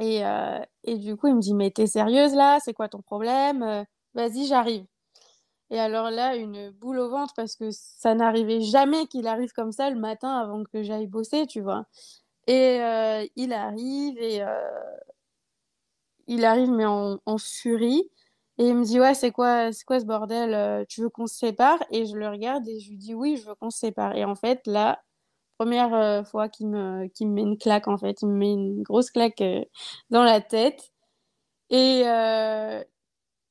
Et, 0.00 0.22
et 0.84 0.98
du 0.98 1.16
coup, 1.16 1.28
il 1.28 1.36
me 1.36 1.40
dit, 1.40 1.54
mais 1.54 1.70
t'es 1.70 1.86
sérieuse 1.86 2.34
là? 2.34 2.58
C'est 2.60 2.74
quoi 2.74 2.88
ton 2.88 3.02
problème? 3.02 3.86
Vas-y, 4.14 4.46
j'arrive. 4.46 4.86
Et 5.70 5.78
alors 5.80 6.10
là, 6.10 6.36
une 6.36 6.70
boule 6.70 6.98
au 6.98 7.08
ventre 7.10 7.34
parce 7.34 7.56
que 7.56 7.70
ça 7.70 8.14
n'arrivait 8.14 8.60
jamais 8.60 9.06
qu'il 9.06 9.26
arrive 9.26 9.52
comme 9.52 9.72
ça 9.72 9.90
le 9.90 9.98
matin 9.98 10.30
avant 10.38 10.62
que 10.64 10.82
j'aille 10.82 11.08
bosser, 11.08 11.46
tu 11.46 11.60
vois. 11.60 11.86
Et 12.46 12.80
euh, 12.80 13.26
il 13.36 13.52
arrive 13.52 14.18
et 14.18 14.42
euh, 14.42 14.46
il 16.28 16.44
arrive 16.44 16.70
mais 16.70 16.86
en, 16.86 17.18
furie. 17.38 18.10
Et 18.58 18.68
il 18.68 18.74
me 18.76 18.84
dit 18.84 19.00
ouais 19.00 19.14
c'est 19.14 19.32
quoi 19.32 19.70
quoi 19.86 20.00
ce 20.00 20.06
bordel 20.06 20.54
euh, 20.54 20.84
tu 20.88 21.02
veux 21.02 21.10
qu'on 21.10 21.26
se 21.26 21.36
sépare? 21.36 21.78
Et 21.90 22.06
je 22.06 22.16
le 22.16 22.28
regarde 22.28 22.66
et 22.68 22.80
je 22.80 22.90
lui 22.90 22.96
dis 22.96 23.14
oui 23.14 23.36
je 23.36 23.46
veux 23.48 23.54
qu'on 23.56 23.70
se 23.70 23.78
sépare. 23.78 24.16
Et 24.16 24.24
en 24.24 24.34
fait 24.34 24.66
là 24.66 25.02
première 25.58 26.26
fois 26.28 26.48
qu'il 26.48 26.68
me 26.68 27.06
qu'il 27.08 27.28
me 27.28 27.34
met 27.34 27.42
une 27.42 27.58
claque 27.58 27.88
en 27.88 27.98
fait 27.98 28.22
il 28.22 28.28
me 28.28 28.34
met 28.34 28.52
une 28.52 28.82
grosse 28.82 29.10
claque 29.10 29.42
dans 30.10 30.24
la 30.24 30.40
tête. 30.40 30.92
Et 31.70 32.04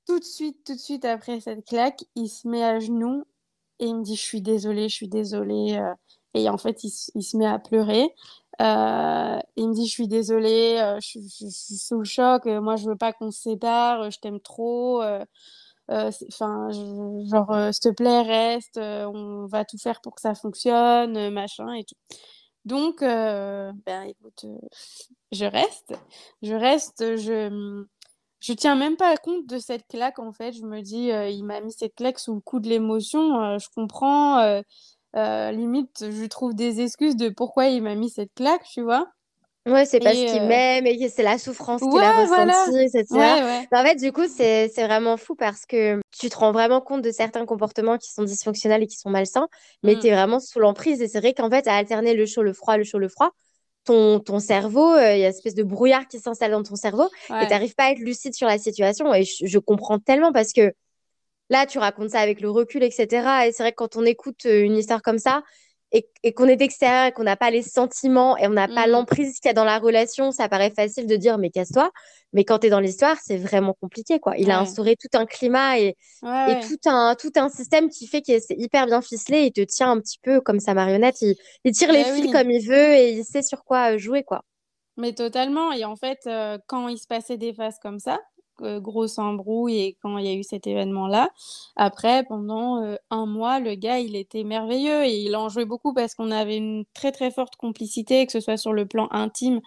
tout 0.06 0.20
de 0.20 0.24
suite 0.24 0.64
tout 0.66 0.74
de 0.74 0.80
suite 0.80 1.06
après 1.06 1.40
cette 1.40 1.66
claque 1.66 2.04
il 2.16 2.30
se 2.30 2.48
met 2.48 2.64
à 2.64 2.80
genoux 2.80 3.26
et 3.80 3.86
il 3.88 3.96
me 3.96 4.04
dit 4.04 4.16
je 4.16 4.22
suis 4.22 4.42
désolée 4.42 4.90
je 4.90 4.96
suis 4.96 5.08
désolée 5.08 5.78
euh, 5.78 5.94
et 6.34 6.50
en 6.50 6.58
fait 6.58 6.84
il, 6.84 6.90
se 6.90 7.38
met 7.38 7.48
à 7.48 7.60
pleurer 7.60 8.14
euh, 8.62 9.40
il 9.58 9.70
me 9.70 9.74
dit, 9.74 9.86
je 9.86 9.92
suis 9.92 10.08
désolée, 10.08 10.78
euh, 10.80 11.00
je, 11.02 11.20
suis 11.20 11.78
sous 11.78 11.98
le 11.98 12.06
choc, 12.06 12.46
moi 12.46 12.78
je 12.78 12.88
veux 12.88 12.96
pas 12.96 13.12
qu'on 13.12 13.32
se 13.32 13.42
sépare, 13.42 14.10
je 14.12 14.20
t'aime 14.20 14.40
trop, 14.40 15.04
enfin, 15.90 16.70
genre, 16.72 17.74
s'il 17.74 17.82
te 17.82 17.90
plaît, 17.90 18.22
reste, 18.22 18.78
on 18.78 19.46
va 19.48 19.66
tout 19.66 19.78
faire 19.78 20.00
pour 20.02 20.16
que 20.16 20.22
ça 20.22 20.36
fonctionne, 20.36 21.32
machin 21.32 21.74
et 21.74 21.84
tout. 21.84 21.96
Donc, 22.64 23.02
ben 23.02 24.04
écoute, 24.08 24.46
je 25.34 25.46
reste, 25.46 25.94
je 26.42 26.54
reste, 26.54 27.18
je, 27.18 27.86
je 28.46 28.54
tiens 28.54 28.76
même 28.76 28.98
pas 28.98 29.16
compte 29.18 29.46
de 29.48 29.60
cette 29.60 29.88
claque 29.88 30.20
en 30.20 30.32
fait, 30.32 30.54
je 30.54 30.64
me 30.64 30.82
dis, 30.82 31.12
euh, 31.12 31.30
il 31.30 31.44
m'a 31.44 31.62
mis 31.62 31.72
cette 31.74 31.96
claque 31.96 32.20
sous 32.20 32.36
le 32.36 32.42
coup 32.42 32.60
de 32.60 32.70
l'émotion, 32.70 33.42
euh, 33.42 33.58
je 33.60 33.68
comprends, 33.76 34.40
euh, 35.16 35.52
limite, 35.52 36.06
je 36.12 36.26
trouve 36.28 36.54
des 36.56 36.82
excuses 36.82 37.16
de 37.16 37.30
pourquoi 37.30 37.68
il 37.68 37.84
m'a 37.84 37.96
mis 37.96 38.10
cette 38.10 38.34
claque, 38.36 38.64
tu 38.66 38.82
vois. 38.82 39.08
Ouais, 39.68 39.86
c'est 39.86 40.00
parce 40.00 40.24
qu'il 40.24 40.44
m'aime 40.44 40.86
et 40.86 41.00
que 41.00 41.10
c'est 41.10 41.24
la 41.24 41.40
souffrance 41.40 41.88
qu'il 41.88 42.04
a 42.04 42.12
ouais, 42.12 42.26
voilà. 42.28 42.68
ressentie, 42.68 42.76
etc. 42.78 43.40
Ouais, 43.40 43.44
ouais. 43.44 43.68
En 43.74 43.84
fait, 43.84 43.96
du 43.96 44.12
coup, 44.12 44.28
c'est 44.28 44.70
c'est 44.70 44.86
vraiment 44.86 45.18
fou 45.18 45.36
parce 45.36 45.66
que 45.66 46.00
tu 46.20 46.30
te 46.30 46.38
rends 46.38 46.52
vraiment 46.52 46.82
compte 46.82 47.02
de 47.02 47.10
certains 47.12 47.46
comportements 47.48 47.98
qui 47.98 48.12
sont 48.12 48.24
dysfonctionnels 48.24 48.84
et 48.84 48.88
qui 48.88 48.98
sont 48.98 49.10
malsains, 49.10 49.48
mais 49.82 49.98
Mm, 49.98 49.98
tu 49.98 50.06
es 50.08 50.12
vraiment 50.12 50.40
sous 50.40 50.60
l'emprise. 50.60 51.02
Et 51.02 51.08
c'est 51.08 51.20
vrai 51.20 51.34
qu'en 51.34 51.50
fait, 51.50 51.66
à 51.68 51.74
alterner 51.76 52.14
le 52.14 52.28
chaud, 52.28 52.44
le 52.44 52.54
froid, 52.54 52.78
le 52.78 52.84
chaud, 52.84 53.00
le 53.00 53.10
froid, 53.10 53.32
ton, 53.86 54.20
ton 54.20 54.40
cerveau, 54.40 54.94
euh, 54.94 55.14
il 55.16 55.20
y 55.20 55.24
a 55.24 55.28
une 55.28 55.34
espèce 55.34 55.56
de 55.56 55.64
brouillard 55.64 56.08
qui 56.08 56.20
s'installe 56.20 56.52
dans 56.52 56.64
ton 56.64 56.76
cerveau 56.76 57.10
et 57.30 57.46
tu 57.46 57.50
n'arrives 57.50 57.76
pas 57.76 57.86
à 57.86 57.92
être 57.92 58.00
lucide 58.00 58.34
sur 58.34 58.48
la 58.48 58.58
situation. 58.58 59.14
Et 59.14 59.24
je, 59.24 59.46
je 59.46 59.60
comprends 59.60 60.00
tellement 60.00 60.34
parce 60.34 60.52
que 60.52 60.74
là, 61.50 61.66
tu 61.66 61.78
racontes 61.78 62.10
ça 62.12 62.20
avec 62.20 62.42
le 62.42 62.50
recul, 62.50 62.84
etc. 62.84 63.48
Et 63.48 63.52
c'est 63.52 63.64
vrai 63.64 63.72
que 63.72 63.78
quand 63.78 63.96
on 63.96 64.06
écoute 64.06 64.46
euh, 64.46 64.62
une 64.64 64.76
histoire 64.78 65.02
comme 65.02 65.20
ça, 65.20 65.44
et, 65.92 66.34
qu'on 66.34 66.48
est 66.48 66.62
extérieur 66.62 67.06
et 67.06 67.12
qu'on 67.12 67.24
n'a 67.24 67.38
pas 67.38 67.52
les 67.52 67.62
sentiments 67.62 68.38
et 68.38 68.48
on 68.48 68.52
n'a 68.52 68.68
pas 68.68 68.88
mm. 68.88 68.92
l'emprise 68.92 69.40
qu'il 69.40 69.48
y 69.48 69.52
a 69.52 69.54
dans 69.54 69.64
la 69.64 69.80
relation, 69.80 70.32
ça 70.32 70.50
paraît 70.50 70.72
facile 70.72 71.08
de 71.08 71.16
dire 71.16 71.38
mais 71.38 71.50
casse-toi. 71.50 71.92
Mais 72.34 72.44
quand 72.44 72.60
tu 72.60 72.68
es 72.68 72.70
dans 72.70 72.82
l'histoire, 72.82 73.16
c'est 73.24 73.38
vraiment 73.38 73.74
compliqué. 73.80 74.20
quoi. 74.20 74.36
Il 74.38 74.52
a 74.52 74.60
instauré 74.60 74.98
tout 74.98 75.18
un 75.18 75.26
climat 75.26 75.80
et, 75.80 75.96
et 76.24 76.60
tout, 76.68 76.90
un, 76.90 77.16
tout 77.16 77.32
un 77.36 77.48
système 77.48 77.90
qui 77.90 78.08
fait 78.08 78.22
que 78.22 78.40
c'est 78.40 78.58
hyper 78.58 78.88
bien 78.88 79.02
ficelé. 79.02 79.44
Il 79.44 79.54
te 79.54 79.62
tient 79.62 79.92
un 79.92 80.02
petit 80.02 80.20
peu 80.22 80.42
comme 80.42 80.60
sa 80.60 80.74
marionnette. 80.74 81.22
Il, 81.22 81.72
tire 81.72 81.94
les 81.94 82.04
fils 82.04 82.32
comme 82.34 82.52
il 82.52 82.68
veut 82.68 82.94
et 82.94 83.12
il 83.12 83.24
sait 83.24 83.42
sur 83.42 83.64
quoi 83.64 83.96
jouer. 83.96 84.24
quoi. 84.24 84.42
Mais 84.98 85.14
totalement. 85.14 85.72
Et 85.72 85.86
en 85.86 85.96
fait, 85.96 86.20
euh, 86.28 86.58
quand 86.68 86.90
il 86.90 86.98
se 86.98 87.08
passait 87.08 87.38
des 87.38 87.54
phases 87.54 87.80
comme 87.82 88.00
ça, 88.00 88.20
grosse 88.62 89.18
embrouille 89.20 89.78
et 89.78 89.98
quand 90.02 90.18
il 90.18 90.26
y 90.26 90.30
a 90.30 90.34
eu 90.34 90.44
cet 90.44 90.68
événement-là. 90.68 91.30
Après, 91.76 92.24
pendant 92.24 92.84
euh, 92.84 92.96
un 93.12 93.26
mois, 93.26 93.60
le 93.60 93.76
gars, 93.76 94.00
il 94.00 94.16
était 94.16 94.44
merveilleux 94.44 95.04
et 95.04 95.18
il 95.22 95.36
en 95.36 95.50
jouait 95.50 95.66
beaucoup 95.66 95.94
parce 95.94 96.16
qu'on 96.16 96.32
avait 96.32 96.58
une 96.58 96.86
très 96.94 97.12
très 97.12 97.32
forte 97.32 97.56
complicité, 97.56 98.26
que 98.26 98.32
ce 98.32 98.40
soit 98.40 98.58
sur 98.58 98.74
le 98.74 98.86
plan 98.86 99.08
intime 99.12 99.62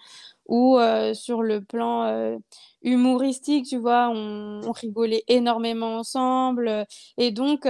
ou 0.47 0.77
euh, 0.77 1.13
sur 1.13 1.43
le 1.43 1.61
plan 1.61 2.37
humoristique, 2.81 3.67
tu 3.67 3.77
vois, 3.77 4.09
on, 4.09 4.71
rigolait 4.71 5.23
énormément 5.27 5.97
ensemble. 5.97 6.85
Et 7.17 7.31
donc, 7.31 7.65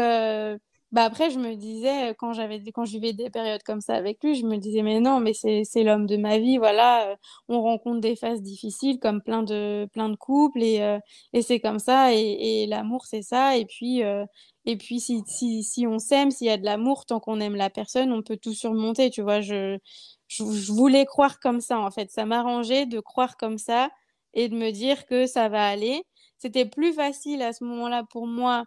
bah 0.92 1.04
après, 1.04 1.30
je 1.30 1.38
me 1.40 1.56
disais, 1.56 2.16
quand 2.18 2.34
j'avais 2.34 2.64
quand 2.72 2.86
je 2.86 2.94
vivais 2.94 3.14
des 3.14 3.30
périodes 3.30 3.62
comme 3.64 3.80
ça 3.82 3.94
avec 3.96 4.24
lui, 4.24 4.34
je 4.36 4.46
me 4.46 4.58
disais, 4.58 4.82
mais 4.82 5.00
non, 5.00 5.20
mais 5.20 5.34
c'est 5.34 5.84
l'homme 5.84 6.08
de 6.08 6.18
ma 6.18 6.40
vie, 6.40 6.58
voilà, 6.58 7.12
euh, 7.12 7.16
on 7.48 7.62
rencontre 7.62 8.02
des 8.02 8.16
phases 8.16 8.42
difficiles 8.42 9.00
comme 9.00 9.22
plein 9.22 9.44
de, 9.44 9.88
plein 9.94 10.10
de 10.10 10.16
couples 10.16 10.64
et, 10.64 10.82
euh, 10.82 11.00
et 11.34 11.44
c'est 11.44 11.60
comme 11.60 11.78
ça, 11.80 12.14
et, 12.14 12.64
et 12.64 12.68
l'amour, 12.68 13.06
c'est 13.06 13.22
ça, 13.22 13.56
et 13.58 13.66
puis, 13.66 14.04
euh, 14.04 14.26
et 14.66 14.78
puis 14.78 15.00
si, 15.00 15.22
si, 15.28 15.64
si 15.64 15.86
on 15.86 16.00
s'aime, 16.00 16.32
s'il 16.32 16.48
y 16.48 16.50
a 16.50 16.58
de 16.58 16.66
l'amour, 16.66 17.06
tant 17.06 17.20
qu'on 17.20 17.40
aime 17.40 17.56
la 17.56 17.70
personne, 17.70 18.12
on 18.12 18.24
peut 18.24 18.38
tout 18.38 18.54
surmonter, 18.54 19.12
tu 19.12 19.22
vois, 19.22 19.42
je, 19.42 19.78
je 20.28 20.72
voulais 20.72 21.06
croire 21.06 21.40
comme 21.40 21.62
ça, 21.62 21.80
en 21.80 21.92
fait, 21.92 22.10
ça 22.12 22.26
m'arrangeait 22.26 22.86
de 22.86 23.00
croire 23.00 23.38
comme 23.38 23.58
ça 23.58 23.90
et 24.34 24.50
de 24.50 24.56
me 24.56 24.72
dire 24.72 25.06
que 25.06 25.26
ça 25.28 25.50
va 25.50 25.68
aller. 25.68 26.04
C'était 26.38 26.66
plus 26.66 26.94
facile 26.94 27.42
à 27.42 27.54
ce 27.54 27.64
moment-là 27.64 28.04
pour 28.10 28.28
moi 28.28 28.64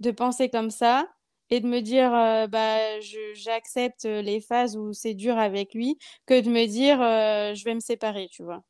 de 0.00 0.10
penser 0.10 0.48
comme 0.50 0.70
ça 0.70 1.06
et 1.50 1.60
de 1.60 1.66
me 1.66 1.80
dire 1.80 2.12
euh, 2.14 2.46
bah 2.46 3.00
j'accepte 3.34 4.04
les 4.04 4.40
phases 4.40 4.76
où 4.76 4.92
c'est 4.92 5.14
dur 5.14 5.38
avec 5.38 5.74
lui 5.74 5.98
que 6.26 6.40
de 6.40 6.50
me 6.50 6.66
dire 6.66 7.00
euh, 7.00 7.54
je 7.54 7.64
vais 7.64 7.74
me 7.74 7.80
séparer 7.80 8.28
tu 8.30 8.42
vois 8.42 8.62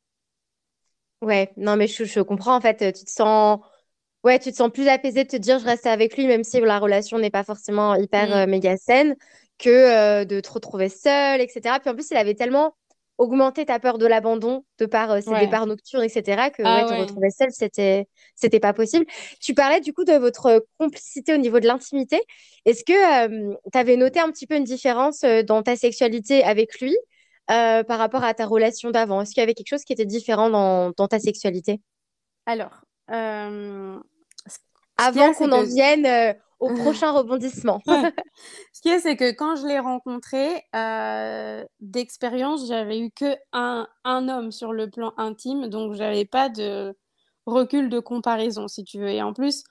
ouais 1.21 1.51
non 1.57 1.75
mais 1.75 1.87
je, 1.87 2.03
je, 2.03 2.19
comprends 2.19 2.55
en 2.55 2.61
fait 2.61 2.93
tu 2.93 3.05
te 3.05 3.09
sens 3.09 3.59
ouais 4.23 4.39
tu 4.39 4.51
te 4.51 4.57
sens 4.57 4.71
plus 4.71 4.87
apaisé 4.87 5.23
de 5.23 5.29
te 5.29 5.37
dire 5.37 5.59
je 5.59 5.65
reste 5.65 5.87
avec 5.87 6.17
lui 6.17 6.27
même 6.27 6.43
si 6.43 6.59
la 6.59 6.79
relation 6.79 7.17
n'est 7.17 7.31
pas 7.31 7.43
forcément 7.43 7.95
hyper 7.95 8.47
mmh. 8.47 8.49
méga 8.49 8.77
saine 8.77 9.15
que 9.57 10.23
de 10.23 10.39
te 10.39 10.51
retrouver 10.51 10.89
seule 10.89 11.41
etc 11.41 11.77
puis 11.81 11.89
en 11.89 11.95
plus 11.95 12.11
il 12.11 12.17
avait 12.17 12.35
tellement 12.35 12.75
augmenter 13.17 13.65
ta 13.65 13.79
peur 13.79 13.97
de 13.97 14.05
l'abandon 14.05 14.63
de 14.79 14.85
par 14.85 15.11
euh, 15.11 15.21
ces 15.21 15.33
départs 15.39 15.65
nocturnes, 15.65 16.03
etc., 16.03 16.49
que 16.51 16.61
ah 16.65 16.85
te 16.87 16.93
retrouver 16.93 17.29
seule, 17.31 17.51
c'était, 17.51 18.07
c'était 18.35 18.59
pas 18.59 18.73
possible. 18.73 19.05
Tu 19.41 19.53
parlais 19.53 19.81
du 19.81 19.93
coup 19.93 20.03
de 20.03 20.13
votre 20.13 20.65
complicité 20.77 21.33
au 21.33 21.37
niveau 21.37 21.59
de 21.59 21.67
l'intimité. 21.67 22.21
Est-ce 22.65 22.83
que 22.83 23.47
tu 23.71 23.77
avais 23.77 23.97
noté 23.97 24.19
un 24.19 24.31
petit 24.31 24.45
peu 24.47 24.55
une 24.55 24.63
différence 24.63 25.23
euh, 25.23 25.41
dans 25.43 25.63
ta 25.63 25.75
sexualité 25.75 26.43
avec 26.43 26.79
lui 26.79 26.95
euh, 27.49 27.83
par 27.83 27.97
rapport 27.97 28.23
à 28.23 28.33
ta 28.33 28.45
relation 28.45 28.91
d'avant? 28.91 29.21
Est-ce 29.21 29.33
qu'il 29.33 29.41
y 29.41 29.43
avait 29.43 29.53
quelque 29.53 29.69
chose 29.69 29.83
qui 29.83 29.93
était 29.93 30.05
différent 30.05 30.49
dans, 30.49 30.91
dans 30.91 31.07
ta 31.07 31.19
sexualité? 31.19 31.81
Alors, 32.45 32.81
avant 34.97 35.33
qu'on 35.33 35.51
en 35.51 35.63
vienne 35.63 36.35
au 36.59 36.69
prochain 36.73 37.11
rebondissement. 37.11 37.81
Ce 38.73 38.81
qui 38.81 38.89
est, 38.89 38.99
c'est 38.99 39.15
que 39.15 39.31
quand 39.31 39.55
je 39.55 39.67
l'ai 39.67 39.79
rencontré, 39.79 40.63
euh, 40.75 41.63
d'expérience, 41.79 42.67
j'avais 42.67 42.99
eu 42.99 43.11
que 43.11 43.35
un, 43.53 43.87
un, 44.03 44.29
homme 44.29 44.51
sur 44.51 44.73
le 44.73 44.89
plan 44.89 45.13
intime, 45.17 45.67
donc 45.67 45.93
j'avais 45.93 46.25
pas 46.25 46.49
de 46.49 46.95
recul 47.45 47.89
de 47.89 47.99
comparaison, 47.99 48.67
si 48.67 48.83
tu 48.83 48.99
veux. 48.99 49.09
Et 49.09 49.21
en 49.21 49.33
plus, 49.33 49.63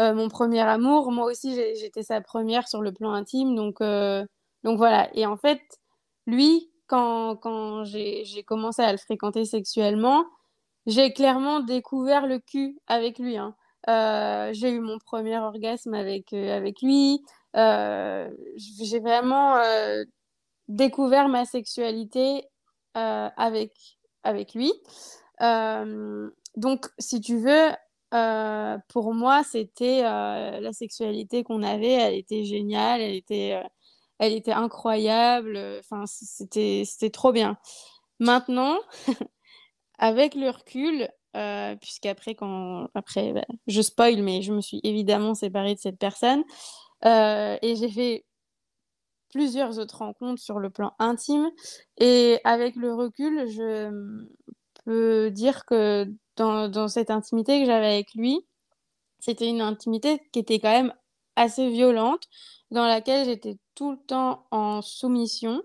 euh, 0.00 0.14
mon 0.14 0.28
premier 0.28 0.60
amour, 0.60 1.10
moi 1.10 1.26
aussi, 1.26 1.54
j'étais 1.54 2.02
sa 2.02 2.20
première 2.20 2.68
sur 2.68 2.82
le 2.82 2.92
plan 2.92 3.12
intime, 3.12 3.54
donc, 3.56 3.80
euh, 3.80 4.24
donc 4.64 4.78
voilà. 4.78 5.10
Et 5.14 5.26
en 5.26 5.36
fait, 5.36 5.60
lui, 6.26 6.70
quand, 6.86 7.36
quand 7.36 7.84
j'ai 7.84 8.44
commencé 8.46 8.82
à 8.82 8.92
le 8.92 8.98
fréquenter 8.98 9.44
sexuellement, 9.44 10.24
j'ai 10.86 11.12
clairement 11.12 11.60
découvert 11.60 12.26
le 12.26 12.38
cul 12.38 12.78
avec 12.86 13.18
lui. 13.18 13.36
Hein. 13.36 13.54
Euh, 13.88 14.50
j'ai 14.52 14.70
eu 14.70 14.80
mon 14.80 14.98
premier 14.98 15.38
orgasme 15.38 15.94
avec, 15.94 16.32
euh, 16.32 16.56
avec 16.56 16.82
lui. 16.82 17.24
Euh, 17.56 18.30
j'ai 18.56 19.00
vraiment 19.00 19.58
découvert 20.68 21.28
ma 21.28 21.44
sexualité 21.44 22.44
avec, 22.94 23.72
avec 24.22 24.54
lui. 24.54 24.72
donc, 26.56 26.86
si 26.98 27.20
tu 27.20 27.38
veux, 27.38 27.70
pour 28.88 29.14
moi, 29.14 29.42
c'était 29.44 30.02
la 30.02 30.72
sexualité 30.72 31.42
qu'on 31.44 31.62
avait, 31.62 31.92
elle 31.92 32.14
était 32.14 32.44
géniale, 32.44 33.00
elle 33.00 33.14
était, 33.14 33.62
elle 34.18 34.32
était 34.34 34.52
incroyable, 34.52 35.58
enfin, 35.80 36.04
c'était, 36.06 36.82
c'était 36.84 37.10
trop 37.10 37.32
bien. 37.32 37.56
Maintenant, 38.20 38.78
avec 39.98 40.34
le 40.34 40.50
recul, 40.50 41.08
euh, 41.38 41.76
puisqu'après, 41.76 42.34
quand 42.34 42.88
après, 42.94 43.32
bah, 43.32 43.46
je 43.66 43.80
spoil, 43.80 44.22
mais 44.22 44.42
je 44.42 44.52
me 44.52 44.60
suis 44.60 44.80
évidemment 44.82 45.34
séparée 45.34 45.74
de 45.74 45.80
cette 45.80 45.98
personne. 45.98 46.42
Euh, 47.04 47.56
et 47.62 47.76
j'ai 47.76 47.90
fait 47.90 48.24
plusieurs 49.30 49.78
autres 49.78 49.98
rencontres 49.98 50.42
sur 50.42 50.58
le 50.58 50.70
plan 50.70 50.92
intime. 50.98 51.50
Et 51.98 52.40
avec 52.44 52.76
le 52.76 52.94
recul, 52.94 53.48
je 53.48 53.90
peux 54.84 55.30
dire 55.30 55.64
que 55.64 56.06
dans, 56.36 56.68
dans 56.68 56.88
cette 56.88 57.10
intimité 57.10 57.60
que 57.60 57.66
j'avais 57.66 57.86
avec 57.86 58.14
lui, 58.14 58.40
c'était 59.20 59.48
une 59.48 59.60
intimité 59.60 60.20
qui 60.32 60.40
était 60.40 60.58
quand 60.58 60.70
même 60.70 60.94
assez 61.36 61.70
violente, 61.70 62.24
dans 62.70 62.86
laquelle 62.86 63.26
j'étais 63.26 63.58
tout 63.74 63.92
le 63.92 63.98
temps 63.98 64.46
en 64.50 64.82
soumission. 64.82 65.62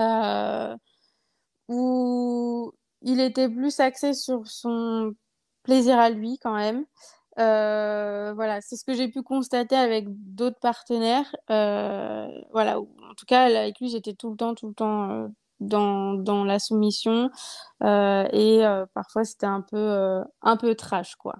Euh, 0.00 0.76
où 1.68 2.72
il 3.04 3.20
était 3.20 3.48
plus 3.48 3.80
axé 3.80 4.14
sur 4.14 4.46
son 4.46 5.14
plaisir 5.62 5.98
à 5.98 6.10
lui 6.10 6.38
quand 6.38 6.54
même. 6.54 6.84
Euh, 7.38 8.32
voilà, 8.34 8.60
c'est 8.60 8.76
ce 8.76 8.84
que 8.84 8.92
j'ai 8.94 9.08
pu 9.08 9.22
constater 9.22 9.76
avec 9.76 10.06
d'autres 10.08 10.58
partenaires. 10.60 11.34
Euh, 11.50 12.28
voilà, 12.52 12.78
en 12.78 13.14
tout 13.16 13.24
cas, 13.26 13.44
avec 13.44 13.78
lui, 13.80 13.88
j'étais 13.88 14.12
tout 14.12 14.30
le 14.30 14.36
temps, 14.36 14.54
tout 14.54 14.68
le 14.68 14.74
temps 14.74 15.10
euh, 15.10 15.28
dans, 15.60 16.14
dans, 16.14 16.44
la 16.44 16.58
soumission 16.58 17.30
et 17.80 18.62
parfois 18.94 19.24
c'était 19.24 19.46
un 19.46 19.62
peu, 19.62 20.22
un 20.42 20.56
peu 20.56 20.74
trash, 20.74 21.14
quoi. 21.16 21.36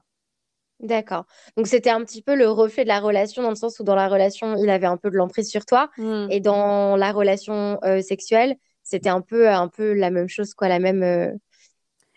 D'accord. 0.81 1.27
Donc 1.57 1.69
c'était 1.69 1.91
un 1.91 2.03
petit 2.05 2.23
peu 2.23 2.35
le 2.35 2.49
reflet 2.49 2.83
de 2.83 2.89
la 2.89 2.99
relation 2.99 3.43
dans 3.43 3.51
le 3.51 3.57
sens 3.57 3.79
où 3.79 3.85
dans 3.85 3.95
la 3.95 4.09
relation, 4.09 4.57
il 4.57 4.69
avait 4.69 4.87
un 4.87 4.97
peu 4.97 5.11
de 5.11 5.17
l'emprise 5.17 5.49
sur 5.49 5.65
toi 5.65 5.91
mmh. 5.97 6.27
et 6.31 6.41
dans 6.41 6.97
la 6.97 7.13
relation 7.13 7.79
sexuelle, 8.03 8.57
c'était 8.83 9.09
un 9.09 9.21
peu, 9.21 9.49
un 9.49 9.69
peu 9.69 9.93
la 9.93 10.11
même 10.11 10.29
chose, 10.29 10.55
quoi, 10.55 10.69
la 10.69 10.79
même 10.79 11.39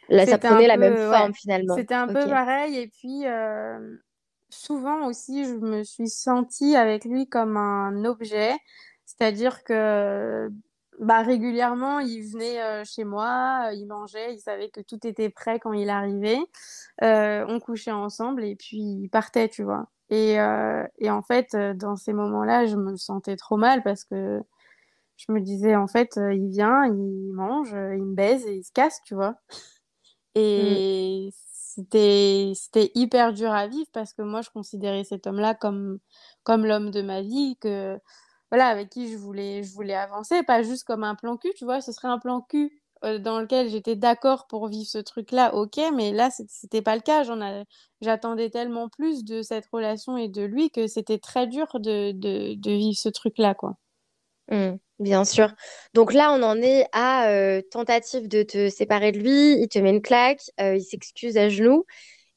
Là, 0.09 0.25
ça 0.25 0.37
prenait 0.37 0.67
la 0.67 0.77
même 0.77 0.97
forme 0.97 1.33
finalement. 1.33 1.75
C'était 1.75 1.95
un 1.95 2.07
peu 2.07 2.27
pareil. 2.27 2.77
Et 2.77 2.87
puis, 2.87 3.25
euh, 3.25 3.97
souvent 4.49 5.07
aussi, 5.07 5.45
je 5.45 5.55
me 5.55 5.83
suis 5.83 6.09
sentie 6.09 6.75
avec 6.75 7.05
lui 7.05 7.27
comme 7.27 7.57
un 7.57 8.05
objet. 8.05 8.53
C'est-à-dire 9.05 9.63
que 9.63 10.49
bah, 10.99 11.21
régulièrement, 11.21 11.99
il 11.99 12.21
venait 12.21 12.61
euh, 12.61 12.83
chez 12.85 13.03
moi, 13.03 13.69
il 13.73 13.85
mangeait, 13.85 14.33
il 14.33 14.39
savait 14.39 14.69
que 14.69 14.81
tout 14.81 15.05
était 15.05 15.29
prêt 15.29 15.59
quand 15.59 15.73
il 15.73 15.89
arrivait. 15.89 16.39
Euh, 17.03 17.45
on 17.47 17.59
couchait 17.59 17.91
ensemble 17.91 18.43
et 18.43 18.55
puis 18.55 18.77
il 18.77 19.09
partait, 19.09 19.49
tu 19.49 19.63
vois. 19.63 19.87
Et, 20.11 20.35
et 20.99 21.09
en 21.09 21.23
fait, 21.23 21.55
dans 21.55 21.95
ces 21.95 22.13
moments-là, 22.13 22.67
je 22.67 22.75
me 22.75 22.95
sentais 22.95 23.35
trop 23.35 23.57
mal 23.57 23.81
parce 23.81 24.03
que 24.03 24.39
je 25.17 25.31
me 25.31 25.39
disais, 25.39 25.75
en 25.75 25.87
fait, 25.87 26.17
il 26.17 26.49
vient, 26.49 26.85
il 26.85 27.31
mange, 27.33 27.71
il 27.71 28.03
me 28.03 28.13
baise 28.13 28.45
et 28.45 28.57
il 28.57 28.63
se 28.63 28.71
casse, 28.71 29.01
tu 29.03 29.15
vois. 29.15 29.35
Mmh. 30.35 30.39
Et 30.39 31.29
c'était, 31.33 32.91
hyper 32.95 33.33
dur 33.33 33.51
à 33.51 33.67
vivre 33.67 33.87
parce 33.93 34.13
que 34.13 34.21
moi, 34.21 34.41
je 34.41 34.49
considérais 34.49 35.03
cet 35.03 35.27
homme-là 35.27 35.55
comme, 35.55 35.99
comme 36.43 36.65
l'homme 36.65 36.91
de 36.91 37.01
ma 37.01 37.21
vie, 37.21 37.57
que, 37.59 37.97
voilà, 38.51 38.67
avec 38.67 38.89
qui 38.89 39.11
je 39.11 39.17
voulais, 39.17 39.63
avancer, 39.95 40.43
pas 40.43 40.63
juste 40.63 40.83
comme 40.85 41.03
un 41.03 41.15
plan 41.15 41.37
cul, 41.37 41.53
tu 41.57 41.65
vois, 41.65 41.81
ce 41.81 41.91
serait 41.91 42.07
un 42.07 42.19
plan 42.19 42.41
cul 42.41 42.81
euh, 43.03 43.19
dans 43.19 43.39
lequel 43.39 43.69
j'étais 43.69 43.95
d'accord 43.95 44.47
pour 44.47 44.67
vivre 44.67 44.87
ce 44.87 44.97
truc-là, 44.99 45.53
ok, 45.55 45.79
mais 45.93 46.11
là, 46.11 46.29
c'était 46.47 46.81
pas 46.81 46.95
le 46.95 47.01
cas. 47.01 47.23
J'attendais 48.01 48.49
tellement 48.49 48.89
plus 48.89 49.23
de 49.23 49.41
cette 49.41 49.67
relation 49.67 50.17
et 50.17 50.29
de 50.29 50.43
lui 50.43 50.71
que 50.71 50.87
c'était 50.87 51.19
très 51.19 51.47
dur 51.47 51.67
de, 51.79 52.11
de, 52.11 52.55
de 52.55 52.71
vivre 52.71 52.97
ce 52.97 53.09
truc-là, 53.09 53.53
quoi. 53.55 53.75
Mmh. 54.49 54.77
Bien 54.99 55.25
sûr. 55.25 55.49
Donc 55.93 56.13
là, 56.13 56.31
on 56.31 56.41
en 56.41 56.61
est 56.61 56.85
à 56.93 57.27
euh, 57.27 57.61
tentative 57.69 58.29
de 58.29 58.43
te 58.43 58.69
séparer 58.69 59.11
de 59.11 59.19
lui. 59.19 59.61
Il 59.61 59.67
te 59.67 59.77
met 59.79 59.89
une 59.89 60.01
claque, 60.01 60.41
euh, 60.61 60.77
il 60.77 60.83
s'excuse 60.83 61.37
à 61.37 61.49
genoux. 61.49 61.85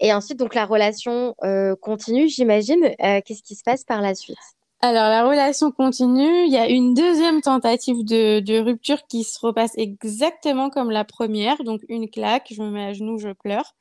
Et 0.01 0.13
ensuite, 0.13 0.39
donc 0.39 0.55
la 0.55 0.67
relation 0.67 1.35
euh, 1.45 1.77
continue, 1.77 2.29
j'imagine. 2.29 2.95
Qu'est-ce 2.99 3.43
qui 3.43 3.55
se 3.55 3.63
passe 3.63 3.85
par 3.85 4.01
la 4.01 4.15
suite? 4.15 4.39
Alors, 4.81 5.09
la 5.09 5.29
relation 5.29 5.71
continue. 5.73 6.47
Il 6.47 6.53
y 6.53 6.57
a 6.57 6.69
une 6.69 6.95
deuxième 6.95 7.43
tentative 7.43 8.05
de, 8.05 8.61
rupture 8.61 9.07
qui 9.09 9.25
se 9.25 9.39
repasse 9.41 9.73
exactement 9.77 10.71
comme 10.71 10.91
la 10.91 11.05
première. 11.05 11.63
Donc, 11.65 11.83
une 11.89 12.09
claque, 12.09 12.49
je 12.51 12.63
me 12.63 12.71
mets 12.71 12.87
à 12.87 12.93
genoux, 12.93 13.19
je 13.19 13.31
pleure. 13.31 13.75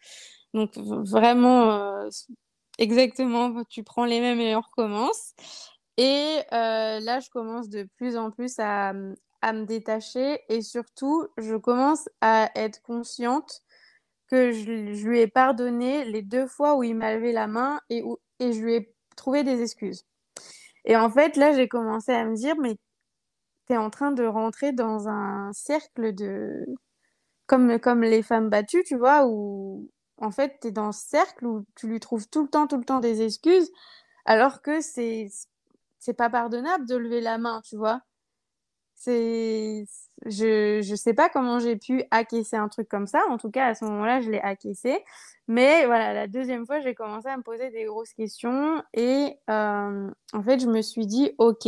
Donc, 0.55 0.75
vraiment, 0.75 2.09
exactement, 2.79 3.63
tu 3.69 3.83
prends 3.83 4.05
les 4.05 4.19
mêmes 4.19 4.39
et 4.39 4.55
on 4.55 4.61
recommence. 4.61 5.33
Et 5.97 6.39
euh, 6.53 6.99
là, 6.99 7.19
je 7.19 7.29
commence 7.29 7.69
de 7.69 7.87
plus 7.97 8.17
en 8.17 8.31
plus 8.31 8.59
à, 8.59 8.93
à 9.41 9.53
me 9.53 9.65
détacher 9.65 10.41
et 10.49 10.61
surtout, 10.61 11.27
je 11.37 11.55
commence 11.55 12.07
à 12.21 12.51
être 12.55 12.81
consciente 12.83 13.61
que 14.27 14.51
je, 14.51 14.93
je 14.93 15.07
lui 15.07 15.19
ai 15.19 15.27
pardonné 15.27 16.05
les 16.05 16.21
deux 16.21 16.47
fois 16.47 16.75
où 16.75 16.83
il 16.83 16.95
m'a 16.95 17.15
levé 17.15 17.31
la 17.31 17.47
main 17.47 17.79
et, 17.89 18.03
où, 18.03 18.17
et 18.39 18.53
je 18.53 18.61
lui 18.61 18.75
ai 18.75 18.93
trouvé 19.15 19.43
des 19.43 19.61
excuses. 19.61 20.05
Et 20.85 20.97
en 20.97 21.09
fait, 21.09 21.37
là, 21.37 21.53
j'ai 21.53 21.67
commencé 21.67 22.11
à 22.13 22.25
me 22.25 22.35
dire, 22.35 22.55
mais 22.59 22.77
tu 23.67 23.73
es 23.73 23.77
en 23.77 23.89
train 23.89 24.11
de 24.11 24.25
rentrer 24.25 24.73
dans 24.73 25.07
un 25.09 25.51
cercle 25.53 26.13
de... 26.13 26.65
Comme, 27.47 27.79
comme 27.79 28.01
les 28.03 28.23
femmes 28.23 28.49
battues, 28.49 28.83
tu 28.85 28.97
vois, 28.97 29.25
où 29.27 29.89
en 30.17 30.31
fait, 30.31 30.57
tu 30.61 30.67
es 30.67 30.71
dans 30.71 30.91
ce 30.91 31.07
cercle 31.07 31.45
où 31.45 31.65
tu 31.75 31.87
lui 31.87 31.99
trouves 31.99 32.27
tout 32.29 32.43
le 32.43 32.49
temps, 32.49 32.67
tout 32.67 32.77
le 32.77 32.83
temps 32.83 32.99
des 32.99 33.21
excuses, 33.21 33.69
alors 34.25 34.61
que 34.61 34.81
c'est 34.81 35.29
c'est 35.99 36.13
pas 36.13 36.29
pardonnable 36.29 36.85
de 36.87 36.95
lever 36.95 37.21
la 37.21 37.37
main, 37.37 37.61
tu 37.65 37.75
vois. 37.77 38.01
C'est 38.95 39.85
je 40.25 40.81
je 40.81 40.95
sais 40.95 41.13
pas 41.13 41.29
comment 41.29 41.59
j'ai 41.59 41.75
pu 41.77 42.03
acquiescer 42.11 42.55
un 42.57 42.67
truc 42.69 42.89
comme 42.89 43.07
ça. 43.07 43.21
En 43.29 43.37
tout 43.37 43.51
cas, 43.51 43.67
à 43.67 43.75
ce 43.75 43.85
moment-là, 43.85 44.21
je 44.21 44.29
l'ai 44.31 44.39
acquiescé. 44.39 45.03
Mais 45.47 45.85
voilà, 45.85 46.13
la 46.13 46.27
deuxième 46.27 46.65
fois, 46.65 46.79
j'ai 46.81 46.95
commencé 46.95 47.27
à 47.27 47.37
me 47.37 47.43
poser 47.43 47.69
des 47.71 47.85
grosses 47.85 48.13
questions 48.13 48.83
et 48.93 49.37
euh, 49.49 50.09
en 50.33 50.43
fait, 50.43 50.59
je 50.59 50.67
me 50.67 50.81
suis 50.81 51.05
dit, 51.07 51.31
ok, 51.37 51.67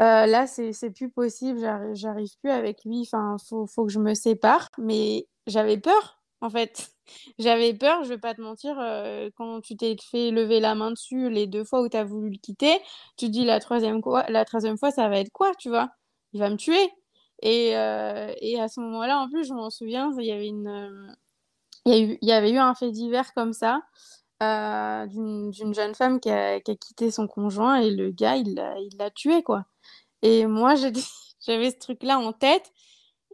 euh, 0.00 0.26
là, 0.26 0.46
c'est 0.46 0.90
plus 0.90 1.10
possible, 1.10 1.60
j'arrive 1.60 1.94
j'arrive 1.94 2.30
plus 2.42 2.50
avec 2.50 2.84
lui. 2.84 3.02
Enfin, 3.02 3.36
faut 3.48 3.66
faut 3.66 3.84
que 3.86 3.92
je 3.92 3.98
me 3.98 4.14
sépare. 4.14 4.68
Mais 4.78 5.26
j'avais 5.46 5.78
peur, 5.78 6.21
en 6.42 6.50
fait. 6.50 6.90
J'avais 7.38 7.74
peur, 7.74 8.04
je 8.04 8.10
vais 8.10 8.18
pas 8.18 8.34
te 8.34 8.40
mentir, 8.42 8.78
euh, 8.80 9.30
quand 9.36 9.60
tu 9.62 9.76
t'es 9.76 9.96
fait 10.10 10.30
lever 10.30 10.60
la 10.60 10.74
main 10.74 10.90
dessus 10.92 11.30
les 11.30 11.46
deux 11.46 11.64
fois 11.64 11.82
où 11.82 11.88
tu 11.88 11.96
as 11.96 12.04
voulu 12.04 12.30
le 12.30 12.38
quitter, 12.38 12.78
tu 13.16 13.26
te 13.26 13.30
dis 13.32 13.44
la 13.44 13.60
troisième, 13.60 14.00
la 14.28 14.44
troisième 14.44 14.78
fois, 14.78 14.90
ça 14.90 15.08
va 15.08 15.18
être 15.18 15.32
quoi, 15.32 15.52
tu 15.58 15.68
vois? 15.70 15.90
Il 16.34 16.40
va 16.40 16.50
me 16.50 16.56
tuer. 16.56 16.90
Et, 17.42 17.76
euh, 17.76 18.32
et 18.40 18.60
à 18.60 18.68
ce 18.68 18.80
moment-là, 18.80 19.18
en 19.18 19.28
plus, 19.28 19.46
je 19.48 19.54
m'en 19.54 19.70
souviens, 19.70 20.12
il 20.18 20.26
y 20.26 20.32
avait 20.32 20.46
une, 20.48 20.68
euh, 20.68 21.12
il 21.86 22.18
y, 22.22 22.28
eu, 22.28 22.32
avait 22.32 22.52
eu 22.52 22.58
un 22.58 22.74
fait 22.74 22.90
divers 22.92 23.34
comme 23.34 23.52
ça, 23.52 23.82
d'une 24.40 25.52
jeune 25.74 25.94
femme 25.94 26.20
qui 26.20 26.30
a, 26.30 26.60
qui 26.60 26.72
a 26.72 26.76
quitté 26.76 27.10
son 27.10 27.26
conjoint 27.28 27.76
et 27.80 27.90
le 27.90 28.10
gars, 28.10 28.36
il 28.36 28.54
l'a 28.98 29.10
tué, 29.10 29.42
quoi. 29.42 29.64
Et 30.22 30.46
moi, 30.46 30.74
j'avais 31.46 31.70
ce 31.70 31.78
truc-là 31.78 32.18
en 32.18 32.32
tête 32.32 32.72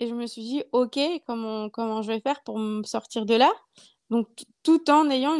et 0.00 0.08
je 0.08 0.14
me 0.14 0.26
suis 0.26 0.42
dit, 0.42 0.62
OK, 0.72 0.98
comment, 1.26 2.02
je 2.02 2.08
vais 2.08 2.20
faire 2.20 2.42
pour 2.44 2.58
me 2.58 2.82
sortir 2.84 3.26
de 3.26 3.34
là? 3.34 3.50
Donc, 4.10 4.28
tout 4.62 4.90
en 4.90 5.10
ayant 5.10 5.36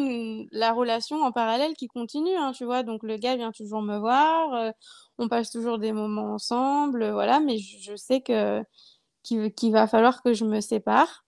la 0.53 0.73
relation 0.73 1.23
en 1.23 1.33
parallèle 1.33 1.75
qui 1.75 1.89
continue, 1.89 2.37
hein, 2.37 2.53
tu 2.53 2.65
vois? 2.65 2.83
Donc, 2.83 3.03
le 3.03 3.17
gars 3.17 3.37
vient 3.37 3.53
toujours 3.53 3.81
me 3.83 3.99
voir, 3.99 4.53
euh, 4.55 4.71
on 5.19 5.29
passe 5.29 5.51
toujours 5.51 5.79
des 5.79 5.93
moments 5.93 6.35
ensemble, 6.35 7.03
euh, 7.03 7.13
voilà, 7.13 7.41
mais 7.41 7.59
je, 7.59 7.97
sais 7.97 8.21
qu'il 8.21 9.73
va 9.73 9.87
falloir 9.87 10.23
que 10.23 10.35
je 10.35 10.45
me 10.45 10.61
sépare. 10.61 11.25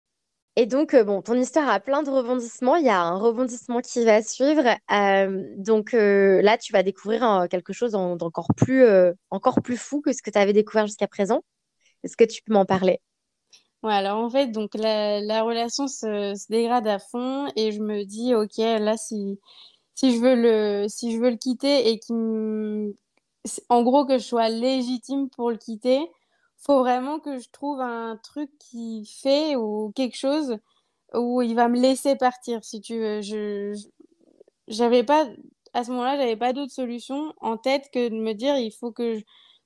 Et 0.57 0.67
donc, 0.67 0.93
euh, 0.95 1.05
bon, 1.05 1.23
ton 1.23 1.35
histoire 1.35 1.69
a 1.71 1.81
plein 1.81 2.03
de 2.03 2.11
rebondissements. 2.11 2.77
Il 2.77 2.85
y 2.85 2.91
a 2.91 3.01
un 3.01 3.17
rebondissement 3.17 3.81
qui 3.81 4.05
va 4.05 4.23
suivre. 4.23 4.63
Donc 5.57 5.93
là, 5.93 6.59
tu 6.59 6.73
vas 6.73 6.83
découvrir 6.83 7.25
euh, 7.25 7.47
quelque 7.47 7.73
chose 7.73 7.95
en- 7.95 8.17
d'encore 8.17 8.49
plus, 8.57 8.85
encore 9.31 9.63
plus 9.63 9.77
fou 9.79 10.03
que 10.03 10.13
ce 10.13 10.23
que 10.23 10.31
tu 10.31 10.39
avais 10.39 10.53
découvert 10.53 10.87
jusqu'à 10.87 11.09
présent. 11.09 11.43
Est-ce 12.05 12.17
que 12.17 12.25
tu 12.25 12.43
peux 12.43 12.53
m'en 12.53 12.67
parler? 12.67 13.01
Ouais, 13.83 13.93
alors 13.95 14.19
en 14.19 14.29
fait, 14.31 14.49
donc 14.49 14.75
la, 14.75 15.21
la 15.21 15.43
relation 15.43 15.89
se, 15.89 16.35
dégrade 16.51 16.87
à 16.87 16.99
fond 16.99 17.51
et 17.57 17.73
je 17.73 17.81
me 17.81 18.05
dis, 18.05 18.35
ok, 18.35 18.59
là, 18.59 18.97
si, 18.99 19.39
si 19.95 20.17
je 20.17 20.21
veux 20.21 20.35
le, 20.37 20.87
si 20.89 21.13
je 21.13 21.19
veux 21.21 21.31
le 21.31 21.37
quitter 21.37 21.91
et 21.91 21.99
qu'il 22.01 22.95
en 23.69 23.83
gros, 23.83 24.05
que 24.07 24.19
je 24.19 24.25
sois 24.25 24.49
légitime 24.49 25.29
pour 25.31 25.51
le 25.51 25.57
quitter, 25.57 26.01
faut 26.59 26.81
vraiment 26.81 27.19
que 27.21 27.39
je 27.39 27.49
trouve 27.51 27.81
un 27.81 28.19
truc 28.23 28.51
qui 28.59 29.07
fait 29.07 29.57
ou 29.57 29.93
quelque 29.97 30.17
chose 30.17 30.59
où 31.15 31.43
il 31.43 31.55
va 31.57 31.69
me 31.69 31.81
laisser 31.81 32.17
partir, 32.17 32.65
si 32.65 32.81
tu 32.83 32.99
veux. 32.99 33.23
Je- 33.23 33.75
j'avais 34.69 35.05
pas, 35.05 35.29
à 35.75 35.85
ce 35.85 35.91
moment-là, 35.93 36.17
j'avais 36.19 36.37
pas 36.37 36.53
d'autre 36.55 36.73
solution 36.73 37.35
en 37.41 37.57
tête 37.59 37.91
que 37.93 38.09
de 38.11 38.17
me 38.17 38.35
dire, 38.35 38.57
il 38.59 38.73
faut 38.73 38.93
que 38.93 39.19
je, 39.19 39.25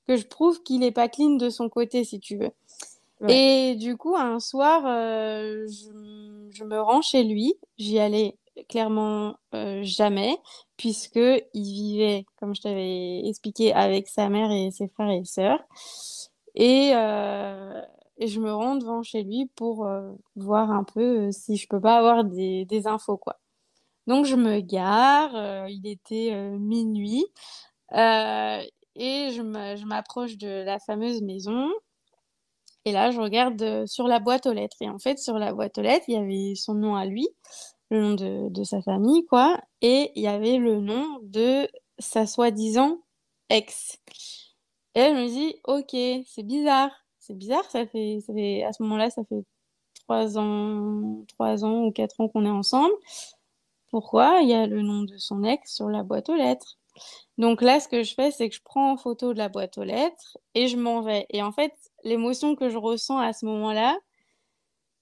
que 0.08 0.16
je 0.16 0.26
prouve 0.26 0.62
qu'il 0.64 0.82
est 0.84 0.92
pas 0.92 1.08
clean 1.08 1.36
de 1.36 1.50
son 1.50 1.68
côté, 1.70 2.04
si 2.04 2.20
tu 2.20 2.36
veux. 2.38 2.50
Et 3.28 3.76
du 3.76 3.96
coup, 3.96 4.16
un 4.16 4.40
soir, 4.40 4.82
euh, 4.86 5.66
je, 5.68 6.64
me 6.64 6.80
rends 6.80 7.02
chez 7.02 7.24
lui. 7.24 7.54
J'y 7.78 7.98
allais 7.98 8.38
clairement 8.68 9.36
euh, 9.54 9.80
jamais, 9.82 10.36
puisque 10.76 11.16
il 11.16 11.44
vivait, 11.54 12.26
comme 12.38 12.54
je 12.54 12.62
t'avais 12.62 13.26
expliqué, 13.26 13.72
avec 13.72 14.08
sa 14.08 14.28
mère 14.28 14.50
et 14.50 14.70
ses 14.70 14.88
frères 14.88 15.10
et 15.10 15.24
sœurs. 15.24 15.60
Et, 16.54 16.92
euh, 16.94 17.82
je 18.20 18.40
me 18.40 18.52
rends 18.54 18.76
devant 18.76 19.02
chez 19.02 19.22
lui 19.24 19.50
pour 19.56 19.88
voir 20.36 20.70
un 20.70 20.84
peu 20.84 21.32
si 21.32 21.56
je 21.56 21.66
peux 21.68 21.80
pas 21.80 21.98
avoir 21.98 22.24
des, 22.24 22.64
des 22.64 22.86
infos, 22.86 23.16
quoi. 23.16 23.40
Donc 24.06 24.26
je 24.26 24.36
me 24.36 24.60
gare, 24.60 25.68
il 25.68 25.86
était 25.86 26.32
minuit, 26.58 27.24
et 27.92 29.30
je 29.30 29.84
m'approche 29.84 30.36
de 30.38 30.62
la 30.64 30.78
fameuse 30.78 31.22
maison. 31.22 31.70
Et 32.85 32.93
là, 32.93 33.11
je 33.11 33.20
regarde 33.20 33.61
euh, 33.62 33.87
sur 33.87 34.07
la 34.09 34.20
boîte 34.20 34.47
aux 34.47 34.53
lettres. 34.53 34.76
Et 34.80 34.89
en 34.89 34.99
fait, 34.99 35.18
sur 35.18 35.39
la 35.39 35.53
boîte 35.55 35.78
aux 35.78 35.82
lettres, 35.82 36.05
il 36.09 36.14
y 36.14 36.18
avait 36.18 36.55
son 36.55 36.74
nom 36.74 36.97
à 36.97 37.07
lui, 37.07 37.26
le 37.91 38.01
nom 38.01 38.14
de, 38.14 38.64
sa 38.64 38.82
famille, 38.82 39.24
quoi. 39.26 39.59
Et 39.80 40.12
il 40.16 40.22
y 40.22 40.28
avait 40.28 40.59
le 40.59 40.80
nom 40.80 41.18
de 41.22 41.68
sa 41.99 42.26
soi-disant 42.26 42.99
ex. 43.51 43.99
Et 44.95 45.01
là, 45.01 45.09
je 45.11 45.14
me 45.14 45.28
dis, 45.28 45.57
ok, 45.64 46.24
c'est 46.26 46.43
bizarre. 46.43 46.91
C'est 47.20 47.35
bizarre, 47.35 47.64
ça 47.70 47.87
fait, 47.87 48.18
à 48.64 48.72
ce 48.72 48.82
moment-là, 48.82 49.09
ça 49.11 49.22
fait 49.24 49.45
trois 50.07 50.37
ans, 50.39 51.24
trois 51.28 51.64
ans 51.64 51.85
ou 51.85 51.91
quatre 51.93 52.20
ans 52.20 52.28
qu'on 52.28 52.45
est 52.45 52.51
ensemble. 52.51 52.93
Pourquoi 53.91 54.41
il 54.43 54.49
y 54.49 54.55
a 54.55 54.66
le 54.66 54.82
nom 54.82 55.05
de 55.05 55.16
son 55.16 55.43
ex 55.45 55.74
sur 55.74 55.89
la 55.89 56.03
boîte 56.03 56.28
aux 56.28 56.35
lettres? 56.35 56.78
Donc 57.39 57.62
là, 57.62 57.80
ce 57.80 57.89
que 57.89 58.03
je 58.03 58.14
fais, 58.14 58.30
c'est 58.30 58.49
que 58.49 58.55
je 58.55 58.61
prends 58.62 58.93
en 58.93 58.97
photo 58.97 59.32
de 59.32 59.39
la 59.39 59.49
boîte 59.49 59.78
aux 59.78 59.85
lettres 59.85 60.39
et 60.55 60.68
je 60.68 60.76
m'en 60.76 61.01
vais. 61.01 61.26
Et 61.30 61.43
en 61.43 61.53
fait, 61.53 61.72
l'émotion 62.05 62.57
que 62.57 62.70
je 62.70 62.78
ressens 62.78 63.18
à 63.18 63.32
ce 63.32 63.46
moment-là, 63.46 63.98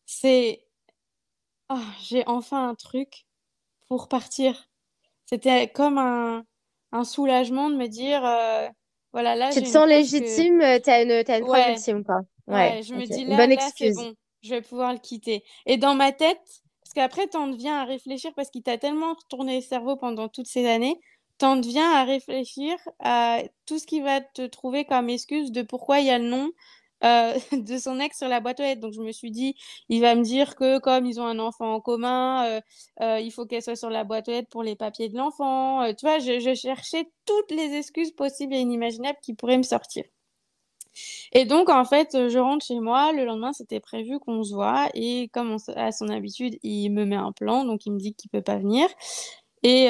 c'est 0.06 0.64
Ah, 1.68 1.82
j'ai 2.02 2.24
enfin 2.26 2.68
un 2.68 2.74
truc 2.74 3.26
pour 3.88 4.08
partir. 4.08 4.68
C'était 5.26 5.68
comme 5.70 5.98
un, 5.98 6.44
un 6.92 7.04
soulagement 7.04 7.70
de 7.70 7.76
me 7.76 7.88
dire, 7.88 8.24
euh, 8.26 8.68
voilà, 9.12 9.36
là, 9.36 9.52
Tu 9.52 9.62
te 9.62 9.68
sens 9.68 9.86
preuve 9.86 10.10
que, 10.16 10.46
légitime, 10.46 10.60
euh, 10.62 10.78
t'as 10.82 11.02
une, 11.04 11.22
t'as 11.24 11.38
une 11.38 11.46
ouais, 11.46 11.84
quoi. 12.04 12.22
Ouais, 12.48 12.76
ouais, 12.76 12.82
je 12.84 12.94
me 12.94 13.06
ok. 13.06 13.06
dis 13.06 13.24
là, 13.24 13.46
bonne 13.46 13.52
là, 13.54 13.70
excuse. 13.70 13.96
bon, 13.96 14.14
je 14.42 14.50
vais 14.50 14.62
pouvoir 14.62 14.92
le 14.92 14.98
quitter. 14.98 15.44
Et 15.66 15.76
dans 15.78 15.94
ma 15.94 16.12
tête, 16.12 16.40
parce 16.82 16.94
qu'après, 16.94 17.28
t'en 17.28 17.48
deviens 17.48 17.78
à 17.80 17.84
réfléchir, 17.84 18.32
parce 18.36 18.50
qu'il 18.50 18.62
t'a 18.62 18.78
tellement 18.78 19.14
retourné 19.14 19.56
le 19.56 19.62
cerveau 19.62 19.96
pendant 19.96 20.28
toutes 20.28 20.48
ces 20.48 20.66
années, 20.68 21.00
t'en 21.38 21.56
deviens 21.56 21.92
à 21.92 22.04
réfléchir 22.04 22.76
à 23.00 23.42
tout 23.66 23.78
ce 23.78 23.86
qui 23.86 24.00
va 24.00 24.20
te 24.20 24.46
trouver 24.46 24.84
comme 24.84 25.10
excuse 25.10 25.52
de 25.52 25.62
pourquoi 25.62 26.00
il 26.00 26.06
y 26.06 26.10
a 26.10 26.18
le 26.18 26.28
nom 26.28 26.50
euh, 27.04 27.34
de 27.52 27.78
son 27.78 27.98
ex 28.00 28.18
sur 28.18 28.28
la 28.28 28.40
boîte 28.40 28.60
aux 28.60 28.62
lettres. 28.62 28.80
Donc 28.80 28.92
je 28.92 29.00
me 29.00 29.12
suis 29.12 29.30
dit, 29.30 29.54
il 29.88 30.00
va 30.00 30.14
me 30.14 30.22
dire 30.22 30.56
que 30.56 30.78
comme 30.78 31.06
ils 31.06 31.20
ont 31.20 31.26
un 31.26 31.38
enfant 31.38 31.74
en 31.74 31.80
commun, 31.80 32.44
euh, 32.46 32.60
euh, 33.00 33.20
il 33.20 33.32
faut 33.32 33.46
qu'elle 33.46 33.62
soit 33.62 33.76
sur 33.76 33.90
la 33.90 34.04
boîte 34.04 34.28
aux 34.28 34.32
lettres 34.32 34.48
pour 34.50 34.62
les 34.62 34.76
papiers 34.76 35.08
de 35.08 35.16
l'enfant. 35.16 35.92
Tu 35.94 36.06
vois, 36.06 36.18
je, 36.18 36.54
cherchais 36.54 37.10
toutes 37.26 37.50
les 37.50 37.74
excuses 37.74 38.12
possibles 38.12 38.54
et 38.54 38.58
inimaginables 38.58 39.18
qui 39.22 39.34
pourraient 39.34 39.58
me 39.58 39.62
sortir. 39.62 40.04
Et 41.32 41.46
donc, 41.46 41.70
en 41.70 41.84
fait, 41.84 42.28
je 42.28 42.38
rentre 42.38 42.64
chez 42.66 42.78
moi. 42.78 43.12
Le 43.12 43.24
lendemain, 43.24 43.52
c'était 43.52 43.80
prévu 43.80 44.18
qu'on 44.20 44.42
se 44.44 44.54
voit. 44.54 44.88
Et 44.94 45.28
comme 45.32 45.56
à 45.74 45.90
son 45.90 46.08
habitude, 46.08 46.58
il 46.62 46.90
me 46.90 47.04
met 47.06 47.16
un 47.16 47.32
plan. 47.32 47.64
Donc, 47.64 47.86
il 47.86 47.92
me 47.92 47.98
dit 47.98 48.14
qu'il 48.14 48.30
peut 48.30 48.42
pas 48.42 48.58
venir. 48.58 48.86
Et, 49.62 49.88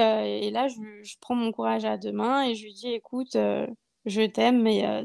là, 0.51 0.69
je, 0.69 1.17
prends 1.21 1.35
mon 1.35 1.53
courage 1.53 1.85
à 1.85 1.97
deux 1.99 2.13
mains 2.13 2.45
et 2.45 2.55
je 2.55 2.65
lui 2.65 2.75
dis, 2.75 2.93
écoute, 2.93 3.37
je 4.07 4.27
t'aime, 4.27 4.63
mais 4.63 5.03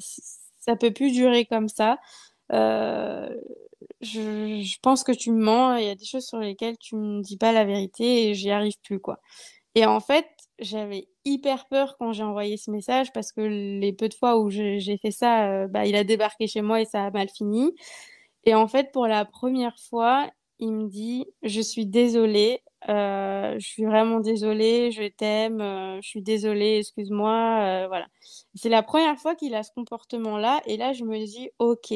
ça 0.67 0.75
peut 0.75 0.91
plus 0.91 1.11
durer 1.11 1.45
comme 1.45 1.69
ça. 1.69 1.97
Euh, 2.51 3.29
je, 4.01 4.77
pense 4.81 5.03
que 5.03 5.11
tu 5.11 5.31
me 5.31 5.43
mens. 5.43 5.77
Il 5.77 5.85
y 5.85 5.89
a 5.89 5.95
des 5.95 6.05
choses 6.05 6.25
sur 6.25 6.39
lesquelles 6.39 6.77
tu 6.79 6.95
me 6.95 7.21
dis 7.21 7.37
pas 7.37 7.51
la 7.51 7.65
vérité 7.65 8.29
et 8.29 8.33
j'y 8.33 8.51
arrive 8.51 8.75
plus, 8.83 8.99
quoi. 8.99 9.19
Et 9.75 9.85
en 9.85 9.99
fait, 9.99 10.27
j'avais 10.59 11.07
hyper 11.25 11.67
peur 11.67 11.97
quand 11.99 12.13
j'ai 12.13 12.23
envoyé 12.23 12.57
ce 12.57 12.71
message 12.71 13.13
parce 13.13 13.31
que 13.31 13.41
les 13.41 13.93
peu 13.93 14.09
de 14.09 14.13
fois 14.15 14.39
où 14.39 14.49
j'ai 14.49 14.79
j'ai 14.79 14.97
fait 14.97 15.11
ça, 15.11 15.49
euh, 15.49 15.67
bah, 15.67 15.85
il 15.85 15.95
a 15.95 16.03
débarqué 16.03 16.47
chez 16.47 16.61
moi 16.61 16.81
et 16.81 16.85
ça 16.85 17.05
a 17.05 17.11
mal 17.11 17.29
fini. 17.29 17.73
Et 18.45 18.55
en 18.55 18.67
fait, 18.67 18.91
pour 18.91 19.07
la 19.07 19.25
première 19.25 19.77
fois, 19.89 20.29
il 20.59 20.71
me 20.73 20.87
dit, 20.87 21.25
je 21.43 21.61
suis 21.61 21.85
désolée, 21.85 22.61
je 22.87 23.57
suis 23.59 23.85
vraiment 23.85 24.19
désolée, 24.19 24.91
je 24.91 25.07
t'aime, 25.07 25.59
je 26.01 26.07
suis 26.07 26.21
désolée, 26.21 26.79
excuse-moi, 26.79 27.87
voilà. 27.87 28.07
C'est 28.55 28.69
la 28.69 28.83
première 28.83 29.17
fois 29.19 29.35
qu'il 29.35 29.55
a 29.55 29.63
ce 29.63 29.71
comportement-là 29.71 30.61
et 30.65 30.77
là, 30.77 30.93
je 30.93 31.03
me 31.03 31.17
dis: 31.25 31.49
«OK, 31.59 31.93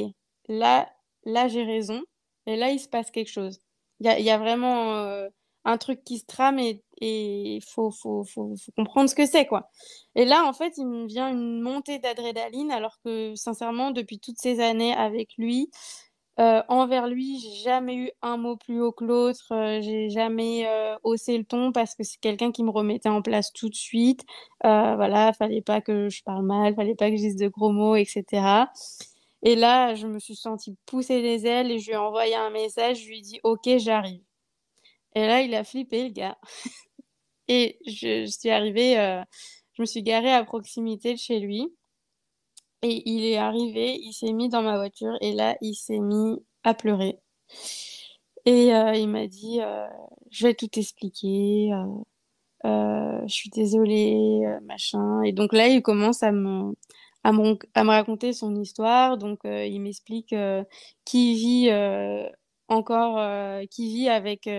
là 0.48 0.90
là, 1.26 1.48
j'ai 1.48 1.64
raison 1.64 2.02
et 2.48 2.56
là, 2.56 2.72
il 2.72 2.80
se 2.80 2.88
passe 2.90 3.12
quelque 3.12 3.30
chose». 3.32 3.60
Il 4.00 4.08
y 4.24 4.30
a 4.32 4.38
vraiment, 4.40 5.28
un 5.66 5.78
truc 5.78 6.04
qui 6.04 6.18
se 6.20 6.26
trame 6.26 6.58
et 6.60 6.82
il 7.02 7.62
faut 7.64 7.92
faut 7.92 8.24
comprendre 8.76 9.10
ce 9.10 9.16
que 9.16 9.26
c'est, 9.28 9.46
quoi. 9.46 9.70
Et 10.16 10.26
là, 10.26 10.44
en 10.46 10.54
fait, 10.54 10.74
il 10.78 10.88
me 10.88 11.06
vient 11.08 11.30
une 11.30 11.62
montée 11.62 12.00
d'adrénaline 12.00 12.72
alors 12.72 12.98
que 13.06 13.36
sincèrement, 13.36 13.92
depuis 13.92 14.20
toutes 14.20 14.40
ces 14.40 14.60
années 14.60 14.94
avec 14.94 15.30
lui, 15.38 15.70
heu, 16.40 16.62
envers 16.70 17.08
lui, 17.08 17.40
j'ai 17.40 17.56
jamais 17.64 17.96
eu 17.96 18.12
un 18.22 18.38
mot 18.38 18.56
plus 18.58 18.82
haut 18.82 18.92
que 18.92 19.04
l'autre, 19.06 19.54
heu, 19.54 19.82
j'ai 19.82 20.10
jamais, 20.10 20.66
heu, 20.68 20.98
haussé 21.04 21.38
le 21.38 21.44
ton 21.46 21.72
parce 21.72 21.96
que 21.96 22.04
c'est 22.04 22.20
quelqu'un 22.20 22.52
qui 22.52 22.64
me 22.64 22.70
remettait 22.72 23.10
en 23.10 23.22
place 23.22 23.52
tout 23.54 23.70
de 23.70 23.76
suite. 23.76 24.24
Voilà, 24.64 25.34
fallait 25.34 25.62
pas 25.62 25.82
que 25.82 26.10
je 26.10 26.24
parle 26.24 26.46
mal, 26.46 26.76
fallait 26.76 26.96
pas 26.96 27.10
que 27.12 27.18
je 27.18 27.22
dise 27.22 27.36
de 27.38 27.48
gros 27.48 27.72
mots 27.72 27.96
et 27.96 28.06
cetera. 28.06 28.72
Et 29.44 29.56
là, 29.56 29.96
je 29.96 30.08
me 30.08 30.20
suis 30.20 30.36
sentie 30.36 30.78
pousser 30.86 31.22
des 31.22 31.48
ailes 31.48 31.72
et 31.72 31.80
je 31.80 31.88
lui 31.88 31.94
ai 31.94 31.98
envoyé 31.98 32.36
un 32.36 32.50
message, 32.52 33.02
je 33.04 33.08
lui 33.08 33.20
ai 33.20 33.22
dit: 33.22 33.40
«OK, 33.44 33.70
j'arrive». 33.78 34.22
Et 35.16 35.28
là, 35.28 35.42
il 35.42 35.54
a 35.56 35.64
flippé 35.64 36.04
le 36.06 36.10
gars 36.12 36.38
et 37.48 37.78
je 37.88 38.26
je 38.26 38.32
suis 38.32 38.50
arrivée, 38.50 38.96
je 39.74 39.82
me 39.82 39.86
suis 39.86 40.04
garée 40.04 40.32
à 40.34 40.44
proximité 40.44 41.14
de 41.14 41.20
chez 41.20 41.40
lui 41.40 41.74
et 42.84 43.04
il 43.10 43.26
est 43.26 43.38
arrivé, 43.38 43.96
il 44.02 44.14
s'est 44.14 44.34
mis 44.34 44.50
dans 44.50 44.62
ma 44.64 44.78
voiture 44.78 45.16
et 45.22 45.34
là, 45.34 45.58
il 45.62 45.76
s'est 45.76 46.00
mis 46.00 46.38
à 46.64 46.74
pleurer. 46.74 47.20
Et 48.46 48.72
heu, 48.74 48.96
il 48.96 49.08
m'a 49.08 49.28
dit, 49.28 49.60
heu: 49.62 49.86
«Je 50.32 50.48
vais 50.48 50.54
tout 50.56 50.70
expliquer, 50.80 51.72
heu, 52.66 53.22
je 53.28 53.34
suis 53.34 53.50
désolé, 53.52 54.42
heu, 54.46 54.60
machin» 54.66 55.22
et 55.24 55.34
donc 55.34 55.54
là, 55.54 55.68
il 55.70 55.82
commence 55.84 56.24
à 56.24 56.32
me 56.34 56.74
à 57.24 57.34
me 57.34 57.58
à 57.76 57.84
me 57.86 57.90
raconter 57.92 58.34
son 58.34 58.56
histoire. 58.56 59.18
Donc 59.18 59.42
il 59.46 59.80
m'explique, 59.82 60.36
qu'il 61.06 61.36
vit, 61.38 61.70
encore, 62.70 63.20
qu'il 63.72 63.88
vit 63.96 64.10
avec, 64.10 64.50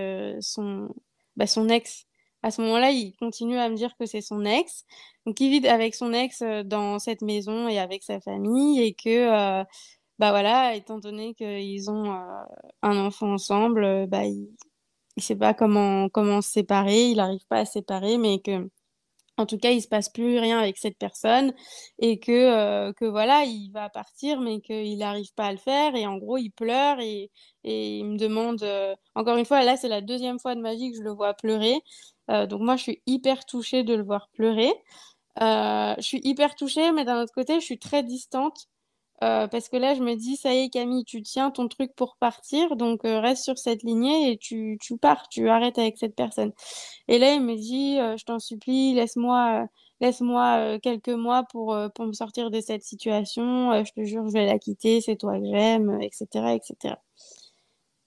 son 0.40 0.88
bah, 1.36 1.46
son 1.48 1.68
ex. 1.70 2.04
À 2.42 2.50
ce 2.50 2.60
moment-là, 2.62 2.90
il 2.90 3.14
continue 3.16 3.58
à 3.58 3.68
me 3.68 3.76
dire 3.76 3.94
que 3.98 4.06
c'est 4.06 4.20
son 4.20 4.44
ex. 4.44 4.84
Donc 5.26 5.40
il 5.40 5.50
vit 5.60 5.68
avec 5.68 5.94
son 5.94 6.12
ex, 6.12 6.42
heu, 6.42 6.64
dans 6.64 6.98
cette 6.98 7.22
maison 7.22 7.68
et 7.68 7.78
avec 7.78 8.02
sa 8.02 8.20
famille 8.20 8.80
et 8.82 8.94
que, 8.94 9.60
heu, 9.62 9.64
bah, 10.18 10.30
voilà, 10.30 10.74
étant 10.76 10.98
donné 10.98 11.34
qu'ils 11.34 11.90
ont, 11.90 12.12
heu, 12.12 12.18
un 12.82 12.98
enfant 13.06 13.32
ensemble, 13.34 14.06
bah, 14.08 14.24
il 14.26 14.48
il 15.18 15.22
sait 15.22 15.36
pas 15.36 15.54
comment 15.54 16.08
comment 16.10 16.42
se 16.42 16.50
séparer, 16.52 17.10
il 17.10 17.20
arrive 17.20 17.46
pas 17.48 17.58
à 17.60 17.64
se 17.66 17.72
séparer, 17.74 18.18
mais 18.18 18.40
que 18.40 18.68
en 19.38 19.46
tout 19.46 19.58
cas, 19.58 19.70
il 19.70 19.80
se 19.82 19.88
passe 19.88 20.08
plus 20.10 20.38
rien 20.38 20.58
avec 20.58 20.76
cette 20.78 20.98
personne 20.98 21.52
et 21.98 22.18
que, 22.20 22.92
que 22.92 23.04
voilà, 23.06 23.44
il 23.44 23.70
va 23.72 23.88
partir, 23.88 24.40
mais 24.40 24.60
qu'il 24.60 24.98
n'arrive 24.98 25.32
pas 25.34 25.46
à 25.46 25.52
le 25.52 25.58
faire 25.58 25.94
et 25.96 26.06
en 26.06 26.18
gros, 26.18 26.36
il 26.38 26.50
pleure 26.50 26.98
et 27.00 27.30
il 27.64 28.04
me 28.04 28.18
demande, 28.18 28.62
heu 28.62 28.94
encore 29.14 29.36
une 29.38 29.44
fois, 29.46 29.62
là, 29.64 29.76
c'est 29.76 29.88
la 29.88 30.00
deuxième 30.02 30.38
fois 30.38 30.54
de 30.54 30.60
ma 30.60 30.74
vie 30.74 30.90
que 30.92 30.98
je 30.98 31.02
le 31.02 31.12
vois 31.12 31.34
pleurer, 31.34 31.76
heu, 32.30 32.46
donc 32.46 32.60
moi, 32.62 32.76
je 32.76 32.82
suis 32.82 33.02
hyper 33.06 33.44
touchée 33.46 33.82
de 33.84 33.94
le 33.94 34.04
voir 34.04 34.28
pleurer. 34.32 34.72
Je 35.40 35.96
suis 36.02 36.20
hyper 36.24 36.54
touchée, 36.54 36.92
mais 36.92 37.04
d'un 37.04 37.22
autre 37.22 37.32
côté, 37.34 37.60
je 37.60 37.64
suis 37.64 37.78
très 37.78 38.02
distante 38.02 38.66
Heu, 39.22 39.48
parce 39.50 39.68
que 39.70 39.76
là, 39.78 39.94
je 39.94 40.02
me 40.02 40.16
dis: 40.16 40.36
«Ça 40.36 40.54
y 40.54 40.60
est 40.64 40.70
Camille, 40.70 41.04
tu 41.04 41.22
tiens 41.22 41.50
ton 41.52 41.68
truc 41.68 41.94
pour 41.96 42.16
partir, 42.18 42.76
donc 42.76 43.04
heu, 43.06 43.18
reste 43.18 43.44
sur 43.44 43.58
cette 43.58 43.82
lignée 43.84 44.32
et 44.32 44.38
tu 44.38 44.78
tu 44.82 44.98
pars, 44.98 45.28
tu 45.30 45.48
arrêtes 45.50 45.78
avec 45.78 45.98
cette 45.98 46.16
personne» 46.16 46.52
et 47.08 47.18
là, 47.18 47.34
il 47.34 47.42
me 47.42 47.56
dit: 47.56 47.98
«Heu, 48.00 48.16
je 48.18 48.24
t'en 48.26 48.38
supplie, 48.40 48.94
laisse-moi, 48.94 49.68
laisse-moi, 50.00 50.78
quelques 50.82 51.08
mois 51.10 51.44
pour, 51.44 51.76
pour 51.94 52.06
me 52.06 52.12
sortir 52.14 52.50
de 52.50 52.60
cette 52.60 52.82
situation, 52.84 53.84
je 53.84 53.92
te 53.92 54.04
jure, 54.04 54.26
je 54.28 54.32
vais 54.34 54.46
la 54.46 54.58
quitter, 54.58 55.00
c'est 55.02 55.16
toi 55.16 55.38
que 55.40 55.46
j'aime» 55.46 56.00
et 56.02 56.10
cetera 56.12 56.54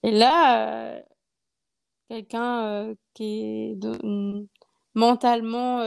et 0.03 0.11
là, 0.11 1.01
quelqu'un, 2.09 2.95
qui 3.13 3.71
est 3.73 3.85
mmh, 4.03 4.47
mentalement, 4.95 5.79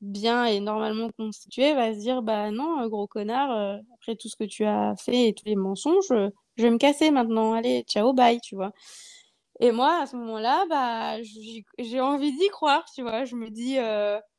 bien 0.00 0.46
et 0.46 0.60
normalement 0.60 1.10
constitué 1.18 1.74
va 1.74 1.94
se 1.94 1.98
dire: 2.00 2.22
«Bah 2.22 2.50
non, 2.50 2.82
heu, 2.82 2.88
gros 2.88 3.06
connard, 3.08 3.50
heu, 3.52 3.80
après 3.94 4.16
tout 4.16 4.28
ce 4.28 4.36
que 4.36 4.44
tu 4.44 4.64
as 4.64 4.94
fait 4.96 5.28
et 5.28 5.34
tous 5.34 5.46
les 5.46 5.56
mensonges, 5.56 6.10
heu, 6.12 6.30
je 6.56 6.62
vais 6.64 6.70
me 6.70 6.78
casser 6.78 7.10
maintenant. 7.10 7.54
Allez, 7.54 7.84
ciao, 7.88 8.12
bye», 8.14 8.40
tu 8.42 8.54
vois? 8.56 8.72
Et 9.60 9.72
moi, 9.72 10.02
à 10.02 10.06
ce 10.06 10.16
moment-là, 10.16 10.66
bah, 10.70 11.22
j'ai 11.78 12.00
envie 12.00 12.32
d'y 12.36 12.48
croire, 12.48 12.84
tu 12.94 13.02
vois? 13.02 13.24
Je 13.24 13.36
me 13.36 13.50
dis, 13.50 13.76
je 13.76 14.38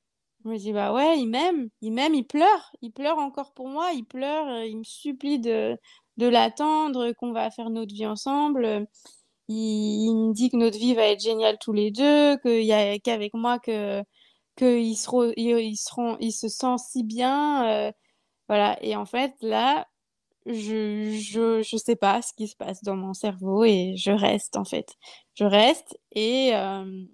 me 0.49 0.57
dis: 0.57 0.73
«Bah 0.73 0.93
ouais, 0.93 1.19
il 1.19 1.27
m'aime, 1.27 1.69
il 1.81 1.91
m'aime, 1.93 2.15
il 2.15 2.25
pleure, 2.25 2.71
il 2.81 2.91
pleure 2.91 3.17
encore 3.19 3.53
pour 3.53 3.69
moi, 3.69 3.91
il 3.93 4.05
pleure, 4.05 4.63
il 4.65 4.77
me 4.79 4.83
supplie 4.83 5.39
de 5.39 5.77
de 6.17 6.27
l'attendre, 6.27 7.13
qu'on 7.13 7.31
va 7.33 7.49
faire 7.51 7.69
notre 7.71 7.93
vie 7.95 8.05
ensemble, 8.07 8.87
il 9.49 9.55
il 10.09 10.15
me 10.15 10.33
dit 10.33 10.49
que 10.51 10.57
notre 10.57 10.77
vie 10.79 10.95
va 10.95 11.05
être 11.07 11.21
géniale 11.21 11.57
tous 11.59 11.73
les 11.73 11.91
2, 11.91 12.37
qu'il 12.39 12.63
y 12.63 12.73
a 12.73 12.99
qu'avec 12.99 13.33
moi 13.35 13.59
que 13.59 14.03
qu'il 14.59 14.97
se 14.97 15.09
re 15.09 15.33
il 15.37 15.59
il 15.59 15.77
se 15.77 15.93
rend 15.93 16.17
il 16.19 16.33
se 16.33 16.49
sent 16.49 16.77
si 16.79 17.03
bien, 17.05 17.89
heu, 17.89 17.93
voilà 18.49 18.77
et 18.83 18.95
en 18.97 19.05
fait 19.05 19.33
là, 19.41 19.87
je 20.47 21.11
je 21.21 21.63
je 21.63 21.77
sais 21.77 21.95
pas 21.97 22.21
ce 22.23 22.33
qui 22.33 22.47
se 22.49 22.55
passe 22.57 22.83
dans 22.83 22.95
mon 22.97 23.13
cerveau 23.13 23.65
et 23.65 23.95
je 23.97 24.11
reste 24.11 24.57
en 24.57 24.65
fait. 24.65 24.95
Je 25.35 25.45
reste 25.45 25.97
et 26.13 26.49
hem 26.49 27.09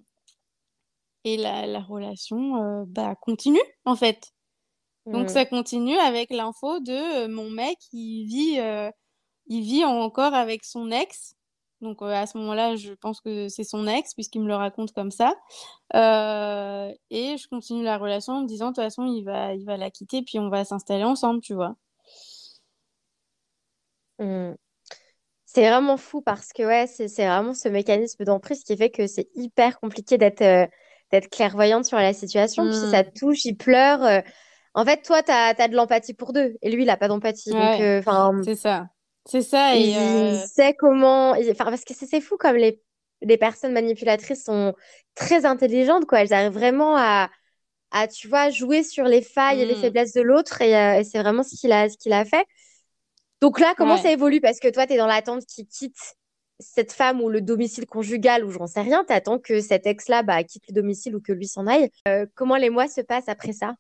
et 1.26 1.38
la 1.38 1.66
la 1.66 1.80
relation, 1.82 2.58
heu, 2.64 2.86
bah, 2.88 3.16
continue 3.20 3.60
en 3.86 3.96
fait. 3.96 4.32
Donc 5.14 5.30
Mmh. 5.30 5.32
ça 5.32 5.46
continue 5.46 5.98
avec 5.98 6.32
l'info 6.32 6.80
de, 6.82 7.28
mon 7.28 7.50
mec 7.52 7.78
il 7.94 8.26
vit, 8.28 8.60
il 9.48 9.62
vit 9.64 9.86
encore 9.86 10.34
avec 10.36 10.66
son 10.66 10.92
ex. 10.92 11.36
Donc 11.82 12.02
heu, 12.02 12.06
à 12.14 12.26
ce 12.28 12.38
moment-là, 12.38 12.76
je 12.76 12.94
pense 12.94 13.22
que 13.22 13.50
c'est 13.50 13.64
son 13.64 13.88
ex 13.88 14.14
puisqu'il 14.14 14.42
me 14.42 14.48
le 14.48 14.56
raconte 14.56 14.94
comme 14.94 15.12
ça. 15.12 15.36
Heu 15.96 16.94
et 17.12 17.38
je 17.38 17.48
continue 17.50 17.84
la 17.84 17.98
relation 17.98 18.34
en 18.34 18.42
me 18.44 18.48
disant: 18.48 18.68
«De 18.72 18.76
toute 18.76 18.84
façon, 18.84 19.06
il 19.06 19.24
va 19.24 19.54
il 19.56 19.66
va 19.66 19.78
la 19.78 19.92
quitter 19.92 20.22
puis 20.24 20.40
on 20.40 20.50
va 20.50 20.66
s'installer 20.66 21.04
ensemble», 21.06 21.42
tu 21.42 21.54
vois? 21.56 21.76
Mmh. 24.20 24.56
C'est 25.46 25.70
vraiment 25.70 25.98
fou 25.98 26.22
parce 26.22 26.54
que 26.54 26.64
ouais, 26.64 26.88
c'est 26.88 27.08
vraiment 27.28 27.54
ce 27.54 27.70
mécanisme 27.70 28.26
d'emprise 28.26 28.64
qui 28.64 28.76
fait 28.78 28.90
que 28.90 29.08
c'est 29.08 29.30
hyper 29.36 29.80
compliqué 29.80 30.18
d'être 30.18 30.42
euh, 30.42 30.68
d'être 31.12 31.30
clairvoyante 31.30 31.86
sur 31.86 31.98
la 31.98 32.14
situation. 32.14 32.68
Puis 32.68 32.78
si 32.78 32.88
ça 32.90 33.04
touche, 33.04 33.46
il 33.46 33.56
pleure. 33.58 34.04
euh, 34.04 34.22
En 34.74 34.86
fait, 34.86 35.02
toi, 35.04 35.24
tu 35.24 35.32
as, 35.32 35.54
de 35.70 35.76
l'empathie 35.76 36.14
pour 36.14 36.34
deux 36.34 36.56
et 36.62 36.72
lui, 36.72 36.84
il 36.84 36.90
a 36.90 36.98
pas 36.98 37.08
d'empathie. 37.08 37.52
Ouais, 37.54 37.82
euh, 37.82 38.02
c'est 38.44 38.56
ça. 38.56 38.88
C'est 39.26 39.42
ça 39.42 39.76
il, 39.76 39.94
et 39.94 39.96
il 39.98 40.34
heu 40.34 40.48
sait 40.56 40.74
comment. 40.76 41.36
il- 41.36 41.50
Enfin, 41.52 41.66
parce 41.66 41.84
que 41.86 41.94
c'est 41.94 42.22
fou 42.22 42.38
comme 42.38 42.56
les, 42.58 42.82
les 43.22 43.38
personnes 43.38 43.74
manipulatrices 43.74 44.44
sont 44.44 44.74
très 45.16 45.46
intelligentes, 45.46 46.06
quoi. 46.06 46.22
Elles 46.22 46.34
arrivent 46.34 46.54
vraiment 46.54 46.96
à, 46.98 47.30
à, 47.92 48.08
tu 48.08 48.28
vois, 48.28 48.50
jouer 48.50 48.84
sur 48.84 49.06
les 49.06 49.22
failles 49.22 49.62
et 49.62 49.66
les 49.66 49.76
mmh, 49.76 49.78
faiblesses 49.78 50.14
de 50.14 50.22
l'autre 50.22 50.62
et, 50.62 50.76
euh, 50.78 51.00
et 51.00 51.04
c'est 51.04 51.20
vraiment 51.22 51.44
ce 51.44 51.56
qu'il 51.60 51.72
a, 51.72 51.90
ce 51.90 51.98
qu'il 51.98 52.14
a 52.14 52.26
fait. 52.26 52.46
Donc 53.42 53.60
là, 53.60 53.74
comment 53.78 53.98
ça 53.98 54.12
évolue? 54.12 54.42
Parce 54.42 54.60
que 54.60 54.70
toi, 54.70 54.88
tu 54.88 54.94
es 54.94 54.98
dans 54.98 55.08
l'attente 55.08 55.46
qu'il 55.46 55.68
quitte 55.68 55.98
cette 56.60 56.92
femme 56.94 57.22
ou 57.22 57.30
le 57.30 57.42
domicile 57.42 57.86
conjugal 57.86 58.46
ou 58.46 58.52
j'en 58.52 58.68
sais 58.68 58.82
rien. 58.82 59.04
Tu 59.06 59.14
attends 59.14 59.40
que 59.40 59.62
cet 59.62 59.86
ex-là 59.88 60.24
bah, 60.24 60.44
quitte 60.44 60.68
le 60.70 60.74
domicile 60.74 61.16
ou 61.16 61.22
que 61.22 61.34
lui 61.34 61.48
s'en 61.48 61.68
aille. 61.68 61.90
Euh, 62.08 62.26
comment 62.36 62.56
les 62.58 62.70
mois 62.70 62.88
se 62.88 63.02
passent 63.02 63.30
après 63.30 63.54
ça? 63.54 63.76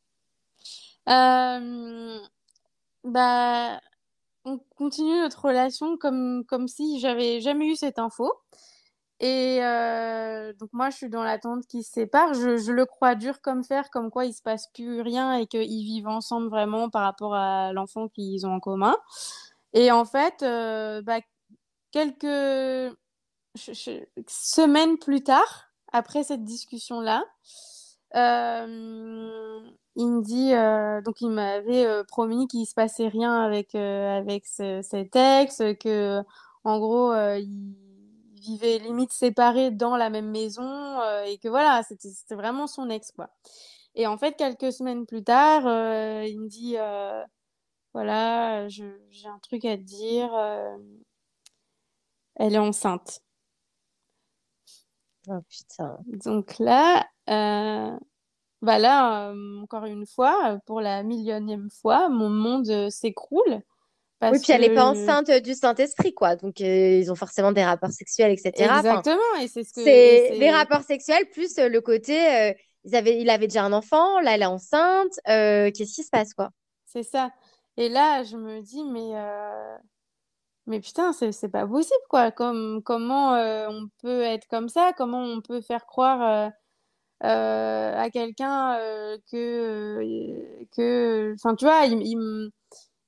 Bah, 3.03 3.79
on 4.45 4.59
continue 4.77 5.19
notre 5.21 5.45
relation 5.45 5.97
comme 5.97 6.43
comme 6.47 6.67
si 6.67 6.99
j'avais 6.99 7.41
jamais 7.41 7.67
eu 7.67 7.75
cette 7.75 7.99
info 7.99 8.31
et 9.21 9.59
heu, 9.63 10.53
donc 10.59 10.69
moi, 10.73 10.89
je 10.89 10.97
suis 10.97 11.09
dans 11.09 11.23
l'attente 11.23 11.65
qu'ils 11.67 11.83
se 11.85 11.91
séparent. 11.93 12.33
Je 12.33 12.57
je 12.57 12.71
le 12.73 12.85
crois 12.85 13.15
dur 13.15 13.41
comme 13.41 13.63
fer, 13.63 13.89
comme 13.91 14.11
quoi 14.11 14.25
il 14.25 14.33
se 14.33 14.41
passe 14.41 14.67
plus 14.73 15.01
rien 15.01 15.35
et 15.37 15.47
qu'ils 15.47 15.85
vivent 15.85 16.07
ensemble 16.09 16.49
vraiment 16.49 16.89
par 16.89 17.03
rapport 17.03 17.33
à 17.35 17.73
l'enfant 17.73 18.09
qu'ils 18.09 18.45
ont 18.47 18.53
en 18.55 18.59
commun 18.59 18.97
et 19.73 19.91
en 19.91 20.05
fait, 20.05 20.43
heu, 20.43 21.01
bah, 21.03 21.19
quelques 21.91 22.25
semaines 24.27 24.97
plus 24.97 25.23
tard, 25.23 25.69
après 25.91 26.23
cette 26.23 26.43
discussion-là, 26.43 27.23
hem, 28.13 29.71
il 29.95 30.07
me 30.09 30.21
dit, 30.21 30.53
heu, 30.53 31.01
donc 31.03 31.21
il 31.21 31.29
m'avait, 31.29 31.85
heu, 31.85 32.03
promis 32.07 32.47
qu'il 32.47 32.65
se 32.65 32.73
passait 32.73 33.07
rien 33.07 33.41
avec, 33.43 33.75
heu, 33.75 33.79
avec 33.79 34.45
ce 34.45 34.81
cet 34.83 35.15
ex, 35.15 35.57
que 35.79 36.19
euh, 36.19 36.23
en 36.63 36.79
gros, 36.79 37.11
heu, 37.13 37.39
ils 37.39 37.75
vivaient 38.41 38.79
limite 38.79 39.11
séparés 39.13 39.71
dans 39.71 39.95
la 39.97 40.09
même 40.09 40.29
maison, 40.29 40.99
et 41.25 41.37
que 41.39 41.47
voilà, 41.49 41.81
c'était 41.83 42.35
vraiment 42.35 42.67
son 42.67 42.89
ex, 42.89 43.11
quoi 43.11 43.29
et 43.95 44.07
en 44.07 44.17
fait, 44.17 44.35
quelques 44.37 44.73
semaines 44.73 45.05
plus 45.05 45.23
tard, 45.23 45.61
il 46.25 46.39
me 46.41 46.47
dit, 46.49 46.75
«Voilà, 47.93 48.67
j'ai 48.67 48.85
un 49.27 49.39
truc 49.39 49.65
à 49.65 49.75
te 49.77 49.81
dire, 49.81 50.29
elle 52.35 52.55
est 52.55 52.59
enceinte». 52.59 53.21
Oh 55.27 55.41
putain. 55.49 55.97
Donc 56.07 56.59
là, 56.59 57.07
euh, 57.29 57.97
bah 58.65 58.79
là, 58.79 59.29
euh, 59.29 59.61
encore 59.61 59.85
une 59.85 60.05
fois, 60.05 60.59
pour 60.65 60.81
la 60.81 61.03
millionième 61.03 61.69
fois, 61.69 62.09
mon 62.09 62.29
monde 62.29 62.89
s'écroule. 62.89 63.61
Oui, 64.21 64.39
puis 64.41 64.53
elle 64.53 64.61
n'est 64.61 64.73
pas 64.73 64.85
enceinte 64.85 65.29
du 65.43 65.53
Saint-Esprit, 65.53 66.13
quoi. 66.13 66.35
Donc, 66.35 66.59
ils 66.59 67.11
ont 67.11 67.15
forcément 67.15 67.51
des 67.51 67.63
rapports 67.63 67.91
sexuels, 67.91 68.31
etc. 68.31 68.51
Exactement. 68.77 69.21
et 69.41 69.47
c'est 69.47 69.63
ce 69.63 69.73
que. 69.73 69.83
C'est 69.83 70.39
des 70.39 70.49
rapports 70.49 70.81
sexuels 70.81 71.29
plus 71.31 71.57
le 71.57 71.79
côté. 71.79 72.55
ils 72.85 72.95
avaient, 72.95 73.21
il 73.21 73.29
avait 73.29 73.47
déjà 73.47 73.63
un 73.63 73.73
enfant, 73.73 74.19
là, 74.21 74.33
elle 74.35 74.41
est 74.41 74.45
enceinte. 74.45 75.13
Qu'est-ce 75.25 75.95
qui 75.95 76.03
se 76.03 76.09
passe, 76.09 76.33
quoi? 76.33 76.49
C'est 76.85 77.03
ça. 77.03 77.29
Et 77.77 77.89
là, 77.89 78.23
je 78.23 78.37
me 78.37 78.61
dis, 78.61 78.83
mais 78.83 79.13
mais 80.67 80.79
putain, 80.79 81.13
c'est 81.13 81.49
pas 81.49 81.67
possible, 81.67 81.99
quoi. 82.09 82.31
Comme, 82.31 82.81
comment 82.83 83.35
euh, 83.35 83.67
on 83.69 83.87
peut 84.01 84.21
être 84.21 84.47
comme 84.47 84.67
ça? 84.69 84.93
Comment 84.97 85.21
on 85.23 85.41
peut 85.41 85.61
faire 85.61 85.85
croire 85.85 86.21
euh, 86.21 86.49
euh, 86.49 86.51
à 87.21 88.09
quelqu'un 88.11 88.77
que, 89.31 89.99
que. 90.75 91.33
Enfin, 91.35 91.55
tu 91.55 91.65
vois, 91.65 91.85
il, 91.85 92.51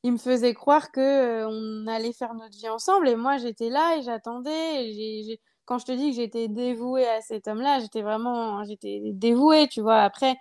il, 0.04 0.12
me 0.12 0.18
faisait 0.18 0.54
croire 0.54 0.92
que 0.92 1.46
on 1.46 1.88
allait 1.88 2.14
faire 2.14 2.34
notre 2.34 2.58
vie 2.58 2.70
ensemble. 2.70 3.10
Et 3.10 3.16
moi, 3.16 3.38
j'étais 3.38 3.70
là 3.70 3.98
et 3.98 4.04
j'attendais. 4.04 5.40
Quand 5.66 5.80
je 5.80 5.86
te 5.86 5.92
dis 5.92 6.12
que 6.12 6.16
j'étais 6.16 6.48
dévouée 6.48 7.08
à 7.08 7.22
cet 7.22 7.48
homme-là, 7.48 7.80
j'étais 7.80 8.02
vraiment. 8.02 8.64
J'étais 8.66 9.02
dévouée, 9.14 9.68
tu 9.68 9.82
vois. 9.82 10.02
Après, 10.02 10.36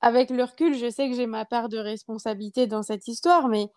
avec 0.00 0.30
le 0.30 0.44
recul, 0.44 0.74
je 0.74 0.90
sais 0.90 1.08
que 1.08 1.16
j'ai 1.16 1.26
ma 1.26 1.44
part 1.44 1.68
de 1.68 1.78
responsabilité 1.78 2.66
dans 2.66 2.82
cette 2.82 3.08
histoire, 3.08 3.48
mais 3.48 3.68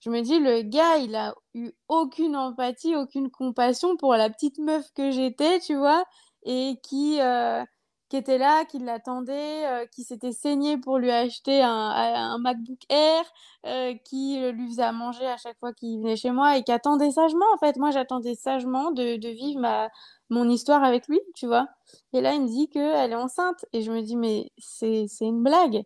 je 0.00 0.10
me 0.10 0.20
dis, 0.22 0.38
le 0.38 0.62
gars, 0.62 0.98
il 0.98 1.14
a 1.16 1.34
eu 1.54 1.72
aucune 1.88 2.36
empathie, 2.36 2.96
aucune 2.96 3.30
compassion 3.30 3.96
pour 3.96 4.14
la 4.14 4.30
petite 4.30 4.58
meuf 4.58 4.86
que 4.94 5.10
j'étais, 5.10 5.60
tu 5.60 5.76
vois, 5.76 6.04
et 6.44 6.76
qui, 6.82 7.20
euh, 7.20 7.64
qui 8.08 8.16
était 8.16 8.38
là, 8.38 8.64
qui 8.64 8.78
l'attendait, 8.78 9.66
euh, 9.66 9.86
qui 9.86 10.04
s'était 10.04 10.32
saigné 10.32 10.78
pour 10.78 10.98
lui 10.98 11.10
acheter 11.10 11.62
un, 11.62 11.70
un 11.70 12.38
MacBook 12.38 12.80
Air, 12.88 13.24
euh, 13.66 13.94
qui 14.04 14.40
lui 14.52 14.68
faisait 14.68 14.82
à 14.82 14.92
manger 14.92 15.26
à 15.26 15.36
chaque 15.36 15.58
fois 15.58 15.72
qu'il 15.74 15.98
venait 16.00 16.16
chez 16.16 16.30
moi 16.30 16.56
et 16.56 16.62
qui 16.62 16.72
attendait 16.72 17.10
sagement, 17.10 17.46
en 17.54 17.58
fait. 17.58 17.76
Moi, 17.76 17.90
j'attendais 17.90 18.34
sagement 18.34 18.90
de, 18.92 19.28
vivre 19.28 19.60
ma, 19.60 19.90
mon 20.30 20.48
histoire 20.48 20.82
avec 20.84 21.08
lui, 21.08 21.20
tu 21.34 21.46
vois. 21.46 21.68
Et 22.12 22.20
là, 22.20 22.34
il 22.34 22.42
me 22.42 22.48
dit 22.48 22.68
qu'elle 22.68 23.12
est 23.12 23.14
enceinte. 23.14 23.64
Et 23.72 23.82
je 23.82 23.92
me 23.92 24.02
dis, 24.02 24.16
mais 24.16 24.50
c'est 24.58 25.06
une 25.20 25.42
blague. 25.42 25.82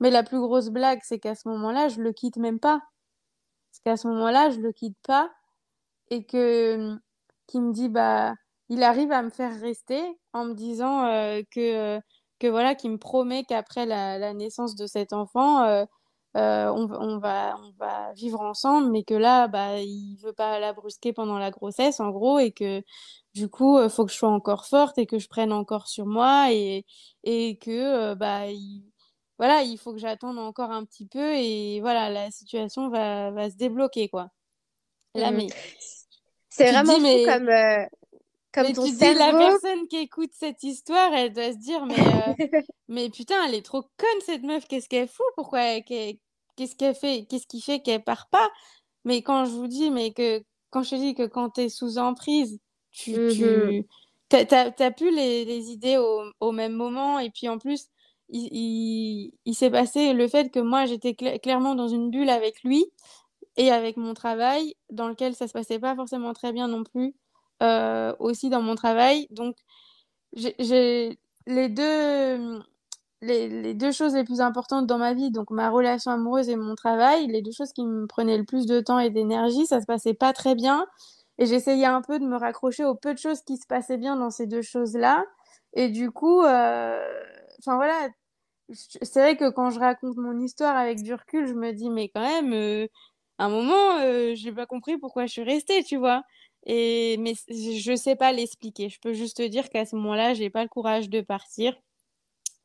Mais 0.00 0.10
la 0.10 0.22
plus 0.22 0.40
grosse 0.40 0.68
blague, 0.70 1.00
c'est 1.02 1.18
qu'à 1.18 1.34
ce 1.34 1.48
moment-là, 1.48 1.88
je 1.88 2.00
le 2.00 2.12
quitte 2.12 2.36
même 2.36 2.60
pas. 2.60 2.80
Parce 3.70 3.80
qu'à 3.84 3.96
ce 3.96 4.08
moment-là, 4.08 4.50
je 4.50 4.60
le 4.60 4.72
quitte 4.72 4.96
pas 5.06 5.30
et 6.10 6.24
que 6.24 6.96
qui 7.46 7.60
me 7.60 7.72
dit 7.72 7.88
bah 7.88 8.34
il 8.68 8.82
arrive 8.82 9.12
à 9.12 9.22
me 9.22 9.30
faire 9.30 9.58
rester 9.60 10.02
en 10.32 10.46
me 10.46 10.54
disant 10.54 11.04
euh, 11.06 11.42
que 11.50 12.00
que 12.40 12.46
voilà 12.46 12.74
qu'il 12.74 12.90
me 12.90 12.98
promet 12.98 13.44
qu'après 13.44 13.86
la, 13.86 14.34
naissance 14.34 14.74
de 14.74 14.86
cet 14.86 15.12
enfant 15.12 15.62
euh, 15.64 15.84
euh, 16.36 16.68
on, 16.68 17.18
va 17.18 17.56
on 17.62 17.70
va 17.78 18.12
vivre 18.14 18.40
ensemble 18.40 18.90
mais 18.90 19.04
que 19.04 19.14
là 19.14 19.46
bah 19.46 19.78
il 19.78 20.16
veut 20.22 20.32
pas 20.32 20.58
la 20.58 20.72
brusquer 20.72 21.12
pendant 21.12 21.38
la 21.38 21.50
grossesse 21.50 22.00
en 22.00 22.10
gros 22.10 22.38
et 22.40 22.50
que 22.50 22.82
du 23.34 23.48
coup 23.48 23.80
il 23.80 23.88
faut 23.88 24.04
que 24.04 24.12
je 24.12 24.16
sois 24.16 24.30
encore 24.30 24.66
forte 24.66 24.98
et 24.98 25.06
que 25.06 25.18
je 25.18 25.28
prenne 25.28 25.52
encore 25.52 25.86
sur 25.88 26.06
moi 26.06 26.52
et 26.52 26.84
et 27.22 27.56
que 27.58 28.14
bah 28.14 28.48
il, 28.48 28.84
voilà, 29.38 29.62
il 29.62 29.78
faut 29.78 29.92
que 29.92 29.98
j'attende 29.98 30.38
encore 30.38 30.70
un 30.70 30.84
petit 30.84 31.06
peu 31.06 31.34
et 31.34 31.80
voilà, 31.80 32.08
la 32.10 32.30
situation 32.30 32.88
va, 32.88 33.30
va 33.32 33.50
se 33.50 33.56
débloquer, 33.56 34.08
quoi. 34.08 34.30
Là, 35.14 35.30
mmh. 35.30 35.36
mais... 35.36 35.46
C'est 36.50 36.70
vraiment 36.70 36.94
fou 36.94 37.24
comme, 37.26 37.48
euh, 37.48 37.84
comme 38.54 38.72
ton 38.72 38.84
tu 38.84 38.94
cerveau... 38.94 39.14
Dis, 39.14 39.18
la 39.18 39.32
personne 39.32 39.88
qui 39.88 39.96
écoute 39.96 40.30
cette 40.32 40.62
histoire, 40.62 41.12
elle 41.12 41.32
doit 41.32 41.52
se 41.52 41.58
dire, 41.58 41.84
mais, 41.86 41.98
euh, 41.98 42.60
mais 42.88 43.10
putain, 43.10 43.44
elle 43.46 43.54
est 43.54 43.64
trop 43.64 43.82
conne, 43.82 44.20
cette 44.24 44.44
meuf, 44.44 44.66
qu'est-ce 44.68 44.88
qu'elle 44.88 45.08
fout 45.08 45.26
Pourquoi 45.36 45.80
Qu'est-ce 45.80 46.76
qu'elle 46.76 46.94
fait 46.94 47.26
Qu'est-ce 47.28 47.48
qui 47.48 47.60
fait 47.60 47.80
qu'elle 47.80 48.04
part 48.04 48.28
pas? 48.30 48.48
Mais 49.04 49.22
quand 49.22 49.44
je 49.44 49.50
vous 49.50 49.66
dis, 49.66 49.90
mais 49.90 50.12
que 50.12 50.42
quand 50.70 50.82
je 50.84 50.90
te 50.90 50.94
dis 50.94 51.14
que 51.14 51.26
quand 51.26 51.50
tu 51.50 51.62
es 51.62 51.68
sous 51.68 51.98
emprise, 51.98 52.60
tu... 52.90 53.12
Tu... 53.32 53.86
T'as 54.28 54.90
plus 54.90 55.14
les, 55.14 55.44
les 55.44 55.70
idées 55.70 55.96
au, 55.96 56.22
au, 56.40 56.50
même 56.50 56.72
moment 56.72 57.20
et 57.20 57.30
puis 57.30 57.48
en 57.48 57.58
plus 57.58 57.88
il, 58.30 59.54
s'est 59.54 59.70
passé 59.70 60.12
le 60.12 60.28
fait 60.28 60.50
que 60.50 60.60
moi, 60.60 60.86
j'étais 60.86 61.14
clairement 61.14 61.74
dans 61.74 61.88
une 61.88 62.10
bulle 62.10 62.30
avec 62.30 62.62
lui 62.64 62.84
et 63.56 63.70
avec 63.70 63.96
mon 63.96 64.14
travail, 64.14 64.74
dans 64.90 65.08
lequel 65.08 65.34
ça 65.34 65.46
se 65.46 65.52
passait 65.52 65.78
pas 65.78 65.94
forcément 65.94 66.32
très 66.32 66.52
bien 66.52 66.68
non 66.68 66.82
plus, 66.82 67.14
euh, 67.62 68.14
aussi 68.18 68.50
dans 68.50 68.62
mon 68.62 68.74
travail. 68.74 69.26
Donc, 69.30 69.56
j'ai 70.34 71.18
les 71.46 71.68
deux, 71.68 72.62
les, 73.22 73.74
deux 73.74 73.92
choses 73.92 74.14
les 74.14 74.24
plus 74.24 74.40
importantes 74.40 74.86
dans 74.86 74.98
ma 74.98 75.14
vie, 75.14 75.30
donc 75.30 75.50
ma 75.50 75.70
relation 75.70 76.10
amoureuse 76.10 76.48
et 76.48 76.56
mon 76.56 76.74
travail, 76.74 77.26
les 77.26 77.42
deux 77.42 77.52
choses 77.52 77.72
qui 77.72 77.84
me 77.84 78.06
prenaient 78.06 78.38
le 78.38 78.44
plus 78.44 78.66
de 78.66 78.80
temps 78.80 78.98
et 78.98 79.10
d'énergie, 79.10 79.66
ça 79.66 79.80
se 79.80 79.86
passait 79.86 80.14
pas 80.14 80.32
très 80.32 80.54
bien. 80.54 80.86
Et 81.38 81.46
j'essayais 81.46 81.86
un 81.86 82.02
peu 82.02 82.18
de 82.18 82.26
me 82.26 82.36
raccrocher 82.36 82.84
aux 82.84 82.94
peu 82.94 83.12
de 83.14 83.18
choses 83.18 83.42
qui 83.42 83.56
se 83.56 83.66
passaient 83.66 83.98
bien 83.98 84.16
dans 84.16 84.30
ces 84.30 84.46
deux 84.46 84.62
choses-là. 84.62 85.24
Et 85.74 85.88
du 85.88 86.10
coup, 86.10 86.42
euh, 86.42 87.00
enfin 87.60 87.76
voilà, 87.76 88.08
c'est 88.72 89.20
vrai 89.20 89.36
que 89.36 89.50
quand 89.50 89.70
je 89.70 89.78
raconte 89.80 90.16
mon 90.16 90.38
histoire 90.40 90.76
avec 90.76 91.02
du 91.02 91.12
recul, 91.14 91.46
je 91.46 91.54
me 91.54 91.72
dis, 91.72 91.90
mais 91.90 92.08
quand 92.08 92.22
même, 92.22 92.52
euh, 92.52 92.86
à 93.38 93.46
un 93.46 93.48
moment, 93.48 93.98
n'ai 94.00 94.52
pas 94.52 94.66
compris 94.66 94.98
pourquoi 94.98 95.26
je 95.26 95.32
suis 95.32 95.42
restée, 95.42 95.82
tu 95.84 95.96
vois. 95.96 96.22
Et, 96.66 97.16
mais 97.18 97.34
je 97.48 97.90
ne 97.90 97.96
sais 97.96 98.16
pas 98.16 98.32
l'expliquer. 98.32 98.88
Je 98.88 98.98
peux 99.00 99.12
juste 99.12 99.38
te 99.38 99.46
dire 99.46 99.68
qu'à 99.68 99.84
ce 99.84 99.96
moment-là, 99.96 100.34
j'ai 100.34 100.50
pas 100.50 100.62
le 100.62 100.68
courage 100.68 101.10
de 101.10 101.20
partir 101.20 101.74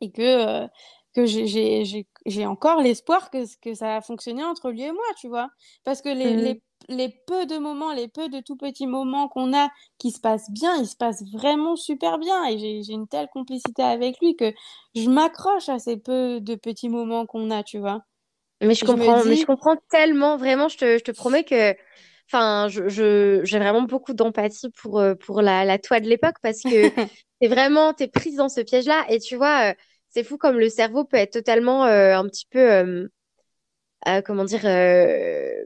et 0.02 0.12
que, 0.12 0.22
euh, 0.22 0.68
que 1.14 1.26
j'ai 1.26 2.46
encore 2.46 2.82
l'espoir 2.82 3.30
que, 3.30 3.44
que 3.62 3.74
ça 3.74 3.98
a 3.98 4.02
fonctionné 4.02 4.44
entre 4.44 4.72
lui 4.72 4.84
et 4.84 4.92
moi, 4.92 5.04
tu 5.20 5.28
vois. 5.28 5.50
Parce 5.84 6.02
que 6.02 6.10
les, 6.10 6.36
les, 6.36 6.54
mmh. 6.54 6.60
les, 6.90 7.10
peu 7.28 7.46
de 7.46 7.58
moments, 7.58 7.92
les 7.92 8.08
peu 8.08 8.30
de 8.30 8.40
tout 8.40 8.56
petits 8.56 8.88
moments 8.88 9.28
qu'on 9.28 9.54
a 9.54 9.70
qui 9.98 10.12
se 10.12 10.22
passent 10.22 10.52
bien, 10.52 10.78
ils 10.78 10.88
se 10.88 10.96
passent 10.96 11.24
vraiment 11.34 11.76
super 11.76 12.20
bien. 12.20 12.46
Et 12.46 12.84
j'ai 12.84 12.94
une 12.94 13.08
telle 13.08 13.28
complicité 13.34 13.84
avec 13.84 14.20
lui 14.22 14.38
que 14.38 14.54
je 14.96 15.10
m'accroche 15.10 15.68
à 15.68 15.80
ces 15.80 15.98
peu 15.98 16.40
de 16.40 16.56
petits 16.56 16.90
moments 16.90 17.26
qu'on 17.26 17.52
a, 17.52 17.64
tu 17.64 17.80
vois. 17.80 18.04
Mais 18.62 18.76
je, 18.76 18.86
comprends, 18.86 19.24
mais 19.24 19.38
je 19.38 19.46
comprends 19.46 19.78
tellement, 19.90 20.36
vraiment, 20.36 20.68
je 20.68 20.78
te, 20.78 20.98
je 20.98 21.04
te 21.04 21.12
promets 21.12 21.46
que 21.46 21.74
enfin, 22.32 22.68
je, 22.70 22.90
je, 22.90 23.42
j'ai 23.44 23.60
vraiment 23.60 23.82
beaucoup 23.82 24.14
d'empathie 24.14 24.70
pour, 24.70 25.00
euh, 25.00 25.16
pour 25.16 25.42
la, 25.42 25.66
la 25.66 25.80
toi 25.80 26.00
de 26.00 26.08
l'époque 26.08 26.36
parce 26.42 26.62
que 26.62 26.70
t'es 27.42 27.48
vraiment, 27.48 27.94
t'es 27.94 28.08
prise 28.08 28.36
dans 28.36 28.50
ce 28.50 28.62
piège-là. 28.62 29.06
Et 29.10 29.20
tu 29.20 29.36
vois, 29.36 29.72
euh, 29.72 29.74
c'est 30.10 30.24
fou 30.24 30.38
comme 30.38 30.60
le 30.60 30.70
cerveau 30.70 31.06
peut 31.06 31.18
être 31.18 31.34
totalement 31.34 31.86
euh, 31.86 32.16
un 32.16 32.28
petit 32.28 32.48
peu, 32.50 32.60
euh, 32.60 33.08
euh, 34.08 34.22
comment 34.22 34.46
dire, 34.46 34.62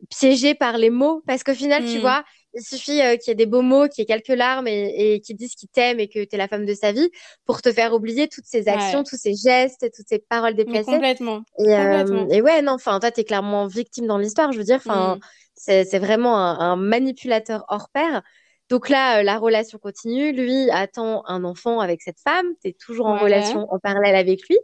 piégé 0.09 0.53
par 0.53 0.78
les 0.78 0.89
mots. 0.89 1.24
Parce 1.26 1.43
qu'au 1.43 1.53
final, 1.53 1.86
tu 1.86 1.97
hmm. 1.97 2.01
vois, 2.01 2.24
il 2.53 2.61
suffit 2.61 2.99
qu'il 3.20 3.28
y 3.28 3.32
ait 3.32 3.36
des 3.36 3.45
beaux 3.45 3.61
mots, 3.61 3.88
qu'il 3.88 4.01
y 4.01 4.03
ait 4.03 4.05
quelques 4.05 4.38
larmes 4.38 4.68
et, 4.68 5.14
et 5.16 5.22
qu'ils 5.22 5.38
disent 5.38 5.55
qu'ils 5.55 5.70
t'aiment 5.70 5.99
et 5.99 6.07
que 6.07 6.24
tu 6.24 6.36
es 6.36 6.38
la 6.38 6.47
femme 6.47 6.66
de 6.66 6.74
sa 6.74 6.91
vie 6.91 7.09
pour 7.45 7.61
te 7.61 7.72
faire 7.72 7.93
oublier 7.93 8.28
toutes 8.28 8.45
ces 8.45 8.68
actions, 8.68 9.03
tous 9.03 9.18
ces 9.18 9.34
gestes, 9.34 9.89
toutes 9.95 10.07
ces 10.07 10.20
paroles 10.20 10.55
déplacées. 10.55 10.84
complètement. 10.86 11.43
Et, 11.57 11.64
complètement. 11.64 12.28
et 12.30 12.41
ouais, 12.41 12.61
non, 12.61 12.74
enfin, 12.74 12.99
toi, 12.99 13.11
tu 13.11 13.22
es 13.22 13.24
clairement 13.24 13.66
victime 13.68 14.07
dans 14.07 14.18
l'histoire. 14.18 14.51
Je 14.51 14.57
veux 14.57 14.66
dire, 14.66 14.82
enfin, 14.86 15.16
hmm. 15.16 15.20
C'est 15.56 15.99
vraiment 15.99 16.38
un, 16.38 16.60
un 16.60 16.76
manipulateur 16.76 17.66
hors 17.68 17.89
pair. 17.89 18.22
Donc 18.70 18.89
là, 18.89 19.20
euh, 19.20 19.24
la 19.24 19.38
relation 19.38 19.78
continue. 19.78 20.32
Lui 20.32 20.70
attend 20.72 21.24
un 21.28 21.43
enfant 21.43 21.80
avec 21.80 22.01
cette 22.01 22.20
femme. 22.20 22.47
Tu 22.62 22.70
es 22.70 22.74
toujours 22.74 23.08
en 23.08 23.18
relation 23.18 23.72
en 23.72 23.80
parallèle 23.80 24.16
avec 24.16 24.47
lui. 24.49 24.58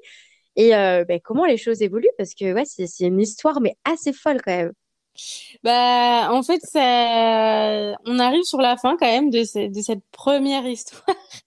Et 0.56 0.76
euh, 0.76 1.06
ben, 1.06 1.20
comment 1.24 1.46
les 1.46 1.58
choses 1.58 1.82
évoluent? 1.82 2.10
Parce 2.18 2.34
que 2.34 2.54
ouais, 2.54 2.64
c'est 2.66 3.06
une 3.06 3.22
histoire, 3.22 3.62
mais 3.62 3.76
assez 3.84 4.14
folle 4.14 4.42
quand 4.42 4.56
même. 4.56 4.74
Bah, 5.64 6.30
en 6.32 6.42
fait, 6.44 6.62
on 6.76 8.20
arrive 8.20 8.44
sur 8.44 8.60
la 8.62 8.78
fin 8.78 8.96
quand 8.98 9.06
même 9.06 9.30
de, 9.30 9.44
cette 9.44 10.04
première 10.12 10.66
histoire. 10.66 11.06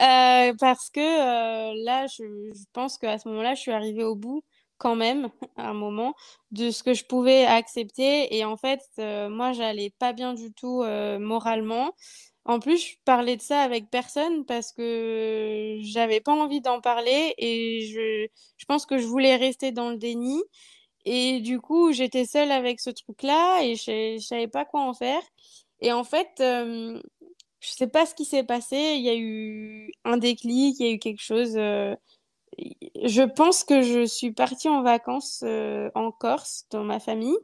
Euh, 0.00 0.54
parce 0.60 0.90
que 0.90 1.84
là, 1.84 2.06
je, 2.06 2.22
je 2.54 2.64
pense 2.72 2.98
qu'à 2.98 3.18
ce 3.18 3.28
moment-là, 3.28 3.54
je 3.54 3.60
suis 3.60 3.72
arrivée 3.72 4.04
au 4.04 4.14
bout 4.14 4.42
quand 4.82 4.96
même 4.96 5.30
à 5.56 5.70
un 5.70 5.74
moment 5.74 6.14
de 6.50 6.70
ce 6.70 6.82
que 6.82 6.92
je 6.94 7.04
pouvais 7.04 7.44
accepter. 7.46 8.36
Et 8.36 8.44
en 8.44 8.56
fait 8.56 8.82
euh, 8.98 9.30
moi 9.30 9.52
j'allais 9.52 9.90
pas 9.98 10.12
bien 10.12 10.34
du 10.34 10.52
tout 10.52 10.82
euh, 10.82 11.18
moralement. 11.18 11.94
En 12.44 12.58
plus 12.58 12.78
je 12.78 12.96
parlais 13.04 13.36
de 13.36 13.42
ça 13.42 13.60
avec 13.62 13.88
personne 13.90 14.44
parce 14.46 14.72
que 14.72 15.78
j'avais 15.82 16.20
pas 16.20 16.32
envie 16.32 16.60
d'en 16.60 16.80
parler 16.80 17.34
et 17.38 17.86
je, 17.92 18.26
je 18.56 18.64
pense 18.66 18.84
que 18.86 18.98
je 18.98 19.06
voulais 19.06 19.36
rester 19.36 19.70
dans 19.72 19.90
le 19.90 19.96
déni. 19.96 20.42
Et 21.04 21.40
du 21.40 21.60
coup 21.60 21.92
j'étais 21.92 22.26
seule 22.26 22.50
avec 22.52 22.80
ce 22.80 22.90
truc 22.90 23.22
là 23.22 23.62
et 23.62 23.76
je, 23.76 24.18
je 24.20 24.26
savais 24.26 24.48
pas 24.48 24.64
quoi 24.64 24.82
en 24.82 24.94
faire. 24.94 25.22
Et 25.80 25.92
en 25.92 26.04
fait 26.04 26.30
euh, 26.40 27.00
je 27.60 27.68
sais 27.70 27.86
pas 27.88 28.06
ce 28.06 28.14
qui 28.14 28.24
s'est 28.24 28.44
passé. 28.44 28.76
Il 28.96 29.02
y 29.02 29.10
a 29.10 29.16
eu 29.16 29.92
un 30.04 30.16
déclic 30.16 30.76
il 30.80 30.86
y 30.86 30.90
a 30.90 30.92
eu 30.92 30.98
quelque 30.98 31.22
chose 31.22 31.56
je 33.04 33.22
pense 33.22 33.64
que 33.64 33.82
je 33.82 34.04
suis 34.04 34.32
partie 34.32 34.68
en 34.68 34.82
vacances 34.82 35.42
euh, 35.44 35.90
en 35.94 36.12
Corse 36.12 36.66
dans 36.70 36.84
ma 36.84 37.00
famille 37.00 37.36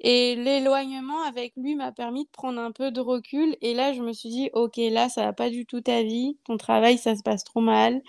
Et 0.00 0.36
l'éloignement 0.36 1.22
avec 1.22 1.54
lui 1.56 1.74
m'a 1.76 1.92
permis 1.92 2.24
de 2.24 2.30
prendre 2.30 2.60
un 2.60 2.72
peu 2.72 2.90
de 2.90 3.00
recul. 3.00 3.56
Et 3.62 3.74
là, 3.74 3.92
je 3.92 4.02
me 4.02 4.12
suis 4.12 4.28
dit, 4.30 4.50
ok, 4.54 4.76
là, 4.78 5.08
ça 5.08 5.24
va 5.24 5.32
pas 5.32 5.50
du 5.50 5.66
tout 5.66 5.80
ta 5.80 6.02
vie. 6.02 6.38
Ton 6.44 6.56
travail, 6.56 6.98
ça 6.98 7.16
se 7.16 7.22
passe 7.22 7.44
trop 7.44 7.60
mal. 7.60 8.02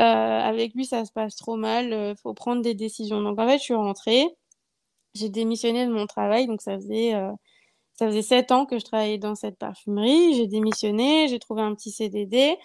Euh, 0.00 0.04
avec 0.04 0.74
lui, 0.74 0.86
ça 0.86 1.04
se 1.04 1.12
passe 1.12 1.36
trop 1.36 1.56
mal. 1.56 1.92
Euh, 1.92 2.14
faut 2.16 2.34
prendre 2.34 2.62
des 2.62 2.74
décisions. 2.74 3.22
Donc, 3.22 3.38
en 3.38 3.46
fait, 3.46 3.58
je 3.58 3.64
suis 3.64 3.74
rentrée. 3.74 4.26
J'ai 5.14 5.28
démissionné 5.28 5.86
de 5.86 5.92
mon 5.92 6.06
travail. 6.06 6.46
Donc, 6.46 6.62
ça 6.62 6.76
faisait, 6.76 7.14
euh, 7.14 7.32
ça 7.94 8.06
faisait 8.08 8.22
sept 8.22 8.52
ans 8.52 8.66
que 8.66 8.78
je 8.78 8.84
travaillais 8.84 9.18
dans 9.18 9.34
cette 9.34 9.58
parfumerie. 9.58 10.34
J'ai 10.34 10.46
démissionné. 10.46 11.28
J'ai 11.28 11.38
trouvé 11.38 11.62
un 11.62 11.74
petit 11.74 11.90
CDD. 11.92 12.56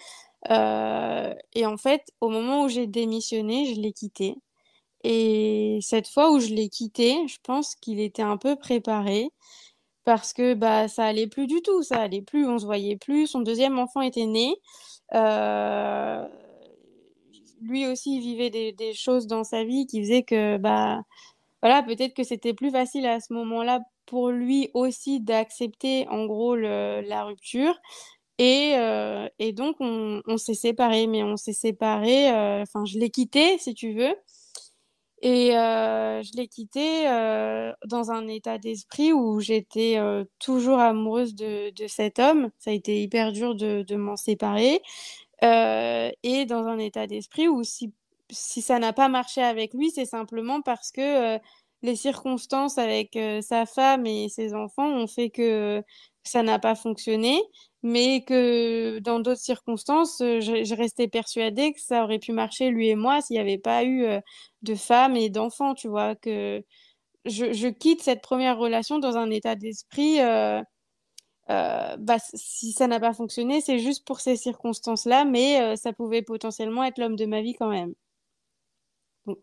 Et 0.50 1.66
en 1.66 1.76
fait, 1.76 2.02
au 2.20 2.28
moment 2.28 2.64
où 2.64 2.68
j'ai 2.68 2.86
démissionné, 2.86 3.74
je 3.74 3.80
l'ai 3.80 3.92
quitté. 3.92 4.36
Et 5.04 5.78
cette 5.82 6.08
fois 6.08 6.32
où 6.32 6.40
je 6.40 6.48
l'ai 6.48 6.68
quitté, 6.68 7.16
je 7.28 7.38
pense 7.42 7.74
qu'il 7.76 8.00
était 8.00 8.22
un 8.22 8.36
peu 8.36 8.56
préparé 8.56 9.30
parce 10.04 10.32
que 10.32 10.54
bah 10.54 10.88
ça 10.88 11.04
allait 11.06 11.26
plus 11.28 11.46
du 11.48 11.62
tout, 11.62 11.82
ça 11.82 12.00
allait 12.02 12.22
plus, 12.22 12.46
on 12.48 12.58
se 12.58 12.66
voyait 12.66 12.96
plus. 12.96 13.26
Son 13.28 13.40
deuxième 13.40 13.78
enfant 13.78 14.00
était 14.02 14.26
né. 14.26 14.56
Euh, 15.14 16.26
lui 17.60 17.86
aussi 17.86 18.16
il 18.16 18.20
vivait 18.20 18.50
des, 18.50 18.94
choses 18.94 19.26
dans 19.26 19.44
sa 19.44 19.64
vie 19.64 19.86
qui 19.86 20.02
faisaient 20.02 20.22
que 20.24 20.58
bah 20.58 21.02
voilà 21.62 21.82
peut-être 21.82 22.14
que 22.14 22.24
c'était 22.24 22.54
plus 22.54 22.70
facile 22.70 23.06
à 23.06 23.20
ce 23.20 23.32
moment-là 23.34 23.80
pour 24.06 24.30
lui 24.30 24.70
aussi 24.74 25.20
d'accepter 25.20 26.06
en 26.08 26.26
gros 26.26 26.56
la 26.56 27.24
rupture 27.24 27.74
et, 28.38 28.74
euh, 28.76 29.28
et 29.38 29.52
donc 29.52 29.76
on, 29.80 30.36
s'est 30.36 30.54
séparés 30.54 31.06
mais 31.06 31.22
on 31.22 31.36
s'est 31.36 31.54
séparés 31.54 32.30
euh, 32.30 32.62
enfin 32.62 32.84
je 32.84 32.98
l'ai 32.98 33.10
quitté 33.10 33.58
si 33.58 33.74
tu 33.74 33.94
veux. 33.94 34.14
Et 35.22 35.56
euh, 35.56 36.22
je 36.22 36.30
l'ai 36.36 36.46
quitté 36.46 37.04
dans 37.86 38.10
un 38.10 38.28
état 38.28 38.58
d'esprit 38.58 39.12
où 39.14 39.40
j'étais 39.40 39.98
toujours 40.38 40.78
amoureuse 40.78 41.34
de, 41.34 41.72
cet 41.88 42.18
homme. 42.18 42.50
Ça 42.58 42.70
a 42.70 42.74
été 42.74 43.02
hyper 43.02 43.32
dur 43.32 43.54
de, 43.54 43.96
m'en 43.96 44.16
séparer. 44.16 44.82
Et 45.42 46.44
dans 46.46 46.66
un 46.66 46.78
état 46.78 47.06
d'esprit 47.06 47.48
où 47.48 47.64
si, 47.64 47.94
si 48.30 48.60
ça 48.60 48.78
n'a 48.78 48.92
pas 48.92 49.08
marché 49.08 49.42
avec 49.42 49.72
lui, 49.72 49.90
c'est 49.90 50.04
simplement 50.04 50.60
parce 50.60 50.92
que 50.92 51.38
les 51.82 51.96
circonstances 51.96 52.76
avec 52.76 53.18
sa 53.40 53.64
femme 53.64 54.06
et 54.06 54.28
ses 54.28 54.54
enfants 54.54 54.90
ont 54.90 55.06
fait 55.06 55.30
que 55.30 55.82
ça 56.26 56.42
n'a 56.42 56.58
pas 56.58 56.74
fonctionné, 56.74 57.40
mais 57.82 58.24
que 58.24 58.98
dans 59.00 59.20
d'autres 59.20 59.40
circonstances, 59.40 60.16
je, 60.20 60.64
je, 60.64 60.74
restais 60.74 61.08
persuadée 61.08 61.72
que 61.72 61.80
ça 61.80 62.04
aurait 62.04 62.18
pu 62.18 62.32
marcher 62.32 62.70
lui 62.70 62.88
et 62.88 62.96
moi 62.96 63.20
s'il 63.20 63.34
n'y 63.34 63.40
avait 63.40 63.58
pas 63.58 63.84
eu 63.84 64.06
de 64.62 64.74
femme 64.74 65.16
et 65.16 65.30
d'enfants, 65.30 65.74
tu 65.74 65.88
vois, 65.88 66.14
que 66.16 66.62
je, 67.24 67.52
je, 67.52 67.68
quitte 67.68 68.02
cette 68.02 68.22
première 68.22 68.58
relation 68.58 68.98
dans 68.98 69.16
un 69.16 69.30
état 69.30 69.54
d'esprit 69.54 70.18
euh, 71.48 71.96
bah, 71.98 72.16
si 72.34 72.72
ça 72.72 72.88
n'a 72.88 72.98
pas 72.98 73.12
fonctionné, 73.12 73.60
c'est 73.60 73.78
juste 73.78 74.04
pour 74.04 74.20
ces 74.20 74.36
circonstances-là, 74.36 75.24
mais 75.24 75.60
euh, 75.60 75.76
ça 75.76 75.92
pouvait 75.92 76.22
potentiellement 76.22 76.82
être 76.82 76.98
l'homme 76.98 77.16
de 77.16 77.26
ma 77.26 77.40
vie 77.40 77.54
quand 77.54 77.68
même. 77.68 77.94
Donc, 79.26 79.38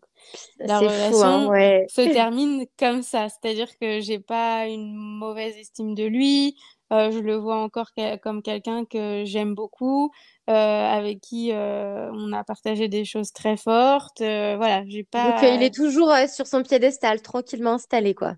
la 0.58 0.80
relation 0.80 1.52
hein, 1.52 1.84
se 1.88 2.00
termine 2.12 2.66
comme 2.78 3.02
ça, 3.02 3.28
c'est-à-dire 3.28 3.68
que 3.78 4.00
j'ai 4.00 4.18
pas 4.18 4.66
une 4.66 4.94
mauvaise 4.94 5.56
estime 5.56 5.94
de 5.94 6.04
lui, 6.04 6.56
euh, 6.83 6.83
je 7.10 7.18
le 7.18 7.36
vois 7.36 7.56
encore 7.56 7.90
comme 8.22 8.42
quelqu'un 8.42 8.84
que 8.84 9.24
j'aime 9.24 9.54
beaucoup, 9.54 10.10
avec 10.46 11.20
qui 11.20 11.50
on 11.52 12.32
a 12.32 12.44
partagé 12.44 12.88
des 12.88 13.04
choses 13.04 13.32
très 13.32 13.56
fortes. 13.56 14.20
voilà, 14.20 14.84
j'ai 14.86 15.04
pas. 15.04 15.32
Donc 15.32 15.42
il 15.42 15.62
est 15.62 15.74
toujours 15.74 16.12
sur 16.28 16.46
son 16.46 16.62
piédestal, 16.62 17.22
tranquillement 17.22 17.72
installé, 17.72 18.14
quoi. 18.14 18.34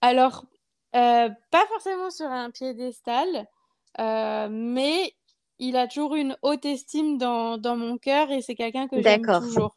Alors, 0.00 0.44
euh, 0.94 1.28
pas 1.50 1.66
forcément 1.66 2.10
sur 2.10 2.26
un 2.26 2.50
piédestal, 2.50 3.46
euh, 3.98 4.48
mais 4.50 5.14
il 5.58 5.76
a 5.76 5.88
toujours 5.88 6.14
une 6.14 6.36
haute 6.42 6.64
estime 6.64 7.18
dans, 7.18 7.58
dans 7.58 7.76
mon 7.76 7.98
cœur 7.98 8.30
et 8.30 8.42
c'est 8.42 8.54
quelqu'un 8.54 8.86
que 8.86 9.00
j'aime 9.02 9.26
toujours. 9.26 9.76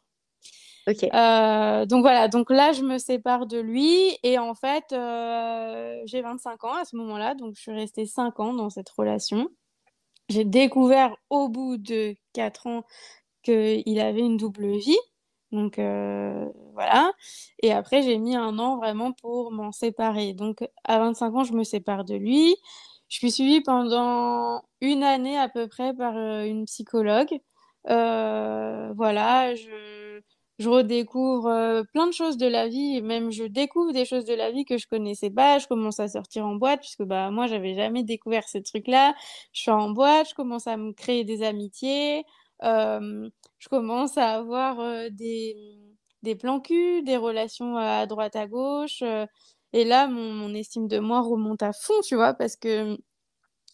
Euh, 0.88 1.86
donc 1.86 2.02
voilà, 2.02 2.28
donc 2.28 2.50
là 2.50 2.72
je 2.72 2.82
me 2.82 2.98
sépare 2.98 3.46
de 3.46 3.58
lui 3.58 4.16
et 4.22 4.38
en 4.38 4.54
fait 4.54 4.84
j'ai 4.90 6.22
25 6.22 6.64
ans 6.64 6.74
à 6.74 6.84
ce 6.84 6.96
moment-là, 6.96 7.34
donc 7.34 7.54
je 7.56 7.60
suis 7.60 7.72
restée 7.72 8.06
5 8.06 8.40
ans 8.40 8.54
dans 8.54 8.70
cette 8.70 8.88
relation. 8.90 9.48
J'ai 10.28 10.44
découvert 10.44 11.16
au 11.30 11.48
bout 11.48 11.78
de 11.78 12.14
4 12.34 12.66
ans 12.66 12.84
qu'il 13.42 14.00
avait 14.00 14.20
une 14.20 14.36
double 14.36 14.76
vie. 14.76 14.98
Donc 15.52 15.78
euh, 15.78 16.46
voilà. 16.74 17.12
Et 17.62 17.72
après, 17.72 18.02
j'ai 18.02 18.18
mis 18.18 18.36
un 18.36 18.58
an 18.58 18.76
vraiment 18.76 19.12
pour 19.12 19.50
m'en 19.52 19.72
séparer. 19.72 20.34
Donc 20.34 20.68
à 20.84 20.98
25 20.98 21.34
ans, 21.34 21.44
je 21.44 21.52
me 21.54 21.64
sépare 21.64 22.04
de 22.04 22.14
lui. 22.14 22.56
Je 23.08 23.18
suis 23.18 23.30
suivie 23.30 23.62
pendant 23.62 24.62
une 24.80 25.02
année 25.02 25.38
à 25.38 25.48
peu 25.48 25.66
près 25.68 25.94
par 25.94 26.16
euh, 26.16 26.44
une 26.44 26.66
psychologue. 26.66 27.40
Euh, 27.88 28.92
voilà, 28.96 29.54
je, 29.54 29.70
je 30.58 30.68
redécouvre 30.68 31.84
plein 31.92 32.06
de 32.06 32.12
choses 32.12 32.36
de 32.36 32.46
la 32.46 32.68
vie, 32.68 33.00
même 33.02 33.30
je 33.30 33.44
découvre 33.44 33.92
des 33.92 34.04
choses 34.04 34.24
de 34.24 34.34
la 34.34 34.50
vie 34.50 34.64
que 34.64 34.78
je 34.78 34.86
connaissais 34.88 35.30
pas. 35.30 35.58
Je 35.58 35.66
commence 35.68 36.00
à 36.00 36.08
sortir 36.08 36.46
en 36.46 36.56
boîte 36.56 36.80
puisque 36.80 37.04
bah 37.04 37.30
moi 37.30 37.46
j'avais 37.46 37.74
jamais 37.74 38.02
découvert 38.04 38.48
ces 38.48 38.62
trucs-là. 38.62 39.14
Je 39.52 39.60
suis 39.62 39.70
en 39.70 39.90
boîte, 39.90 40.30
je 40.30 40.34
commence 40.34 40.66
à 40.66 40.76
me 40.76 40.92
créer 40.92 41.24
des 41.24 41.42
amitiés 41.42 42.24
je 42.62 43.68
commence 43.68 44.18
à 44.18 44.30
avoir 44.34 45.10
des, 45.10 45.78
des 46.22 46.34
plans 46.36 46.60
cul, 46.60 47.02
des 47.02 47.16
relations 47.16 47.76
à 47.76 48.06
droite 48.06 48.36
à 48.36 48.46
gauche. 48.46 49.02
et 49.72 49.84
là, 49.84 50.08
mon, 50.08 50.54
estime 50.54 50.88
de 50.88 50.98
moi 50.98 51.20
remonte 51.22 51.62
à 51.62 51.72
fond, 51.72 52.00
tu 52.06 52.14
vois, 52.16 52.34
parce 52.34 52.56
que 52.56 52.98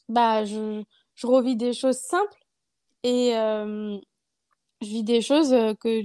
bah, 0.08 0.44
je, 0.44 0.82
je 1.14 1.26
revis 1.26 1.56
des 1.56 1.72
choses 1.72 1.98
simples 1.98 2.38
et 3.02 3.32
je 4.82 4.86
vis 4.88 5.04
des 5.04 5.22
choses 5.22 5.50
que, 5.80 6.02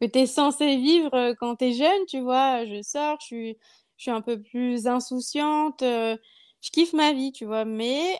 que 0.00 0.06
tu 0.06 0.18
es 0.20 0.26
censé 0.26 0.76
vivre 0.76 1.34
quand 1.38 1.56
tu 1.56 1.66
es 1.66 1.72
jeune, 1.72 2.06
tu 2.08 2.20
vois. 2.20 2.64
Je 2.66 2.82
sors, 2.82 3.18
je 3.20 3.26
suis, 3.26 3.58
je 3.96 4.02
suis 4.02 4.10
un 4.10 4.22
peu 4.22 4.40
plus 4.40 4.86
insouciante, 4.86 5.82
je 5.82 6.70
kiffe 6.72 6.92
ma 6.92 7.12
vie, 7.12 7.32
tu 7.32 7.44
vois, 7.44 7.64
mais 7.64 8.18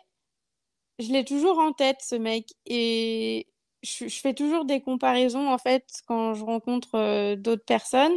je 0.99 1.11
l'ai 1.11 1.25
toujours 1.25 1.59
en 1.59 1.73
tête, 1.73 2.01
ce 2.01 2.15
mec. 2.15 2.53
Et 2.65 3.47
je, 3.83 4.07
fais 4.07 4.33
toujours 4.33 4.65
des 4.65 4.81
comparaisons 4.81 5.49
en 5.49 5.57
fait 5.57 5.85
quand 6.07 6.33
je 6.33 6.43
rencontre 6.43 6.95
euh, 6.95 7.35
d'autres 7.35 7.65
personnes 7.65 8.13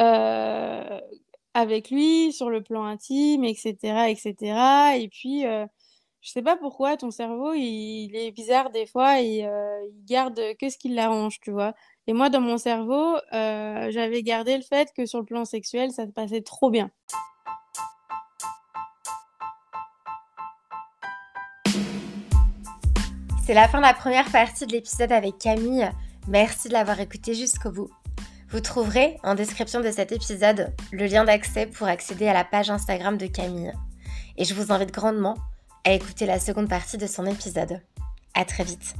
euh, 0.00 1.00
avec 1.54 1.90
lui 1.90 2.32
sur 2.32 2.50
le 2.50 2.62
plan 2.62 2.84
intime, 2.84 3.44
etc., 3.44 4.10
etc. 4.10 4.98
Et 4.98 5.08
puis, 5.08 5.46
euh, 5.46 5.66
je 6.26 6.32
sais 6.32 6.42
pas 6.42 6.56
pourquoi 6.56 6.96
ton 6.96 7.12
cerveau 7.12 7.54
il, 7.54 8.10
est 8.16 8.32
bizarre 8.32 8.70
des 8.70 8.84
fois 8.84 9.20
et 9.20 9.42
il 9.44 10.04
garde 10.06 10.40
que 10.60 10.68
ce 10.68 10.76
qui 10.76 10.88
l'arrange, 10.88 11.38
tu 11.40 11.52
vois. 11.52 11.72
Et 12.08 12.12
moi, 12.14 12.30
dans 12.30 12.40
mon 12.40 12.58
cerveau, 12.58 13.16
j'avais 13.30 14.24
gardé 14.24 14.56
le 14.56 14.64
fait 14.64 14.92
que 14.92 15.06
sur 15.06 15.20
le 15.20 15.24
plan 15.24 15.44
sexuel, 15.44 15.92
ça 15.92 16.04
se 16.04 16.10
passait 16.10 16.42
trop 16.42 16.68
bien. 16.68 16.90
C'est 23.44 23.54
la 23.54 23.68
fin 23.68 23.78
de 23.78 23.84
la 23.84 23.94
première 23.94 24.28
partie 24.32 24.66
de 24.66 24.72
l'épisode 24.72 25.12
avec 25.12 25.38
Camille. 25.38 25.88
Merci 26.26 26.66
de 26.66 26.72
l'avoir 26.72 26.98
écouté 26.98 27.34
jusqu'au 27.34 27.70
bout. 27.70 27.90
Vous 28.48 28.58
trouverez 28.58 29.16
en 29.22 29.36
description 29.36 29.78
de 29.78 29.92
cet 29.92 30.10
épisode 30.10 30.74
le 30.90 31.06
lien 31.06 31.24
d'accès 31.24 31.66
pour 31.66 31.86
accéder 31.86 32.26
à 32.26 32.34
la 32.34 32.42
page 32.42 32.68
Instagram 32.68 33.16
de 33.16 33.28
Camille. 33.28 33.72
Et 34.36 34.44
je 34.44 34.54
vous 34.54 34.72
invite 34.72 34.90
grandement 34.90 35.36
à 35.86 35.92
écouter 35.92 36.26
la 36.26 36.40
seconde 36.40 36.68
partie 36.68 36.98
de 36.98 37.06
son 37.06 37.24
épisode. 37.26 37.80
À 38.34 38.44
très 38.44 38.64
vite. 38.64 38.96